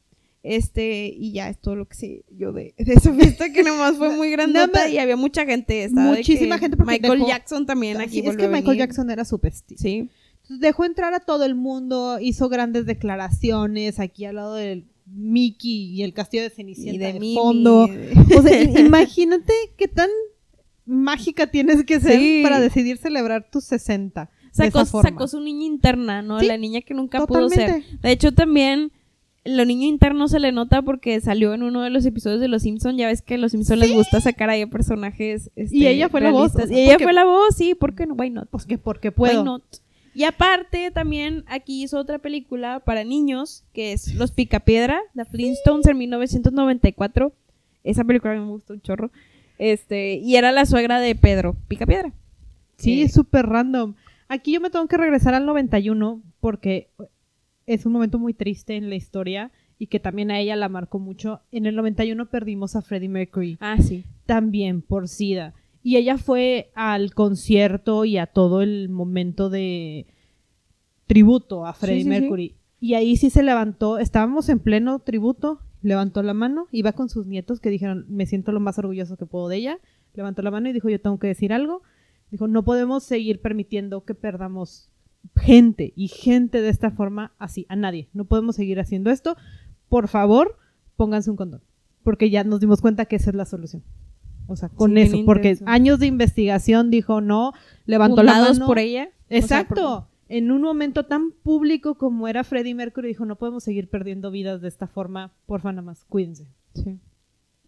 Este, 0.43 1.07
y 1.07 1.31
ya 1.31 1.47
es 1.49 1.57
todo 1.57 1.75
lo 1.77 1.87
que 1.87 1.95
sé 1.95 2.25
yo 2.37 2.51
de, 2.51 2.73
de 2.77 2.93
esa 2.93 3.13
fiesta 3.13 3.51
que 3.53 3.63
nomás 3.63 3.95
fue 3.95 4.09
muy 4.17 4.29
grandota 4.29 4.89
y 4.89 4.97
había 4.97 5.15
mucha 5.15 5.45
gente. 5.45 5.73
de 5.73 5.89
Muchísima 5.89 6.55
que 6.55 6.61
gente 6.63 6.75
porque 6.77 6.91
Michael 6.99 7.19
dejó- 7.19 7.27
Jackson 7.29 7.65
también 7.65 8.01
aquí 8.01 8.19
es 8.19 8.35
que 8.35 8.45
a 8.45 8.49
Michael 8.49 8.63
venir. 8.65 8.79
Jackson 8.79 9.09
era 9.09 9.23
su 9.23 9.37
bestia. 9.37 9.77
Sí. 9.79 10.09
Entonces, 10.41 10.59
dejó 10.59 10.83
entrar 10.83 11.13
a 11.13 11.21
todo 11.21 11.45
el 11.45 11.55
mundo, 11.55 12.17
hizo 12.19 12.49
grandes 12.49 12.85
declaraciones 12.85 13.99
aquí 14.01 14.25
al 14.25 14.35
lado 14.35 14.55
del 14.55 14.85
Mickey 15.05 15.91
y 15.95 16.03
el 16.03 16.13
castillo 16.13 16.43
de 16.43 16.49
Cenicienta 16.49 16.95
Y 16.95 16.97
de 16.97 17.13
de 17.13 17.19
Mimi, 17.21 17.35
fondo. 17.35 17.87
de- 17.87 18.11
O 18.37 18.41
sea, 18.41 18.61
imagínate 18.81 19.53
qué 19.77 19.87
tan 19.87 20.09
mágica 20.85 21.47
tienes 21.47 21.83
que 21.85 21.99
ser 21.99 22.19
Sí. 22.19 22.41
para 22.43 22.59
decidir 22.59 22.97
celebrar 22.97 23.49
tus 23.49 23.63
60. 23.65 24.29
de 24.43 24.51
Sacó, 24.51 24.81
esa 24.81 24.85
forma. 24.91 25.09
sacó 25.09 25.27
su 25.27 25.39
niña 25.39 25.65
interna, 25.65 26.21
¿no? 26.21 26.39
Sí, 26.39 26.45
la 26.47 26.57
niña 26.57 26.81
que 26.81 26.93
nunca 26.93 27.25
pudo 27.25 27.49
ser. 27.49 27.83
De 28.01 28.11
hecho, 28.11 28.33
también 28.33 28.91
lo 29.45 29.65
niño 29.65 29.87
interno 29.87 30.27
se 30.27 30.39
le 30.39 30.51
nota 30.51 30.81
porque 30.81 31.19
salió 31.19 31.53
en 31.53 31.63
uno 31.63 31.81
de 31.81 31.89
los 31.89 32.05
episodios 32.05 32.39
de 32.39 32.47
Los 32.47 32.61
Simpsons. 32.63 32.97
Ya 32.97 33.07
ves 33.07 33.21
que 33.21 33.35
a 33.35 33.37
Los 33.37 33.51
Simpsons 33.51 33.79
les 33.79 33.93
gusta 33.93 34.21
sacar 34.21 34.49
ahí 34.49 34.61
a 34.61 34.67
personajes. 34.67 35.51
este, 35.55 35.75
Y 35.77 35.87
ella 35.87 36.09
fue 36.09 36.21
la 36.21 36.31
voz, 36.31 36.53
Y 36.69 36.79
ella 36.79 36.97
fue 36.99 37.13
la 37.13 37.25
voz, 37.25 37.55
sí, 37.55 37.75
¿por 37.75 37.93
qué 37.95 38.05
no? 38.05 38.13
Why 38.15 38.29
not? 38.29 38.47
Pues 38.49 38.65
que 38.65 38.77
porque 38.77 39.09
Why 39.09 39.13
puedo. 39.15 39.43
not? 39.43 39.63
Y 40.15 40.25
aparte, 40.25 40.91
también 40.91 41.43
aquí 41.47 41.83
hizo 41.83 41.97
otra 41.97 42.19
película 42.19 42.79
para 42.81 43.03
niños, 43.03 43.63
que 43.73 43.93
es 43.93 44.13
Los 44.13 44.31
Picapiedra, 44.31 45.01
The 45.15 45.25
Flintstones 45.25 45.87
en 45.87 45.97
1994. 45.97 47.33
Esa 47.83 48.03
película 48.03 48.33
a 48.33 48.35
mí 48.35 48.41
me 48.41 48.51
gustó 48.51 48.73
un 48.73 48.81
chorro. 48.81 49.11
Este, 49.57 50.15
y 50.15 50.35
era 50.35 50.51
la 50.51 50.65
suegra 50.65 50.99
de 50.99 51.15
Pedro 51.15 51.55
Picapiedra. 51.67 52.13
Sí, 52.77 53.01
Eh, 53.03 53.09
súper 53.09 53.47
random. 53.47 53.95
Aquí 54.27 54.53
yo 54.53 54.61
me 54.61 54.69
tengo 54.69 54.87
que 54.87 54.97
regresar 54.97 55.33
al 55.33 55.45
91 55.45 56.21
porque 56.39 56.89
es 57.65 57.85
un 57.85 57.93
momento 57.93 58.19
muy 58.19 58.33
triste 58.33 58.75
en 58.75 58.89
la 58.89 58.95
historia 58.95 59.51
y 59.79 59.87
que 59.87 59.99
también 59.99 60.31
a 60.31 60.39
ella 60.39 60.55
la 60.55 60.69
marcó 60.69 60.99
mucho. 60.99 61.41
En 61.51 61.65
el 61.65 61.75
91 61.75 62.29
perdimos 62.29 62.75
a 62.75 62.81
Freddie 62.81 63.09
Mercury, 63.09 63.57
Ah, 63.59 63.77
sí. 63.81 64.03
también 64.25 64.81
por 64.81 65.07
SIDA. 65.07 65.53
Y 65.81 65.97
ella 65.97 66.17
fue 66.17 66.71
al 66.75 67.13
concierto 67.13 68.05
y 68.05 68.17
a 68.17 68.27
todo 68.27 68.61
el 68.61 68.87
momento 68.89 69.49
de 69.49 70.05
tributo 71.05 71.65
a 71.65 71.73
Freddie 71.73 72.03
Sí, 72.03 72.09
sí, 72.09 72.15
sí. 72.15 72.21
Mercury. 72.21 72.55
Y 72.79 72.93
ahí 72.95 73.15
sí 73.17 73.29
se 73.29 73.43
levantó, 73.43 73.97
estábamos 73.97 74.49
en 74.49 74.59
pleno 74.59 74.99
tributo, 74.99 75.59
levantó 75.81 76.21
la 76.23 76.33
mano, 76.33 76.67
iba 76.71 76.91
con 76.93 77.09
sus 77.09 77.27
nietos 77.27 77.59
que 77.59 77.69
dijeron, 77.69 78.05
me 78.09 78.25
siento 78.25 78.51
lo 78.51 78.59
más 78.59 78.77
orgulloso 78.79 79.17
que 79.17 79.25
puedo 79.25 79.47
de 79.47 79.57
ella. 79.57 79.79
Levantó 80.13 80.41
la 80.41 80.51
mano 80.51 80.69
y 80.69 80.73
dijo, 80.73 80.89
yo 80.89 80.99
tengo 81.01 81.17
que 81.19 81.27
decir 81.27 81.53
algo. 81.53 81.81
Dijo, 82.31 82.47
no 82.47 82.63
podemos 82.63 83.03
seguir 83.03 83.41
permitiendo 83.41 84.03
que 84.05 84.15
perdamos 84.15 84.89
gente 85.37 85.93
y 85.95 86.07
gente 86.07 86.61
de 86.61 86.69
esta 86.69 86.91
forma 86.91 87.33
así, 87.39 87.65
a 87.69 87.75
nadie. 87.75 88.09
No 88.13 88.25
podemos 88.25 88.55
seguir 88.55 88.79
haciendo 88.79 89.09
esto. 89.09 89.35
Por 89.89 90.07
favor, 90.07 90.57
pónganse 90.95 91.29
un 91.29 91.35
condón. 91.37 91.61
Porque 92.03 92.29
ya 92.29 92.43
nos 92.43 92.59
dimos 92.59 92.81
cuenta 92.81 93.05
que 93.05 93.15
esa 93.15 93.29
es 93.29 93.35
la 93.35 93.45
solución. 93.45 93.83
O 94.47 94.55
sea, 94.55 94.69
con 94.69 94.93
Sí, 94.95 94.99
eso, 95.01 95.17
porque 95.25 95.57
años 95.65 95.99
de 95.99 96.07
investigación 96.07 96.91
dijo 96.91 97.21
no, 97.21 97.53
levantó 97.85 98.23
la 98.23 98.33
Fundados 98.33 98.59
mano. 98.59 98.67
por 98.67 98.79
ella. 98.79 99.09
O 99.09 99.27
sea, 99.29 99.37
Exacto. 99.39 100.07
En 100.29 100.51
un 100.51 100.61
momento 100.61 101.05
tan 101.05 101.31
público 101.31 101.95
como 101.95 102.27
era 102.27 102.43
Freddie 102.43 102.73
Mercury, 102.75 103.09
dijo, 103.09 103.25
no 103.25 103.35
podemos 103.37 103.63
seguir 103.63 103.89
perdiendo 103.89 104.31
vidas 104.31 104.61
de 104.61 104.67
esta 104.67 104.87
forma. 104.87 105.31
Porfa, 105.45 105.71
nada 105.71 105.83
más, 105.83 106.05
cuídense. 106.05 106.47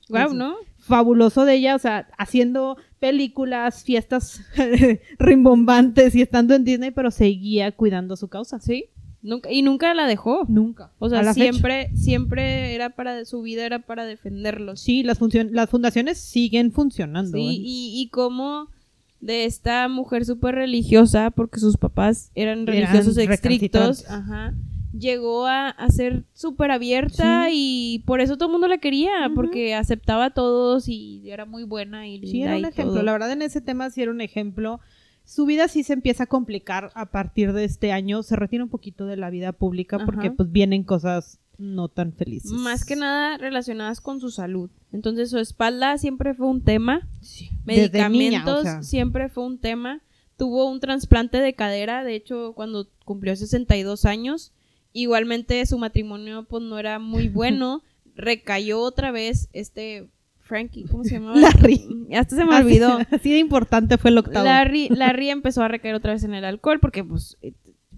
Wow, 0.10 0.30
Sí. 0.30 0.36
¿no? 0.36 0.56
Fabuloso 0.78 1.46
de 1.46 1.56
ella, 1.56 1.76
o 1.76 1.80
sea, 1.80 2.08
haciendo 2.18 2.78
películas, 3.06 3.84
fiestas 3.84 4.42
rimbombantes 5.20 6.16
y 6.16 6.24
estando 6.24 6.56
en 6.56 6.64
Disney, 6.64 6.90
pero 6.90 7.12
seguía 7.12 7.72
cuidando 7.72 8.16
su 8.16 8.30
causa. 8.30 8.60
Sí. 8.60 8.86
Nunca, 9.22 9.52
y 9.52 9.62
nunca 9.62 9.94
la 9.94 10.08
dejó. 10.08 10.46
Nunca. 10.48 10.92
O 10.98 11.08
sea, 11.08 11.20
fecha. 11.20 11.34
siempre, 11.36 11.92
siempre 11.96 12.74
era 12.74 12.90
para, 12.90 13.24
su 13.26 13.44
vida 13.44 13.64
era 13.64 13.80
para 13.80 14.06
defenderlos. 14.06 14.80
Sí, 14.80 15.04
las, 15.04 15.20
fundaciones 15.20 16.18
siguen 16.18 16.72
funcionando. 16.72 17.38
Sí, 17.38 17.44
¿eh? 17.44 17.60
y, 17.60 18.02
y 18.02 18.10
como 18.10 18.70
de 19.22 19.46
esta 19.46 19.88
mujer 19.88 20.26
súper 20.26 20.56
religiosa, 20.56 21.30
porque 21.30 21.60
sus 21.60 21.78
papás 21.78 22.32
eran 22.34 22.66
religiosos 22.66 23.18
Eran 23.18 23.34
estrictos, 23.34 24.04
recalcitrantes. 24.04 24.10
ajá, 24.10 24.54
llegó 24.98 25.46
a, 25.46 25.70
a 25.70 25.90
ser 25.90 26.24
súper 26.34 26.72
abierta 26.72 27.48
y 27.52 28.04
por 28.06 28.22
eso 28.22 28.38
todo 28.38 28.48
el 28.48 28.52
mundo 28.54 28.68
la 28.68 28.78
quería, 28.78 29.12
Ujú. 29.28 29.36
porque 29.36 29.76
aceptaba 29.76 30.26
a 30.26 30.34
todos 30.34 30.88
y 30.88 31.30
era 31.30 31.46
muy 31.46 31.64
buena 31.64 32.08
y 32.08 32.20
linda 32.20 32.32
Sí, 32.32 32.42
era 32.42 32.52
un 32.56 32.60
y 32.60 32.68
ejemplo. 32.68 32.94
todo. 32.94 33.04
La 33.04 33.12
verdad, 33.12 33.32
en 33.32 33.42
ese 33.42 33.62
tema 33.62 33.90
sí 33.90 34.02
era 34.02 34.12
un 34.12 34.22
ejemplo. 34.22 34.80
Su 35.24 35.46
vida 35.46 35.68
sí 35.68 35.84
se 35.84 35.94
empieza 35.94 36.24
a 36.24 36.28
complicar 36.28 36.92
a 36.94 37.08
partir 37.08 37.52
de 37.54 37.64
este 37.64 37.92
año. 37.92 38.22
Se 38.24 38.36
retira 38.36 38.64
un 38.64 38.70
poquito 38.70 39.06
de 39.08 39.18
la 39.18 39.30
vida 39.30 39.52
pública 39.54 39.98
porque 40.06 40.28
Ajá. 40.28 40.36
pues 40.38 40.52
vienen 40.52 40.84
cosas 40.84 41.40
no 41.58 41.88
tan 41.88 42.12
felices. 42.14 42.52
Más 42.52 42.86
que 42.86 42.96
nada 42.96 43.38
relacionadas 43.38 44.02
con 44.02 44.20
su 44.20 44.30
salud. 44.30 44.70
Entonces 44.92 45.30
su 45.32 45.40
espalda 45.40 45.98
siempre 45.98 46.34
fue 46.36 46.48
un 46.48 46.62
tema. 46.64 47.08
Sí. 47.22 47.50
Medicamentos 47.66 48.12
niña, 48.12 48.60
o 48.60 48.62
sea, 48.62 48.84
siempre 48.84 49.30
fue 49.30 49.46
un 49.46 49.58
tema. 49.58 50.02
Tuvo 50.38 50.70
un 50.70 50.80
trasplante 50.82 51.38
de 51.40 51.54
cadera, 51.54 52.04
de 52.04 52.14
hecho, 52.16 52.52
cuando 52.56 52.90
cumplió 53.06 53.36
62 53.36 54.04
años. 54.06 54.52
Igualmente 54.98 55.66
su 55.66 55.78
matrimonio 55.78 56.46
pues 56.48 56.64
no 56.64 56.80
era 56.80 57.00
muy 57.00 57.28
bueno. 57.28 57.84
Recayó 58.16 58.80
otra 58.80 59.12
vez 59.12 59.50
este 59.52 60.08
Frankie, 60.40 60.86
¿cómo 60.86 61.04
se 61.04 61.16
llamaba? 61.16 61.38
Larry. 61.38 61.86
Hasta 62.16 62.38
se 62.38 62.46
me 62.46 62.56
olvidó. 62.56 63.00
Así, 63.12 63.32
de 63.32 63.40
importante 63.40 63.98
fue 63.98 64.12
el 64.12 64.20
octavo. 64.20 64.46
Larry, 64.46 64.88
Larry 64.96 65.32
empezó 65.32 65.64
a 65.64 65.68
recaer 65.68 65.96
otra 65.96 66.14
vez 66.14 66.24
en 66.24 66.34
el 66.34 66.46
alcohol 66.46 66.80
porque 66.80 67.04
pues 67.04 67.36
eh, 67.42 67.52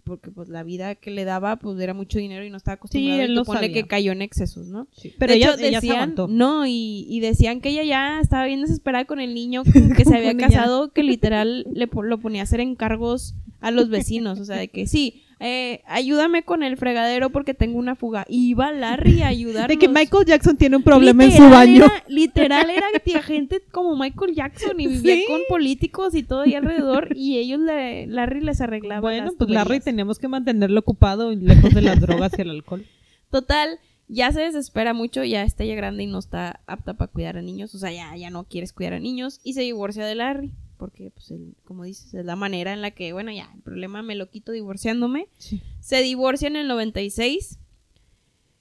porque 0.05 0.31
pues 0.31 0.49
la 0.49 0.63
vida 0.63 0.95
que 0.95 1.11
le 1.11 1.23
daba 1.23 1.57
pues 1.57 1.79
era 1.79 1.93
mucho 1.93 2.17
dinero 2.17 2.43
y 2.43 2.49
no 2.49 2.57
estaba 2.57 2.75
acostumbrado 2.75 3.21
él 3.21 3.31
y 3.31 3.35
lo 3.35 3.45
ponle 3.45 3.71
que 3.71 3.85
cayó 3.85 4.11
en 4.11 4.23
excesos, 4.23 4.67
¿no? 4.67 4.87
Sí, 4.93 5.13
Pero 5.19 5.33
de 5.33 5.37
ella, 5.37 5.49
hecho, 5.51 5.59
ella 5.59 5.81
se 5.81 5.87
decían, 5.87 6.15
no, 6.29 6.65
y, 6.65 7.05
y 7.09 7.19
decían 7.19 7.61
que 7.61 7.69
ella 7.69 7.83
ya 7.83 8.19
estaba 8.21 8.45
bien 8.45 8.61
desesperada 8.61 9.05
con 9.05 9.19
el 9.19 9.35
niño 9.35 9.63
que 9.63 10.03
se 10.03 10.15
había 10.15 10.35
casado, 10.35 10.93
que 10.93 11.03
literal 11.03 11.67
le 11.71 11.87
lo 11.93 12.19
ponía 12.19 12.41
a 12.41 12.43
hacer 12.45 12.59
encargos 12.59 13.35
a 13.59 13.69
los 13.69 13.89
vecinos, 13.89 14.39
o 14.39 14.45
sea, 14.45 14.55
de 14.55 14.69
que 14.69 14.87
sí, 14.87 15.23
eh, 15.39 15.81
ayúdame 15.85 16.43
con 16.43 16.63
el 16.63 16.77
fregadero 16.77 17.29
porque 17.29 17.53
tengo 17.53 17.77
una 17.77 17.95
fuga. 17.95 18.25
Iba 18.27 18.71
Larry 18.71 19.21
a 19.21 19.27
ayudarnos. 19.29 19.67
De 19.67 19.77
que 19.77 19.87
Michael 19.87 20.25
Jackson 20.25 20.57
tiene 20.57 20.77
un 20.77 20.83
problema 20.83 21.25
en 21.25 21.31
su 21.31 21.47
baño. 21.49 21.85
era- 21.85 22.03
literal 22.07 22.69
era 22.69 22.87
tía, 23.03 23.21
gente 23.21 23.61
como 23.71 23.95
Michael 23.95 24.33
Jackson 24.33 24.79
y 24.79 24.87
vivía 24.87 25.15
Sí. 25.17 25.25
con 25.27 25.41
políticos 25.49 26.15
y 26.15 26.23
todo 26.23 26.41
ahí 26.41 26.55
alrededor 26.55 27.09
y 27.15 27.37
ellos, 27.37 27.59
le, 27.59 28.07
Larry 28.07 28.41
les 28.41 28.61
arreglaba 28.61 29.01
Bueno, 29.01 29.25
las 29.25 29.35
pues 29.35 29.49
Larry 29.49 29.79
teníamos 29.79 30.17
que 30.19 30.27
mantenerlo 30.27 30.79
ocupado 30.79 31.31
y 31.31 31.35
lejos 31.37 31.73
de 31.73 31.81
las 31.81 31.99
drogas 32.01 32.31
y 32.37 32.41
el 32.41 32.49
alcohol. 32.49 32.85
Total, 33.29 33.77
ya 34.07 34.31
se 34.31 34.41
desespera 34.41 34.93
mucho, 34.93 35.23
ya 35.23 35.43
está 35.43 35.65
ya 35.65 35.75
grande 35.75 36.03
y 36.03 36.07
no 36.07 36.17
está 36.19 36.61
apta 36.65 36.93
para 36.95 37.11
cuidar 37.11 37.37
a 37.37 37.41
niños, 37.41 37.75
o 37.75 37.77
sea, 37.77 37.91
ya, 37.91 38.15
ya 38.15 38.29
no 38.29 38.45
quieres 38.45 38.71
cuidar 38.73 38.93
a 38.93 38.99
niños 38.99 39.39
y 39.43 39.53
se 39.53 39.61
divorcia 39.61 40.05
de 40.05 40.15
Larry. 40.15 40.51
Porque, 40.77 41.11
pues, 41.11 41.31
el- 41.31 41.55
como 41.63 41.83
dices, 41.83 42.13
es 42.13 42.25
la 42.25 42.35
manera 42.35 42.73
en 42.73 42.81
la 42.81 42.91
que, 42.91 43.13
bueno, 43.13 43.31
ya, 43.31 43.51
el 43.53 43.61
problema 43.61 44.01
me 44.03 44.15
lo 44.15 44.29
quito 44.29 44.51
divorciándome. 44.51 45.27
Sí. 45.37 45.61
Se 45.79 46.01
divorcia 46.01 46.47
en 46.47 46.55
el 46.55 46.67
96. 46.67 47.59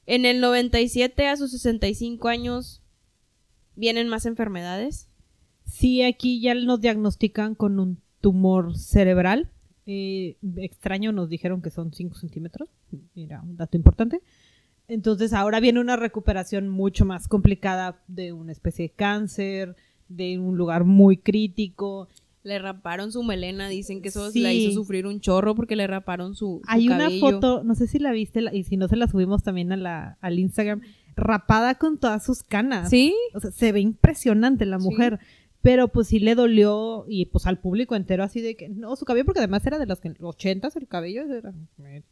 En 0.07 0.25
el 0.25 0.41
97, 0.41 1.27
a 1.27 1.37
sus 1.37 1.51
65 1.53 2.29
años, 2.29 2.81
vienen 3.75 4.09
más 4.09 4.25
enfermedades. 4.27 5.09
Sí, 5.64 6.03
aquí 6.03 6.41
ya 6.41 6.55
nos 6.55 6.81
diagnostican 6.81 7.55
con 7.55 7.81
un 7.81 8.01
tumor 8.21 8.77
cerebral. 8.79 9.51
Eh, 9.85 10.37
extraño, 10.57 11.12
nos 11.12 11.29
dijeron 11.29 11.61
que 11.62 11.71
son 11.71 11.93
5 11.93 12.14
centímetros. 12.17 12.69
Mira, 13.14 13.43
un 13.43 13.57
dato 13.57 13.77
importante. 13.77 14.21
Entonces 14.89 15.33
ahora 15.33 15.59
viene 15.59 15.81
una 15.81 15.97
recuperación 15.97 16.69
mucho 16.69 17.05
más 17.05 17.27
complicada 17.27 18.01
de 18.07 18.33
una 18.33 18.53
especie 18.53 18.85
de 18.89 18.95
cáncer, 18.95 19.75
de 20.09 20.38
un 20.38 20.57
lugar 20.57 20.84
muy 20.84 21.16
crítico. 21.16 22.09
Le 22.42 22.59
raparon 22.61 23.11
su 23.11 23.22
melena, 23.24 23.68
dicen 23.68 24.02
que 24.02 24.09
eso 24.09 24.30
Sí. 24.30 24.40
la 24.40 24.52
hizo 24.52 24.72
sufrir 24.72 25.07
un 25.07 25.20
chorro 25.20 25.54
porque 25.57 25.74
le 25.74 25.86
raparon 25.88 26.34
su, 26.36 26.61
su 26.62 26.62
Hay 26.68 26.88
una 26.88 27.11
foto, 27.18 27.64
no 27.64 27.74
sé 27.74 27.88
si 27.88 27.98
la 27.98 28.12
viste, 28.12 28.40
y 28.52 28.62
si 28.62 28.76
no 28.76 28.86
se 28.86 28.96
la 28.96 29.09
subimos 29.09 29.42
también 29.42 29.72
a 29.72 29.76
la, 29.76 30.16
al 30.20 30.38
Instagram, 30.38 30.80
rapada 31.16 31.74
con 31.74 31.98
todas 31.98 32.24
sus 32.24 32.42
canas. 32.44 32.88
¿Sí? 32.90 33.14
O 33.34 33.40
sea, 33.40 33.50
se 33.50 33.72
ve 33.72 33.80
impresionante 33.80 34.64
la 34.66 34.78
Sí. 34.78 34.84
mujer. 34.84 35.18
Pero 35.62 35.88
pues 35.88 36.07
sí 36.07 36.20
le 36.20 36.36
dolió 36.36 37.07
y 37.09 37.26
pues 37.26 37.44
al 37.46 37.59
público 37.59 37.96
entero 37.96 38.22
así 38.22 38.40
de 38.40 38.54
que 38.54 38.68
no, 38.68 38.94
su 38.94 39.04
cabello 39.04 39.24
porque 39.24 39.40
además 39.40 39.66
era 39.66 39.80
de 39.80 39.86
los 39.86 39.98
que 39.98 40.14
ochentas 40.20 40.76
el 40.76 40.86
cabello 40.86 41.22
era 41.24 41.52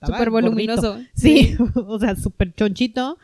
Súper 0.05 0.31
voluminoso. 0.31 0.99
Sí, 1.15 1.55
o 1.87 2.01
sea, 2.01 2.17
súper 2.17 2.53
chonchito. 2.55 3.17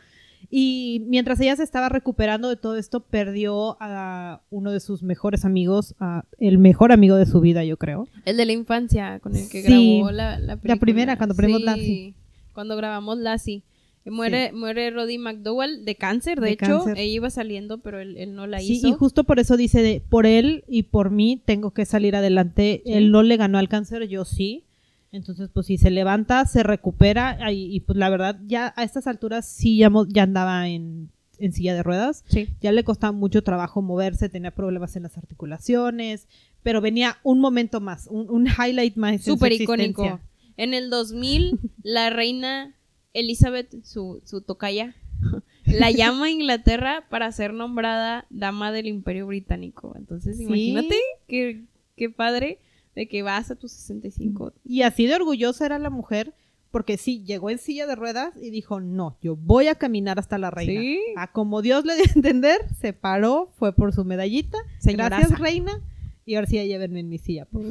Y 0.53 1.03
mientras 1.07 1.39
ella 1.39 1.55
se 1.55 1.63
estaba 1.63 1.87
recuperando 1.87 2.49
de 2.49 2.57
todo 2.57 2.75
esto, 2.75 2.99
perdió 2.99 3.77
a 3.79 4.41
uno 4.49 4.71
de 4.71 4.81
sus 4.81 5.01
mejores 5.01 5.45
amigos, 5.45 5.95
a 5.99 6.25
el 6.39 6.57
mejor 6.57 6.91
amigo 6.91 7.15
de 7.15 7.25
su 7.25 7.39
vida, 7.39 7.63
yo 7.63 7.77
creo. 7.77 8.09
El 8.25 8.35
de 8.35 8.45
la 8.45 8.51
infancia, 8.51 9.19
con 9.19 9.33
el 9.35 9.47
que 9.49 9.61
Sí. 9.63 9.97
grabó 9.99 10.11
la, 10.11 10.37
la 10.39 10.57
película. 10.57 10.75
primera, 10.75 11.17
cuando 11.17 11.33
Sí, 11.35 11.63
Lassie. 11.63 12.13
Cuando 12.53 12.75
grabamos 12.75 13.17
Lassie. 13.17 13.63
Muere, 14.03 14.51
muere 14.51 14.89
Roddy 14.89 15.19
McDowell 15.19 15.85
de 15.85 15.95
cáncer, 15.95 16.39
de, 16.41 16.47
De 16.47 16.53
hecho. 16.53 16.65
cáncer. 16.79 16.97
Ella 16.97 17.13
iba 17.13 17.29
saliendo, 17.29 17.77
pero 17.77 17.99
él, 17.99 18.17
él 18.17 18.33
no 18.35 18.47
la 18.47 18.59
Sí, 18.59 18.73
hizo. 18.73 18.87
y 18.87 18.91
justo 18.93 19.23
por 19.23 19.39
eso 19.39 19.55
dice 19.57 19.83
de 19.83 20.01
por 20.09 20.25
él 20.25 20.63
y 20.67 20.83
por 20.83 21.11
mí 21.11 21.39
tengo 21.45 21.71
que 21.71 21.85
salir 21.85 22.15
adelante. 22.15 22.81
Sí. 22.83 22.93
Él 22.93 23.11
no 23.11 23.21
le 23.23 23.37
ganó 23.37 23.57
al 23.59 23.69
cáncer, 23.69 24.07
yo 24.07 24.25
sí. 24.25 24.63
Entonces, 25.11 25.49
pues 25.53 25.65
si 25.67 25.77
se 25.77 25.91
levanta, 25.91 26.45
se 26.45 26.63
recupera 26.63 27.51
y, 27.51 27.75
y, 27.75 27.79
pues 27.81 27.97
la 27.97 28.09
verdad 28.09 28.39
ya 28.45 28.73
a 28.77 28.83
estas 28.83 29.07
alturas 29.07 29.45
sí 29.45 29.77
ya, 29.77 29.91
ya 30.07 30.23
andaba 30.23 30.69
en, 30.69 31.11
en 31.37 31.51
silla 31.53 31.73
de 31.73 31.83
ruedas. 31.83 32.23
Sí. 32.29 32.47
Ya 32.61 32.71
le 32.71 32.83
costaba 32.83 33.11
mucho 33.11 33.43
trabajo 33.43 33.81
moverse, 33.81 34.29
tenía 34.29 34.51
problemas 34.51 34.95
en 34.95 35.03
las 35.03 35.17
articulaciones, 35.17 36.27
pero 36.63 36.79
venía 36.79 37.17
un 37.23 37.39
momento 37.39 37.81
más, 37.81 38.07
un, 38.07 38.29
un 38.29 38.47
highlight 38.47 38.95
más. 38.95 39.21
Súper 39.21 39.51
icónico. 39.51 40.19
En 40.57 40.73
el 40.73 40.89
2000, 40.89 41.59
la 41.83 42.09
reina 42.09 42.75
Elizabeth, 43.13 43.83
su, 43.83 44.21
su 44.25 44.41
tocaya, 44.41 44.95
la 45.65 45.91
llama 45.91 46.25
a 46.25 46.29
Inglaterra 46.29 47.05
para 47.09 47.31
ser 47.31 47.53
nombrada 47.53 48.25
dama 48.29 48.71
del 48.71 48.87
Imperio 48.87 49.27
Británico. 49.27 49.93
Entonces, 49.97 50.37
Sí. 50.37 50.43
imagínate 50.43 50.95
qué, 51.27 51.65
qué 51.97 52.09
padre 52.09 52.59
de 52.95 53.07
que 53.07 53.23
vas 53.23 53.51
a 53.51 53.55
tus 53.55 53.71
65. 53.71 54.53
Y 54.63 54.81
así 54.81 55.05
de 55.05 55.15
orgullosa 55.15 55.65
era 55.65 55.79
la 55.79 55.89
mujer, 55.89 56.33
porque 56.71 56.97
sí, 56.97 57.23
llegó 57.23 57.49
en 57.49 57.57
silla 57.57 57.85
de 57.85 57.95
ruedas 57.95 58.33
y 58.41 58.49
dijo, 58.49 58.79
no, 58.79 59.17
yo 59.21 59.35
voy 59.35 59.67
a 59.67 59.75
caminar 59.75 60.19
hasta 60.19 60.37
la 60.37 60.51
reina. 60.51 60.79
Sí. 60.79 60.99
A 61.17 61.31
como 61.31 61.61
Dios 61.61 61.85
le 61.85 61.95
dio 61.95 62.05
a 62.05 62.13
entender, 62.15 62.61
se 62.79 62.93
paró, 62.93 63.51
fue 63.57 63.73
por 63.73 63.93
su 63.93 64.05
medallita. 64.05 64.57
Señoraza. 64.79 65.17
Gracias, 65.17 65.39
reina. 65.39 65.81
Y 66.25 66.35
ahora 66.35 66.47
sí, 66.47 66.55
llévenme 66.65 67.01
en 67.01 67.09
mi 67.09 67.17
silla. 67.17 67.45
por. 67.45 67.63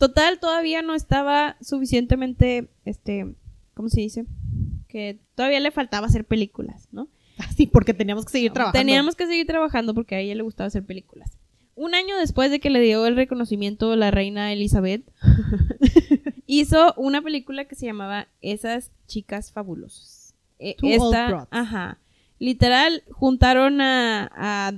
Total, 0.00 0.38
todavía 0.40 0.80
no 0.80 0.94
estaba 0.94 1.56
suficientemente, 1.60 2.70
este, 2.86 3.34
¿cómo 3.74 3.90
se 3.90 4.00
dice? 4.00 4.24
Que 4.88 5.20
todavía 5.34 5.60
le 5.60 5.70
faltaba 5.70 6.06
hacer 6.06 6.24
películas, 6.24 6.88
¿no? 6.90 7.08
Sí, 7.56 7.66
porque 7.66 7.94
teníamos 7.94 8.24
que 8.24 8.32
seguir 8.32 8.52
trabajando. 8.52 8.78
Teníamos 8.78 9.14
que 9.14 9.26
seguir 9.26 9.46
trabajando 9.46 9.94
porque 9.94 10.14
a 10.14 10.20
ella 10.20 10.34
le 10.34 10.42
gustaba 10.42 10.68
hacer 10.68 10.84
películas. 10.84 11.38
Un 11.80 11.94
año 11.94 12.16
después 12.18 12.50
de 12.50 12.60
que 12.60 12.68
le 12.68 12.80
dio 12.80 13.06
el 13.06 13.16
reconocimiento 13.16 13.96
la 13.96 14.10
reina 14.10 14.52
Elizabeth, 14.52 15.02
hizo 16.46 16.94
una 16.96 17.22
película 17.22 17.64
que 17.66 17.74
se 17.74 17.86
llamaba 17.86 18.28
Esas 18.42 18.90
chicas 19.06 19.52
fabulosas. 19.52 20.34
E- 20.58 20.76
Old 20.82 21.14
Broads. 21.28 21.48
ajá. 21.50 21.98
Literal, 22.38 23.02
juntaron 23.10 23.80
a, 23.80 24.30
a, 24.34 24.72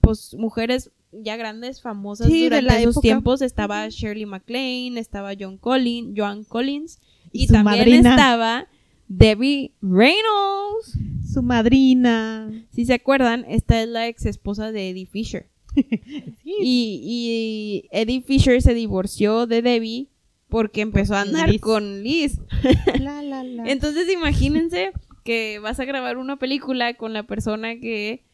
pues 0.00 0.34
mujeres 0.34 0.90
ya 1.12 1.36
grandes, 1.36 1.80
famosas 1.80 2.26
Sí, 2.26 2.38
de 2.42 2.44
durante 2.44 2.66
la 2.66 2.78
esos 2.80 2.94
época. 2.96 3.02
tiempos. 3.02 3.42
Estaba 3.42 3.88
Shirley 3.88 4.26
MacLaine, 4.26 4.98
estaba 4.98 5.32
John 5.38 5.56
Collins, 5.56 6.14
Joan 6.16 6.44
Collins 6.44 7.00
Y 7.32 7.46
también 7.46 7.78
madrina. 7.78 8.10
estaba 8.10 8.66
Debbie 9.08 9.72
Reynolds. 9.82 10.98
Su 11.32 11.42
madrina. 11.42 12.50
Si 12.72 12.84
se 12.84 12.94
acuerdan, 12.94 13.44
esta 13.48 13.80
es 13.82 13.88
la 13.88 14.08
ex 14.08 14.26
esposa 14.26 14.72
de 14.72 14.90
Eddie 14.90 15.06
Fisher. 15.06 15.46
Y, 16.44 17.00
y 17.04 17.88
Eddie 17.90 18.22
Fisher 18.22 18.62
se 18.62 18.74
divorció 18.74 19.46
de 19.46 19.62
Debbie 19.62 20.08
porque 20.48 20.80
empezó 20.80 21.14
a 21.14 21.22
andar 21.22 21.48
Liz. 21.50 21.60
con 21.60 22.02
Liz. 22.02 22.40
La, 23.00 23.22
la, 23.22 23.42
la. 23.44 23.64
Entonces 23.70 24.10
imagínense 24.12 24.92
que 25.24 25.58
vas 25.58 25.78
a 25.80 25.84
grabar 25.84 26.18
una 26.18 26.36
película 26.38 26.94
con 26.94 27.12
la 27.12 27.24
persona 27.24 27.76
que... 27.80 28.24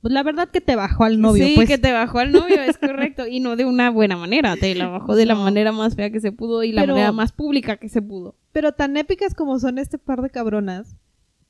Pues 0.00 0.14
la 0.14 0.22
verdad 0.22 0.50
que 0.50 0.60
te 0.60 0.76
bajó 0.76 1.02
al 1.02 1.20
novio, 1.20 1.44
sí, 1.46 1.54
pues. 1.56 1.68
que 1.68 1.78
te 1.78 1.90
bajó 1.90 2.20
al 2.20 2.30
novio, 2.30 2.62
es 2.62 2.78
correcto. 2.78 3.26
Y 3.26 3.40
no 3.40 3.56
de 3.56 3.64
una 3.64 3.90
buena 3.90 4.16
manera, 4.16 4.54
te 4.56 4.72
la 4.76 4.86
bajó 4.86 5.16
de 5.16 5.26
la 5.26 5.34
manera 5.34 5.72
más 5.72 5.96
fea 5.96 6.10
que 6.10 6.20
se 6.20 6.30
pudo 6.30 6.62
y 6.62 6.70
la 6.70 6.82
Pero- 6.82 6.94
manera 6.94 7.10
más 7.10 7.32
pública 7.32 7.76
que 7.76 7.88
se 7.88 8.00
pudo. 8.00 8.36
Pero 8.52 8.70
tan 8.72 8.96
épicas 8.96 9.34
como 9.34 9.58
son 9.58 9.78
este 9.78 9.98
par 9.98 10.22
de 10.22 10.30
cabronas, 10.30 10.94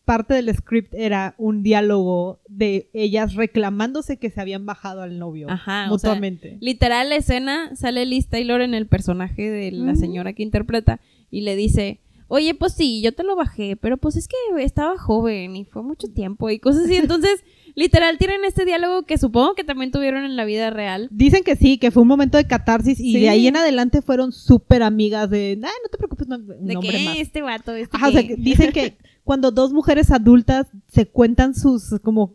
parte 0.04 0.34
del 0.34 0.54
script 0.54 0.92
era 0.94 1.34
un 1.38 1.62
diálogo 1.62 2.40
de 2.48 2.90
ellas 2.92 3.34
reclamándose 3.34 4.18
que 4.18 4.30
se 4.30 4.40
habían 4.40 4.66
bajado 4.66 5.02
al 5.02 5.18
novio 5.18 5.48
Ajá, 5.50 5.86
o 5.90 5.98
sea, 5.98 6.10
mutuamente. 6.10 6.58
Literal, 6.60 7.08
la 7.08 7.16
escena 7.16 7.74
sale 7.76 8.04
Liz 8.06 8.28
Taylor 8.28 8.60
en 8.60 8.74
el 8.74 8.86
personaje 8.86 9.50
de 9.50 9.72
la 9.72 9.94
señora 9.96 10.32
que 10.34 10.42
interpreta 10.42 11.00
y 11.30 11.40
le 11.40 11.56
dice, 11.56 12.00
oye, 12.28 12.54
pues 12.54 12.72
sí, 12.74 13.00
yo 13.02 13.12
te 13.12 13.22
lo 13.24 13.34
bajé, 13.36 13.76
pero 13.76 13.96
pues 13.96 14.16
es 14.16 14.28
que 14.28 14.36
estaba 14.62 14.98
joven 14.98 15.56
y 15.56 15.64
fue 15.64 15.82
mucho 15.82 16.08
tiempo 16.08 16.50
y 16.50 16.58
cosas 16.58 16.84
así. 16.84 16.96
Entonces, 16.96 17.42
literal, 17.74 18.18
tienen 18.18 18.44
este 18.44 18.64
diálogo 18.64 19.04
que 19.04 19.18
supongo 19.18 19.54
que 19.54 19.64
también 19.64 19.90
tuvieron 19.90 20.24
en 20.24 20.36
la 20.36 20.44
vida 20.44 20.70
real. 20.70 21.08
Dicen 21.10 21.44
que 21.44 21.56
sí, 21.56 21.78
que 21.78 21.90
fue 21.90 22.02
un 22.02 22.08
momento 22.08 22.36
de 22.38 22.46
catarsis 22.46 23.00
y 23.00 23.14
Sí. 23.14 23.20
de 23.20 23.28
ahí 23.30 23.46
en 23.46 23.56
adelante 23.56 24.02
fueron 24.02 24.32
súper 24.32 24.82
amigas 24.82 25.30
de, 25.30 25.52
"Ay, 25.62 25.72
no 25.82 25.88
te 25.90 25.96
preocupes, 25.98 26.28
no, 26.28 26.36
un 26.36 26.66
De 26.66 26.76
que 26.76 27.04
más. 27.04 27.16
este 27.18 27.40
vato, 27.42 27.72
este 27.74 27.96
Ajá, 27.96 28.08
o 28.08 28.12
sea, 28.12 28.22
dicen 28.36 28.72
que 28.72 28.96
cuando 29.24 29.50
dos 29.50 29.72
mujeres 29.72 30.10
adultas 30.10 30.66
se 30.88 31.06
cuentan 31.06 31.54
sus 31.54 31.98
como 32.02 32.34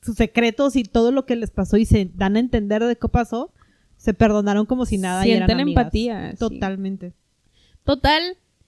sus 0.00 0.14
secretos 0.16 0.76
y 0.76 0.84
todo 0.84 1.10
lo 1.12 1.26
que 1.26 1.36
les 1.36 1.50
pasó 1.50 1.76
y 1.76 1.84
se 1.84 2.10
dan 2.14 2.36
a 2.36 2.40
entender 2.40 2.82
de 2.84 2.96
qué 2.96 3.08
pasó, 3.08 3.52
se 3.96 4.14
perdonaron 4.14 4.64
como 4.64 4.86
si 4.86 4.96
nada 4.96 5.26
y 5.26 5.32
eran 5.32 5.48
Sienten 5.48 5.60
amigas. 5.62 5.82
empatía. 5.84 6.30
sí. 6.32 6.36
Totalmente. 6.38 7.12
Total, 7.84 8.22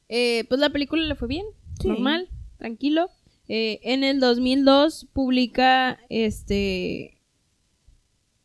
eh, 0.09 0.45
pues 0.49 0.61
la 0.61 0.71
película 0.71 1.03
le 1.05 1.14
fue 1.14 1.29
bien, 1.29 1.47
Sí. 1.81 1.89
normal, 1.89 2.29
tranquilo. 2.59 3.09
Eh, 3.49 3.81
en 3.85 4.03
el 4.05 4.18
2002 4.21 5.07
publica 5.12 5.99
este... 6.09 7.16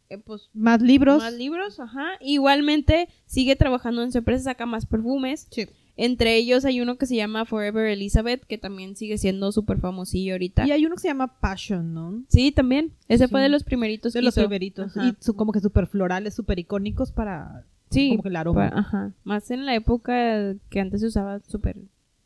eh, 0.10 0.18
pues 0.24 0.50
Más 0.54 0.82
libros. 0.82 1.18
Más 1.24 1.34
libros, 1.34 1.80
ajá. 1.80 2.06
Igualmente 2.22 3.10
sigue 3.26 3.56
trabajando 3.56 4.04
en 4.04 4.12
su 4.12 4.20
empresa, 4.20 4.44
saca 4.46 4.66
más 4.66 4.86
perfumes. 4.86 5.48
Sí. 5.52 5.68
Entre 5.98 6.36
ellos 6.36 6.66
hay 6.66 6.82
uno 6.82 6.98
que 6.98 7.06
se 7.06 7.16
llama 7.16 7.46
Forever 7.46 7.88
Elizabeth, 7.88 8.44
que 8.46 8.58
también 8.58 8.96
sigue 8.98 9.18
siendo 9.18 9.52
súper 9.52 9.78
famosillo 9.80 10.34
ahorita. 10.34 10.68
Y 10.68 10.72
hay 10.72 10.86
uno 10.86 10.96
que 10.96 11.02
se 11.02 11.08
llama 11.08 11.40
Passion, 11.40 11.94
¿no? 11.94 12.24
Sí, 12.28 12.52
también. 12.52 12.92
Ese 13.08 13.26
Sí. 13.26 13.32
fue 13.32 13.42
de 13.42 13.50
los 13.50 13.64
primeritos 13.64 14.12
De 14.14 14.20
que 14.20 14.26
los 14.26 14.34
hizo. 14.36 14.42
primeritos. 14.42 14.98
Ajá. 14.98 15.08
Y 15.08 15.16
su, 15.24 15.36
como 15.36 15.52
que 15.54 15.62
súper 15.62 15.88
florales, 15.88 16.34
súper 16.34 16.60
icónicos 16.60 17.12
para 17.12 17.64
Sí, 17.92 18.10
como 18.10 18.24
que 18.24 18.30
el 18.30 18.36
aroma. 18.36 18.72
ajá. 18.76 19.14
Más 19.24 19.50
en 19.52 19.66
la 19.66 19.74
época 19.76 20.56
que 20.70 20.80
antes 20.82 21.00
se 21.02 21.08
usaba 21.08 21.40
súper 21.40 21.78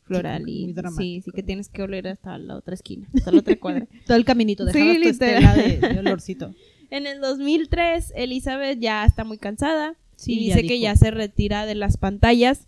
floral 0.02 0.42
Sí, 0.44 0.50
y 0.62 0.64
muy 0.64 0.72
dramático. 0.72 1.02
sí, 1.02 1.22
sí 1.24 1.30
que 1.30 1.42
tienes 1.44 1.68
que 1.68 1.82
oler 1.82 2.08
hasta 2.08 2.36
la 2.38 2.56
otra 2.56 2.74
esquina, 2.74 3.06
hasta 3.14 3.30
la 3.30 3.38
otra 3.38 3.54
cuadra. 3.56 3.86
Todo 4.06 4.16
el 4.16 4.24
caminito, 4.24 4.66
Sí, 4.66 4.72
dejabas 4.72 5.02
tu 5.02 5.08
estela 5.08 5.54
de, 5.54 5.78
de 5.78 5.98
olorcito. 6.00 6.54
En 6.92 7.06
el 7.06 7.20
2003, 7.20 8.12
Elizabeth 8.16 8.80
ya 8.80 9.04
está 9.04 9.22
muy 9.22 9.38
cansada 9.38 9.94
Sí, 10.16 10.32
y 10.32 10.48
ya 10.48 10.56
dice 10.56 10.66
que 10.66 10.80
ya 10.80 10.96
se 10.96 11.12
retira 11.12 11.64
de 11.64 11.76
las 11.76 11.96
pantallas. 11.98 12.66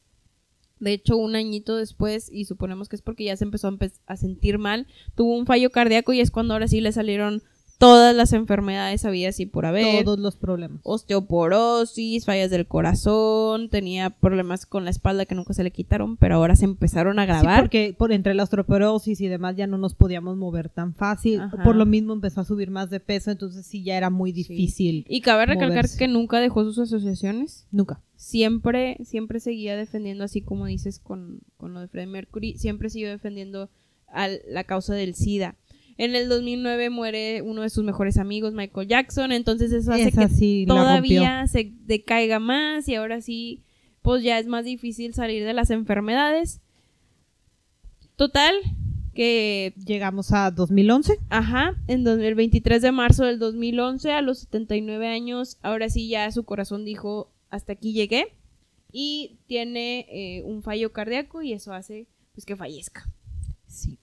De 0.83 0.93
hecho, 0.93 1.16
un 1.16 1.37
añito 1.37 1.76
después, 1.76 2.28
y 2.28 2.45
suponemos 2.47 2.89
que 2.89 2.97
es 2.97 3.03
porque 3.03 3.22
ya 3.22 3.37
se 3.37 3.45
empezó 3.45 3.72
a, 4.07 4.16
sentir 4.16 4.59
mal, 4.59 4.89
tuvo 5.14 5.37
un 5.39 5.47
fallo 5.47 5.70
cardíaco 5.70 6.12
y 6.12 6.18
es 6.18 6.33
cuando 6.33 6.55
ahora 6.55 6.66
sí 6.66 6.80
le 6.80 6.91
salieron 6.91 7.41
todas 7.83 8.14
las 8.14 8.33
enfermedades 8.33 9.05
había 9.05 9.30
así 9.30 9.45
por 9.45 9.66
haber. 9.66 10.05
Todos 10.05 10.18
los 10.18 10.37
problemas. 10.37 10.80
Osteoporosis, 10.85 12.24
fallas 12.24 12.51
del 12.51 12.66
corazón, 12.66 13.68
tenía 13.70 14.11
problemas 14.11 14.66
con 14.66 14.85
la 14.85 14.91
espalda 14.91 15.26
que 15.26 15.35
nunca 15.35 15.53
se 15.53 15.64
le 15.64 15.70
quitaron, 15.72 16.16
pero 16.16 16.37
ahora 16.37 16.55
se 16.57 16.64
empezaron 16.64 17.18
a 17.18 17.22
Sí, 17.22 17.26
grabar. 17.28 17.61
porque 17.61 17.95
por 17.99 18.12
entre 18.12 18.35
la 18.35 18.45
osteoporosis 18.45 19.20
y 19.20 19.26
demás 19.28 19.57
ya 19.57 19.66
no 19.66 19.78
nos 19.78 19.95
podíamos 19.95 20.37
mover 20.37 20.68
tan 20.68 20.95
fácil. 20.95 21.41
Ajá. 21.41 21.62
Por 21.64 21.74
lo 21.76 21.85
mismo 21.87 22.12
empezó 22.12 22.41
a 22.43 22.45
subir 22.45 22.70
más 22.70 22.89
de 22.91 23.01
peso, 23.01 23.30
entonces 23.30 23.66
sí 23.66 23.83
ya 23.83 23.97
era 23.97 24.11
muy 24.11 24.33
difícil. 24.33 25.05
Y 25.09 25.20
cabe 25.20 25.47
recalcar 25.47 25.68
moverse. 25.70 25.99
que 25.99 26.09
nunca 26.09 26.39
dejó 26.41 26.62
sus 26.64 26.78
asociaciones. 26.78 27.66
Nunca. 27.72 28.01
Siempre, 28.16 28.99
siempre 29.05 29.41
seguía 29.41 29.76
defendiendo, 29.76 30.22
así 30.22 30.41
como 30.43 30.66
dices 30.66 31.01
con, 31.01 31.41
con 31.57 31.74
lo 31.74 31.80
de 31.80 31.89
Freddie 31.89 32.07
Mercury, 32.12 32.57
siempre 32.57 32.89
siguió 32.91 33.11
defendiendo 33.11 33.68
a 34.14 34.28
la 34.49 34.64
causa 34.64 34.95
del 34.95 35.14
SIDA. 35.14 35.57
En 35.99 36.16
el 36.16 36.28
2009 36.28 36.90
muere 36.90 37.43
uno 37.43 37.62
de 37.62 37.70
sus 37.70 37.84
mejores 37.84 38.18
amigos, 38.18 38.55
Michael 38.55 38.88
Jackson, 38.88 39.32
entonces 39.32 39.72
eso 39.72 39.93
hace 39.93 40.09
Esa 40.09 40.28
que 40.28 40.34
sí 40.34 40.64
todavía 40.66 41.47
se 41.47 41.72
decaiga 41.86 42.38
más 42.38 42.88
y 42.88 42.95
ahora 42.95 43.20
sí, 43.20 43.62
pues 44.03 44.22
ya 44.22 44.38
es 44.38 44.47
más 44.47 44.64
difícil 44.64 45.14
salir 45.14 45.45
de 45.45 45.53
las 45.53 45.70
enfermedades. 45.70 46.61
Total, 48.16 48.55
que 49.14 49.74
Llegamos 49.84 50.32
a 50.32 50.51
2011. 50.51 51.18
Ajá, 51.28 51.74
en 51.86 52.07
el 52.07 52.34
23 52.34 52.82
de 52.82 52.93
marzo 52.93 53.24
del 53.24 53.38
2011, 53.38 54.12
a 54.12 54.22
los 54.22 54.40
79 54.40 55.09
años, 55.09 55.59
ahora 55.62 55.88
sí 55.88 56.09
ya 56.09 56.30
su 56.30 56.45
corazón 56.45 56.84
dijo, 56.84 57.30
hasta 57.51 57.74
aquí 57.74 57.93
llegué, 57.93 58.34
y 58.93 59.38
tiene 59.47 60.07
eh, 60.11 60.43
un 60.45 60.62
fallo 60.62 60.93
cardíaco 60.93 61.43
y 61.43 61.55
eso 61.55 61.72
hace 61.72 62.07
pues 62.34 62.45
que 62.45 62.57
fallezca. 62.57 63.09
Sí. 63.66 63.99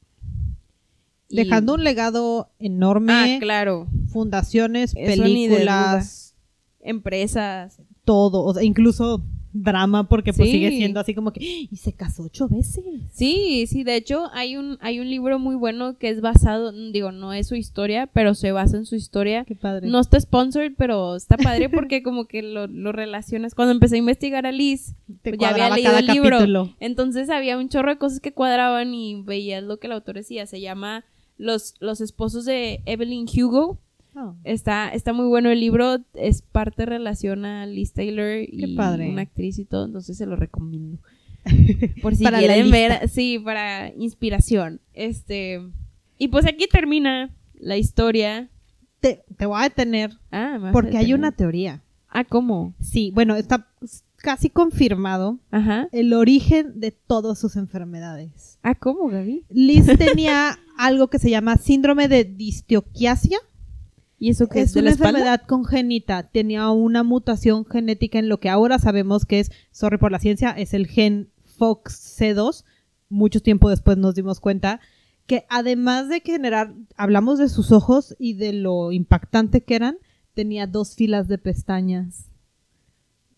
Dejando 1.29 1.75
un 1.75 1.83
legado 1.83 2.49
enorme. 2.59 3.13
Ah, 3.13 3.37
claro, 3.39 3.87
Fundaciones, 4.11 4.93
Eso 4.97 5.21
películas, 5.23 6.35
empresas. 6.81 7.79
todo. 8.05 8.43
O 8.43 8.53
sea, 8.53 8.63
incluso 8.63 9.21
drama, 9.51 10.07
porque 10.07 10.31
pues 10.31 10.47
Sí. 10.47 10.53
sigue 10.57 10.69
siendo 10.69 10.99
así 10.99 11.13
como 11.15 11.31
que. 11.33 11.43
Y 11.43 11.75
se 11.75 11.91
casó 11.93 12.23
ocho 12.23 12.47
veces. 12.47 12.83
Sí, 13.11 13.65
sí, 13.67 13.83
de 13.83 13.95
hecho 13.95 14.29
hay 14.33 14.55
un, 14.57 14.77
hay 14.79 14.99
un 14.99 15.09
libro 15.09 15.39
muy 15.39 15.55
bueno 15.55 15.97
que 15.97 16.09
es 16.09 16.21
basado, 16.21 16.71
digo, 16.71 17.11
no 17.11 17.33
es 17.33 17.47
su 17.47 17.55
historia, 17.55 18.07
pero 18.13 18.35
se 18.35 18.51
basa 18.51 18.77
en 18.77 18.85
su 18.85 18.95
historia. 18.95 19.45
Qué 19.45 19.55
padre. 19.55 19.87
No 19.87 19.99
está 19.99 20.19
sponsored, 20.19 20.73
pero 20.77 21.15
está 21.15 21.35
padre 21.37 21.67
porque 21.69 22.03
como 22.03 22.25
que 22.25 22.43
lo, 22.43 22.67
lo 22.67 22.91
relacionas. 22.91 23.55
Cuando 23.55 23.71
empecé 23.71 23.95
a 23.95 23.99
investigar 23.99 24.45
a 24.45 24.51
Liz, 24.51 24.93
Te 25.23 25.35
ya 25.37 25.49
había 25.49 25.69
leído 25.71 25.97
el 25.97 26.05
libro. 26.07 26.29
capítulo. 26.37 26.75
Entonces 26.79 27.29
había 27.31 27.57
un 27.57 27.69
chorro 27.69 27.89
de 27.91 27.97
cosas 27.97 28.19
que 28.19 28.33
cuadraban 28.33 28.93
y 28.93 29.21
veías 29.23 29.63
lo 29.63 29.77
que 29.77 29.87
el 29.87 29.93
autor 29.93 30.15
decía. 30.15 30.45
Se 30.45 30.61
llama 30.61 31.05
Los, 31.39 31.73
los 31.79 32.01
esposos 32.01 32.45
de 32.45 32.81
Evelyn 32.85 33.25
Hugo. 33.25 33.79
Oh. 34.13 34.35
Está, 34.43 34.89
está 34.89 35.13
muy 35.13 35.25
bueno 35.27 35.49
el 35.49 35.59
libro. 35.59 35.97
Es 36.13 36.43
parte 36.43 36.85
relación 36.85 37.45
a 37.45 37.65
Liz 37.65 37.93
Taylor 37.93 38.43
y 38.47 38.75
padre. 38.75 39.09
una 39.09 39.23
actriz 39.23 39.57
y 39.57 39.65
todo. 39.65 39.85
Entonces 39.85 40.17
se 40.17 40.27
lo 40.27 40.35
recomiendo. 40.35 40.99
Por 42.01 42.15
si 42.15 42.23
Para 42.23 42.39
quieren 42.39 42.69
ver. 42.69 43.07
Sí, 43.09 43.39
para 43.39 43.91
inspiración. 43.95 44.81
Este. 44.93 45.61
Y 46.17 46.27
pues 46.27 46.45
aquí 46.45 46.67
termina 46.69 47.33
la 47.53 47.77
historia. 47.77 48.49
Te, 48.99 49.23
te 49.37 49.45
voy 49.45 49.61
a 49.61 49.63
detener 49.63 50.11
Ah, 50.31 50.69
porque 50.73 50.97
hay 50.97 51.13
una 51.13 51.31
teoría. 51.31 51.81
Ah, 52.09 52.25
¿cómo? 52.25 52.73
Sí, 52.81 53.11
bueno, 53.15 53.35
está 53.37 53.67
casi 54.19 54.49
confirmado 54.49 55.39
Ajá. 55.51 55.87
el 55.91 56.13
origen 56.13 56.79
de 56.79 56.91
todas 56.91 57.39
sus 57.39 57.55
enfermedades. 57.55 58.59
Ah, 58.63 58.75
¿cómo, 58.75 59.07
Gaby? 59.07 59.45
Liz 59.49 59.85
tenía 59.97 60.59
algo 60.77 61.07
que 61.07 61.19
se 61.19 61.29
llama 61.29 61.57
síndrome 61.57 62.07
de 62.07 62.23
distioquiasia. 62.25 63.39
¿Y 64.19 64.29
eso 64.31 64.47
qué 64.47 64.61
es, 64.61 64.71
Es 64.71 64.75
una 64.75 64.83
la 64.85 64.89
espalda? 64.91 65.09
enfermedad 65.19 65.41
congénita. 65.47 66.23
Tenía 66.23 66.69
una 66.71 67.03
mutación 67.03 67.65
genética 67.65 68.19
en 68.19 68.27
lo 68.29 68.39
que 68.39 68.49
ahora 68.49 68.77
sabemos 68.77 69.25
que 69.25 69.39
es, 69.39 69.51
sorry 69.71 69.97
por 69.97 70.11
la 70.11 70.19
ciencia, 70.19 70.51
es 70.51 70.73
el 70.73 70.87
gen 70.87 71.29
FOXC2. 71.57 72.63
Mucho 73.09 73.41
tiempo 73.41 73.69
después 73.69 73.97
nos 73.97 74.15
dimos 74.15 74.39
cuenta 74.39 74.79
que 75.25 75.45
además 75.49 76.09
de 76.09 76.21
generar, 76.21 76.73
hablamos 76.97 77.37
de 77.39 77.49
sus 77.49 77.71
ojos 77.71 78.15
y 78.19 78.33
de 78.33 78.51
lo 78.51 78.91
impactante 78.91 79.61
que 79.61 79.75
eran, 79.75 79.97
tenía 80.33 80.65
dos 80.67 80.95
filas 80.95 81.27
de 81.27 81.37
pestañas. 81.37 82.28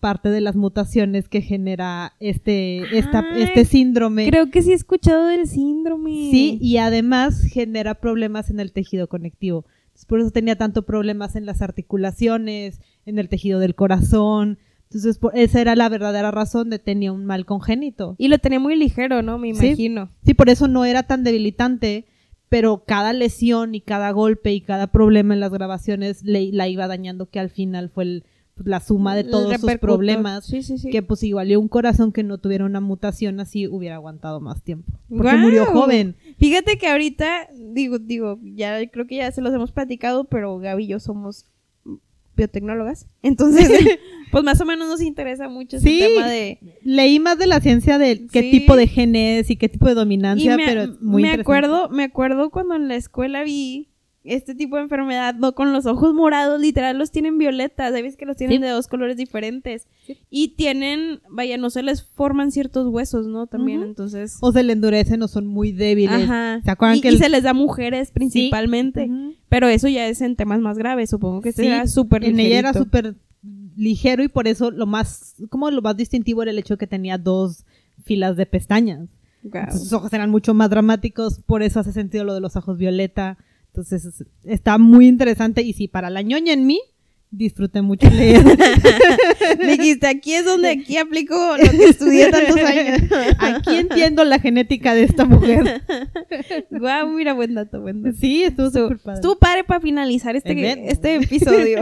Parte 0.01 0.29
de 0.29 0.41
las 0.41 0.55
mutaciones 0.57 1.29
que 1.29 1.41
genera 1.41 2.13
este, 2.19 2.97
esta, 2.97 3.19
Ay, 3.33 3.43
este 3.43 3.63
síndrome. 3.63 4.27
Creo 4.27 4.49
que 4.49 4.61
sí 4.63 4.71
he 4.71 4.75
escuchado 4.75 5.27
del 5.27 5.47
síndrome. 5.47 6.09
Sí, 6.31 6.57
y 6.59 6.77
además 6.77 7.41
genera 7.43 7.93
problemas 7.95 8.49
en 8.49 8.59
el 8.59 8.73
tejido 8.73 9.07
conectivo. 9.07 9.63
Entonces, 9.85 10.05
por 10.05 10.19
eso 10.19 10.31
tenía 10.31 10.57
tanto 10.57 10.81
problemas 10.87 11.35
en 11.35 11.45
las 11.45 11.61
articulaciones, 11.61 12.81
en 13.05 13.19
el 13.19 13.29
tejido 13.29 13.59
del 13.59 13.75
corazón. 13.75 14.57
Entonces, 14.89 15.17
por- 15.19 15.37
esa 15.37 15.61
era 15.61 15.75
la 15.75 15.87
verdadera 15.87 16.31
razón 16.31 16.69
de 16.69 16.79
tenía 16.79 17.11
un 17.13 17.25
mal 17.25 17.45
congénito. 17.45 18.15
Y 18.17 18.27
lo 18.27 18.39
tenía 18.39 18.59
muy 18.59 18.75
ligero, 18.75 19.21
¿no? 19.21 19.37
Me 19.37 19.53
Sí. 19.53 19.67
imagino. 19.67 20.09
Sí, 20.25 20.33
por 20.33 20.49
eso 20.49 20.67
no 20.67 20.83
era 20.83 21.03
tan 21.03 21.23
debilitante, 21.23 22.05
pero 22.49 22.83
cada 22.85 23.13
lesión 23.13 23.75
y 23.75 23.81
cada 23.81 24.11
golpe 24.11 24.51
y 24.51 24.61
cada 24.61 24.87
problema 24.87 25.33
en 25.33 25.39
las 25.39 25.51
grabaciones 25.51 26.23
le, 26.23 26.51
la 26.51 26.67
iba 26.67 26.87
dañando, 26.87 27.29
que 27.29 27.39
al 27.39 27.49
final 27.49 27.89
fue 27.89 28.03
el- 28.03 28.23
pues, 28.55 28.67
la 28.67 28.79
suma 28.79 29.15
de 29.15 29.23
todos 29.23 29.59
sus 29.59 29.75
problemas. 29.77 30.45
Sí, 30.45 30.61
sí, 30.63 30.77
sí. 30.77 30.89
Que 30.89 31.01
pues 31.01 31.23
igual 31.23 31.51
y 31.51 31.55
un 31.55 31.67
corazón 31.67 32.11
que 32.11 32.23
no 32.23 32.37
tuviera 32.37 32.65
una 32.65 32.79
mutación 32.81 33.39
así 33.39 33.67
hubiera 33.67 33.95
aguantado 33.95 34.39
más 34.39 34.61
tiempo. 34.61 34.91
Porque 35.09 35.35
murió 35.37 35.65
joven. 35.67 36.15
Fíjate 36.39 36.77
que 36.77 36.87
ahorita, 36.87 37.47
digo, 37.55 37.99
digo, 37.99 38.39
ya 38.43 38.85
creo 38.89 39.07
que 39.07 39.15
ya 39.17 39.31
se 39.31 39.41
los 39.41 39.53
hemos 39.53 39.71
platicado, 39.71 40.25
pero 40.25 40.57
Gaby 40.59 40.83
y 40.83 40.87
yo 40.87 40.99
somos 40.99 41.45
biotecnólogas. 42.35 43.07
Entonces, 43.23 43.69
pues 44.31 44.43
más 44.43 44.59
o 44.61 44.65
menos 44.65 44.87
nos 44.87 45.01
interesa 45.01 45.49
mucho 45.49 45.77
ese 45.77 45.89
Sí. 45.89 45.99
tema 45.99 46.27
de... 46.27 46.59
Leí 46.83 47.19
más 47.19 47.37
de 47.37 47.47
la 47.47 47.59
ciencia 47.59 47.97
de 47.97 48.27
qué 48.27 48.41
Sí. 48.41 48.51
tipo 48.51 48.75
de 48.75 48.87
genes 48.87 49.49
y 49.49 49.55
qué 49.57 49.69
tipo 49.69 49.85
de 49.85 49.91
Y 49.93 49.95
dominancia, 49.95 50.55
me, 50.57 50.65
pero 50.65 50.81
es 50.83 51.01
muy 51.01 51.21
me 51.23 51.29
interesante. 51.29 51.41
acuerdo, 51.41 51.89
me 51.89 52.03
acuerdo 52.03 52.49
cuando 52.49 52.75
en 52.75 52.87
la 52.87 52.95
escuela 52.95 53.43
vi 53.43 53.89
este 54.23 54.53
tipo 54.53 54.75
de 54.75 54.83
enfermedad, 54.83 55.33
no 55.33 55.53
con 55.55 55.73
los 55.73 55.85
ojos 55.87 56.13
morados, 56.13 56.61
literal 56.61 56.97
los 56.97 57.09
tienen 57.11 57.37
violetas, 57.39 57.91
sabes 57.91 58.15
que 58.17 58.25
los 58.27 58.37
tienen 58.37 58.57
Sí. 58.59 58.63
de 58.63 58.69
dos 58.69 58.87
colores 58.87 59.17
diferentes. 59.17 59.87
Y 60.29 60.49
tienen, 60.49 61.21
vaya, 61.29 61.57
no 61.57 61.69
se 61.71 61.81
les 61.81 62.03
forman 62.03 62.51
ciertos 62.51 62.87
huesos, 62.87 63.25
¿no? 63.27 63.47
También, 63.47 63.81
entonces... 63.81 64.37
O 64.41 64.51
se 64.51 64.61
le 64.63 64.73
endurecen 64.73 65.21
o 65.23 65.27
son 65.27 65.47
muy 65.47 65.71
débiles. 65.71 66.21
Ajá. 66.23 66.61
¿Se 66.63 66.69
acuerdan 66.69 66.97
y, 66.97 67.01
que 67.01 67.07
y 67.09 67.11
el- 67.13 67.17
se 67.17 67.29
les 67.29 67.43
da 67.43 67.49
a 67.51 67.53
mujeres 67.55 68.11
principalmente. 68.11 69.09
Pero 69.49 69.67
eso 69.67 69.87
ya 69.87 70.05
es 70.07 70.21
en 70.21 70.35
temas 70.35 70.59
más 70.59 70.77
graves, 70.77 71.09
supongo 71.09 71.41
que 71.41 71.49
este 71.49 71.65
era 71.67 71.87
súper 71.87 72.23
En 72.23 72.39
ella 72.39 72.59
era 72.59 72.73
súper 72.73 73.15
ligero 73.75 74.23
y 74.23 74.27
por 74.27 74.47
eso 74.47 74.69
lo 74.69 74.85
más, 74.85 75.35
como 75.49 75.71
lo 75.71 75.81
más 75.81 75.97
distintivo 75.97 76.41
era 76.43 76.51
el 76.51 76.59
hecho 76.59 76.77
que 76.77 76.85
tenía 76.87 77.17
dos 77.17 77.65
filas 78.03 78.35
de 78.37 78.45
pestañas. 78.45 79.07
Sus 79.71 79.91
ojos 79.93 80.13
eran 80.13 80.29
mucho 80.29 80.53
más 80.53 80.69
dramáticos, 80.69 81.39
por 81.39 81.63
eso 81.63 81.79
hace 81.79 81.91
sentido 81.91 82.23
lo 82.23 82.35
de 82.35 82.41
los 82.41 82.55
ojos 82.55 82.77
violeta. 82.77 83.37
Entonces 83.71 84.05
es- 84.05 84.25
está 84.43 84.77
muy 84.77 85.07
interesante 85.07 85.61
y 85.61 85.73
sí, 85.73 85.87
para 85.87 86.09
la 86.09 86.21
ñoña 86.21 86.53
en 86.53 86.65
mí, 86.65 86.79
disfruté 87.33 87.81
mucho 87.81 88.09
leer. 88.09 88.43
Dijiste, 89.65 90.07
aquí 90.07 90.33
es 90.33 90.43
donde 90.43 90.69
aquí 90.69 90.97
aplico 90.97 91.35
lo 91.57 91.71
que 91.71 91.85
estudié 91.85 92.29
tantos 92.29 92.57
años. 92.57 92.99
Aquí 93.39 93.75
entiendo 93.77 94.25
la 94.25 94.39
genética 94.39 94.93
de 94.93 95.03
esta 95.03 95.23
mujer. 95.23 95.81
Guau, 96.71 97.07
mira, 97.11 97.31
buen 97.33 97.53
dato, 97.53 97.79
buen 97.79 98.03
dato. 98.03 98.17
Sí, 98.19 98.43
estuvo 98.43 98.69
súper 98.69 98.97
padre. 98.99 99.15
estuvo 99.15 99.37
padre 99.37 99.63
para 99.63 99.79
finalizar 99.79 100.35
este, 100.35 100.89
este 100.91 101.15
episodio. 101.15 101.79